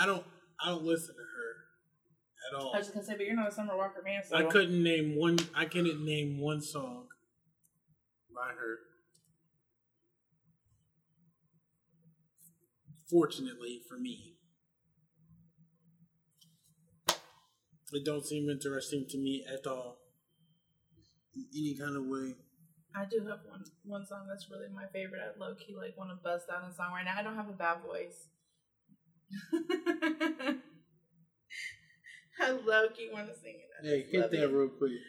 I 0.00 0.06
don't. 0.06 0.24
I 0.64 0.68
don't 0.70 0.84
listen 0.84 1.14
to 1.14 1.20
her 1.20 2.50
at 2.50 2.60
all. 2.60 2.74
I 2.74 2.78
was 2.78 2.86
just 2.86 2.94
gonna 2.94 3.06
say, 3.06 3.16
but 3.16 3.26
you're 3.26 3.36
not 3.36 3.48
a 3.48 3.52
Summer 3.52 3.76
Walker 3.76 4.02
fan, 4.04 4.22
so 4.24 4.36
I 4.36 4.44
couldn't 4.44 4.82
name 4.82 5.16
one. 5.16 5.38
I 5.54 5.66
couldn't 5.66 6.04
name 6.04 6.40
one 6.40 6.62
song 6.62 7.08
by 8.34 8.48
her. 8.48 8.78
Fortunately 13.10 13.82
for 13.86 13.98
me, 13.98 14.36
it 17.92 18.04
don't 18.04 18.24
seem 18.24 18.48
interesting 18.48 19.04
to 19.10 19.18
me 19.18 19.44
at 19.52 19.66
all. 19.66 19.98
In 21.34 21.46
any 21.54 21.74
kind 21.78 21.96
of 21.96 22.04
way. 22.06 22.34
I 22.94 23.04
do 23.08 23.20
have 23.26 23.40
one 23.48 23.64
one 23.84 24.04
song 24.06 24.26
that's 24.28 24.50
really 24.50 24.68
my 24.74 24.84
favorite. 24.92 25.20
I 25.24 25.32
low 25.38 25.54
key 25.54 25.74
like 25.74 25.96
want 25.96 26.10
to 26.10 26.16
bust 26.22 26.46
down 26.48 26.68
a 26.70 26.74
song 26.74 26.92
right 26.92 27.04
now. 27.04 27.16
I 27.16 27.22
don't 27.22 27.36
have 27.36 27.48
a 27.48 27.52
bad 27.52 27.78
voice. 27.82 28.28
I 32.40 32.50
low 32.50 32.88
key 32.94 33.08
want 33.12 33.28
to 33.28 33.34
sing 33.38 33.54
it. 33.56 33.70
I 33.80 33.86
Hey, 33.86 34.06
hit 34.10 34.30
that 34.30 34.42
it. 34.44 34.52
real 34.52 34.68
quick. 34.68 34.92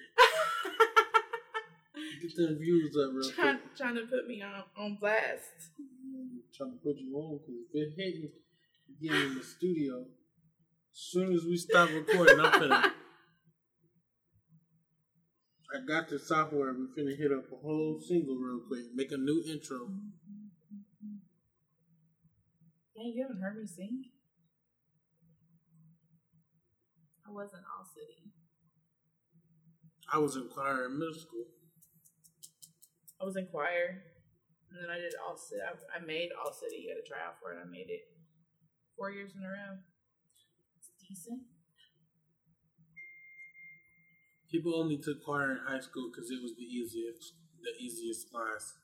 Get 2.21 2.35
them 2.37 2.57
views 2.57 2.95
up 2.95 3.11
real 3.13 3.29
trying, 3.31 3.57
quick. 3.59 3.75
trying 3.75 3.95
to 3.95 4.05
put 4.05 4.27
me 4.27 4.41
on 4.41 4.63
on 4.77 4.95
blast. 4.99 5.71
trying 6.55 6.71
to 6.71 6.77
put 6.77 6.95
you 6.97 7.15
on 7.17 7.37
because 7.39 7.55
if 7.73 7.89
it 7.89 7.93
hitting, 7.97 8.31
you 8.99 9.09
get 9.09 9.21
in 9.21 9.35
the 9.37 9.43
studio. 9.43 9.99
As 10.01 10.99
soon 11.11 11.33
as 11.33 11.43
we 11.43 11.57
stop 11.57 11.89
recording, 11.89 12.39
I'm 12.39 12.51
finna. 12.61 12.91
I 15.73 15.79
got 15.87 16.07
the 16.07 16.19
software. 16.19 16.71
We 16.73 16.85
finna 16.93 17.17
hit 17.17 17.31
up 17.31 17.45
a 17.51 17.55
whole 17.55 17.99
single 17.99 18.35
real 18.35 18.61
quick. 18.67 18.93
Make 18.93 19.11
a 19.11 19.17
new 19.17 19.43
intro. 19.47 19.89
Dang, 22.95 23.11
you 23.15 23.23
haven't 23.23 23.41
heard 23.41 23.57
me 23.57 23.65
sing? 23.65 24.05
I 27.25 27.31
wasn't 27.31 27.63
all 27.65 27.85
city. 27.89 28.29
I 30.13 30.19
was 30.19 30.35
in 30.35 30.47
choir 30.53 30.85
in 30.85 30.99
middle 30.99 31.15
school. 31.15 31.45
I 33.19 33.25
was 33.25 33.35
in 33.35 33.47
choir, 33.47 34.03
and 34.69 34.77
then 34.77 34.91
I 34.93 34.99
did 34.99 35.13
all 35.25 35.35
city. 35.35 35.61
I, 35.65 35.73
I 35.97 36.05
made 36.05 36.29
all 36.37 36.53
city. 36.53 36.85
You 36.85 36.93
had 36.93 37.01
to 37.01 37.07
try 37.09 37.17
out 37.25 37.41
for 37.41 37.51
it. 37.51 37.57
I 37.57 37.65
made 37.65 37.89
it 37.89 38.13
four 38.95 39.09
years 39.09 39.33
in 39.35 39.41
a 39.41 39.49
row. 39.49 39.81
It's 40.77 40.91
decent. 41.01 41.41
People 44.53 44.75
only 44.75 44.97
took 44.97 45.25
choir 45.25 45.51
in 45.51 45.57
high 45.67 45.81
school 45.81 46.11
because 46.13 46.29
it 46.29 46.39
was 46.41 46.53
the 46.55 46.63
easiest, 46.63 47.33
the 47.61 47.83
easiest 47.83 48.31
class. 48.31 48.75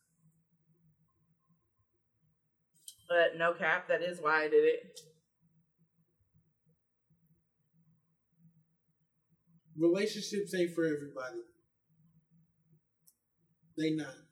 But 3.08 3.38
no 3.38 3.54
cap, 3.54 3.88
that 3.88 4.02
is 4.02 4.20
why 4.20 4.44
I 4.44 4.50
did 4.50 4.66
it. 4.66 5.00
relationships 9.80 10.54
ain't 10.54 10.76
for 10.76 10.84
everybody. 10.84 11.40
They 13.78 13.96
not. 13.96 14.28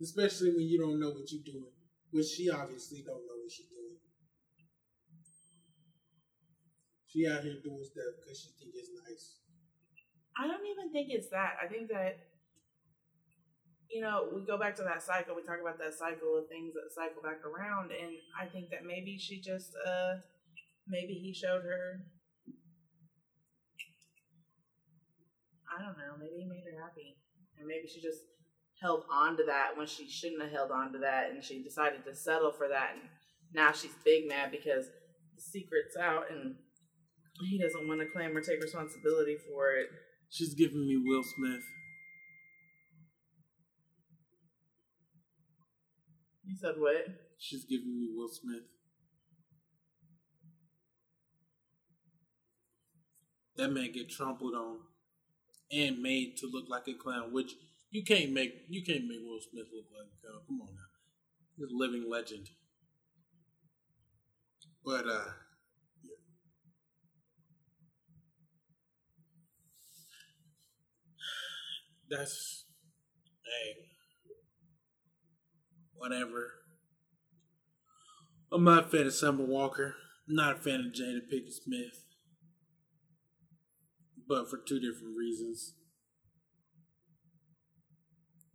Especially 0.00 0.50
when 0.50 0.68
you 0.68 0.78
don't 0.78 1.00
know 1.00 1.10
what 1.10 1.32
you're 1.32 1.42
doing. 1.44 1.72
Which 2.12 2.26
she 2.26 2.50
obviously 2.50 3.02
don't 3.04 3.24
know 3.24 3.40
what 3.40 3.50
she's 3.50 3.66
doing. 3.66 3.96
She 7.08 7.26
out 7.26 7.42
here 7.42 7.56
doing 7.64 7.84
stuff 7.84 8.20
because 8.20 8.38
she 8.38 8.52
think 8.60 8.76
it's 8.76 8.92
nice. 9.08 9.40
I 10.38 10.46
don't 10.46 10.66
even 10.70 10.92
think 10.92 11.08
it's 11.10 11.30
that. 11.30 11.58
I 11.62 11.66
think 11.66 11.88
that 11.90 12.18
you 13.90 14.02
know, 14.02 14.28
we 14.34 14.44
go 14.44 14.58
back 14.58 14.76
to 14.76 14.82
that 14.84 15.02
cycle. 15.02 15.34
We 15.34 15.42
talk 15.42 15.60
about 15.60 15.78
that 15.78 15.94
cycle 15.94 16.36
of 16.36 16.48
things 16.48 16.74
that 16.74 16.92
cycle 16.92 17.22
back 17.22 17.40
around, 17.44 17.90
and 17.90 18.12
I 18.36 18.44
think 18.44 18.68
that 18.70 18.84
maybe 18.84 19.16
she 19.16 19.40
just, 19.40 19.72
uh, 19.86 20.20
maybe 20.86 21.14
he 21.14 21.32
showed 21.32 21.64
her. 21.64 22.04
I 25.72 25.80
don't 25.80 25.96
know. 25.96 26.20
Maybe 26.20 26.44
he 26.44 26.48
made 26.48 26.64
her 26.68 26.82
happy, 26.82 27.16
and 27.58 27.66
maybe 27.66 27.88
she 27.88 28.00
just 28.00 28.20
held 28.80 29.04
on 29.10 29.36
to 29.38 29.44
that 29.44 29.76
when 29.76 29.86
she 29.86 30.08
shouldn't 30.08 30.42
have 30.42 30.52
held 30.52 30.70
on 30.70 30.92
to 30.92 30.98
that, 30.98 31.30
and 31.30 31.42
she 31.42 31.62
decided 31.62 32.04
to 32.04 32.14
settle 32.14 32.52
for 32.52 32.68
that, 32.68 32.92
and 32.92 33.08
now 33.54 33.72
she's 33.72 33.96
big 34.04 34.28
mad 34.28 34.50
because 34.50 34.86
the 35.34 35.40
secret's 35.40 35.96
out, 35.96 36.30
and 36.30 36.56
he 37.48 37.58
doesn't 37.58 37.88
want 37.88 38.00
to 38.00 38.06
claim 38.06 38.36
or 38.36 38.42
take 38.42 38.60
responsibility 38.60 39.36
for 39.48 39.72
it. 39.72 39.88
She's 40.30 40.54
giving 40.54 40.86
me 40.86 40.96
Will 40.96 41.22
Smith. 41.22 41.62
You 46.44 46.56
said 46.56 46.74
what? 46.78 47.06
She's 47.38 47.64
giving 47.64 47.98
me 47.98 48.08
Will 48.14 48.28
Smith. 48.28 48.64
That 53.56 53.72
man 53.72 53.90
get 53.92 54.08
trampled 54.08 54.54
on 54.54 54.78
and 55.72 56.00
made 56.00 56.36
to 56.38 56.46
look 56.50 56.68
like 56.68 56.88
a 56.88 56.94
clown, 56.94 57.32
which 57.32 57.54
you 57.90 58.04
can't 58.04 58.32
make 58.32 58.52
you 58.68 58.84
can't 58.84 59.06
make 59.06 59.20
Will 59.24 59.40
Smith 59.40 59.66
look 59.74 59.86
like 59.92 60.06
a 60.06 60.26
clown. 60.26 60.42
Come 60.46 60.60
on 60.60 60.74
now. 60.74 60.88
He's 61.56 61.70
a 61.72 61.76
living 61.76 62.08
legend. 62.08 62.50
But 64.84 65.06
uh 65.06 65.32
that's 72.10 72.64
hey 73.44 73.88
whatever. 75.94 76.52
I'm 78.50 78.64
not 78.64 78.86
a 78.86 78.88
fan 78.88 79.06
of 79.06 79.14
Summer 79.14 79.44
Walker. 79.44 79.94
I'm 80.28 80.36
not 80.36 80.56
a 80.56 80.58
fan 80.58 80.80
of 80.80 80.92
Jada 80.92 81.20
Pinkett 81.30 81.52
Smith. 81.52 82.04
But 84.26 84.48
for 84.48 84.58
two 84.58 84.80
different 84.80 85.16
reasons. 85.18 85.74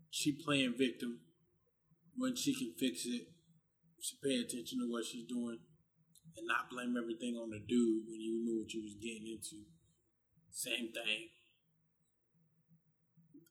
She 0.10 0.32
playing 0.32 0.76
victim 0.78 1.20
when 2.16 2.36
she 2.36 2.54
can 2.54 2.74
fix 2.80 3.06
it. 3.06 3.28
She 4.00 4.18
pay 4.24 4.36
attention 4.36 4.80
to 4.80 4.90
what 4.90 5.06
she's 5.06 5.28
doing 5.28 5.60
and 6.38 6.48
not 6.48 6.70
blame 6.70 6.96
everything 6.98 7.36
on 7.36 7.50
the 7.50 7.60
dude 7.60 8.04
when 8.08 8.22
you 8.22 8.44
knew 8.44 8.60
what 8.60 8.74
you 8.74 8.84
was 8.84 8.96
getting 9.02 9.28
into. 9.28 9.66
Same 10.52 10.92
thing. 10.94 11.30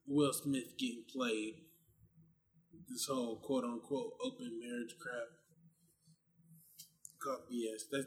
Will 0.07 0.33
Smith 0.33 0.77
getting 0.79 1.05
played. 1.13 1.55
This 2.89 3.07
whole 3.07 3.37
quote 3.37 3.65
unquote 3.65 4.13
open 4.25 4.59
marriage 4.61 4.95
crap. 5.01 5.29
Called 7.23 7.49
BS. 7.51 7.89
That 7.91 8.07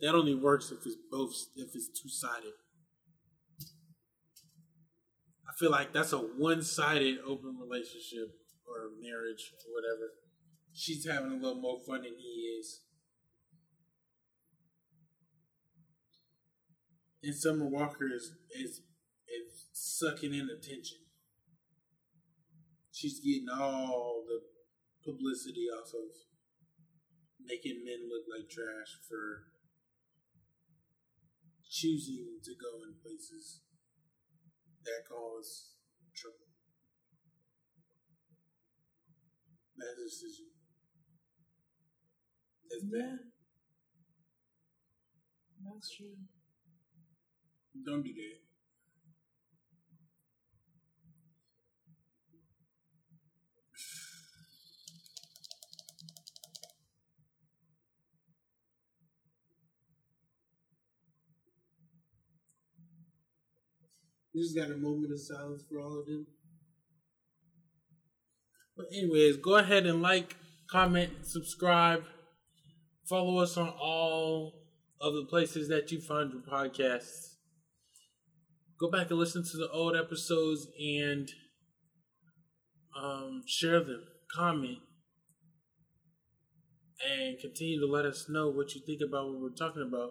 that 0.00 0.14
only 0.14 0.34
works 0.34 0.70
if 0.70 0.84
it's 0.84 0.96
both 1.10 1.32
if 1.56 1.74
it's 1.74 1.88
two 1.88 2.08
sided. 2.08 2.52
I 5.48 5.52
feel 5.58 5.70
like 5.70 5.92
that's 5.92 6.12
a 6.12 6.18
one 6.18 6.62
sided 6.62 7.18
open 7.26 7.56
relationship 7.58 8.34
or 8.66 8.90
marriage 9.00 9.52
or 9.64 9.72
whatever. 9.72 10.12
She's 10.74 11.08
having 11.08 11.32
a 11.32 11.36
little 11.36 11.60
more 11.60 11.80
fun 11.86 12.02
than 12.02 12.12
he 12.18 12.58
is. 12.60 12.82
And 17.22 17.34
Summer 17.34 17.66
Walker 17.66 18.06
is 18.14 18.32
is 18.50 18.82
is 19.28 19.66
sucking 19.72 20.34
in 20.34 20.48
attention. 20.50 21.05
She's 22.96 23.20
getting 23.20 23.52
all 23.52 24.24
the 24.24 24.40
publicity 25.04 25.68
off 25.68 25.92
of 25.92 26.16
making 27.44 27.84
men 27.84 28.08
look 28.08 28.24
like 28.24 28.48
trash 28.48 28.96
for 29.06 29.52
choosing 31.68 32.40
to 32.42 32.52
go 32.56 32.80
in 32.88 32.94
places 33.02 33.60
that 34.86 35.04
cause 35.06 35.76
trouble. 36.14 36.48
Bad 39.76 40.00
decision. 40.02 40.46
That's 42.70 42.84
bad. 42.84 43.18
That's 45.68 45.94
true. 45.94 46.16
Don't 47.84 48.02
do 48.02 48.14
that. 48.14 48.55
We 64.36 64.42
just 64.42 64.54
got 64.54 64.70
a 64.70 64.76
moment 64.76 65.10
of 65.10 65.18
silence 65.18 65.62
for 65.66 65.80
all 65.80 65.98
of 65.98 66.04
them. 66.04 66.26
But 68.76 68.88
anyways, 68.92 69.38
go 69.38 69.56
ahead 69.56 69.86
and 69.86 70.02
like, 70.02 70.36
comment, 70.70 71.10
subscribe, 71.22 72.04
follow 73.08 73.38
us 73.38 73.56
on 73.56 73.70
all 73.70 74.52
of 75.00 75.14
the 75.14 75.24
places 75.24 75.68
that 75.68 75.90
you 75.90 76.02
find 76.02 76.34
your 76.34 76.42
podcasts. 76.42 77.36
Go 78.78 78.90
back 78.90 79.08
and 79.08 79.18
listen 79.18 79.42
to 79.42 79.56
the 79.56 79.70
old 79.70 79.96
episodes 79.96 80.66
and 80.78 81.30
um, 82.94 83.40
share 83.46 83.82
them, 83.82 84.04
comment, 84.34 84.80
and 87.10 87.38
continue 87.40 87.80
to 87.80 87.86
let 87.86 88.04
us 88.04 88.26
know 88.28 88.50
what 88.50 88.74
you 88.74 88.82
think 88.84 89.00
about 89.00 89.28
what 89.28 89.40
we're 89.40 89.66
talking 89.66 89.86
about. 89.88 90.10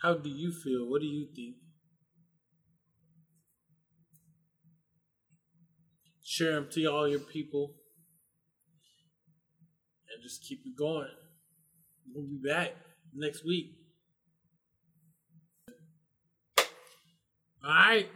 How 0.00 0.14
do 0.14 0.30
you 0.30 0.50
feel? 0.50 0.88
What 0.88 1.02
do 1.02 1.06
you 1.06 1.26
think? 1.36 1.56
Share 6.36 6.56
them 6.56 6.68
to 6.72 6.84
all 6.84 7.08
your 7.08 7.20
people 7.20 7.72
and 10.12 10.22
just 10.22 10.42
keep 10.42 10.66
it 10.66 10.76
going. 10.76 11.08
We'll 12.12 12.26
be 12.26 12.46
back 12.46 12.74
next 13.14 13.42
week. 13.42 13.70
All 17.64 17.70
right. 17.70 18.10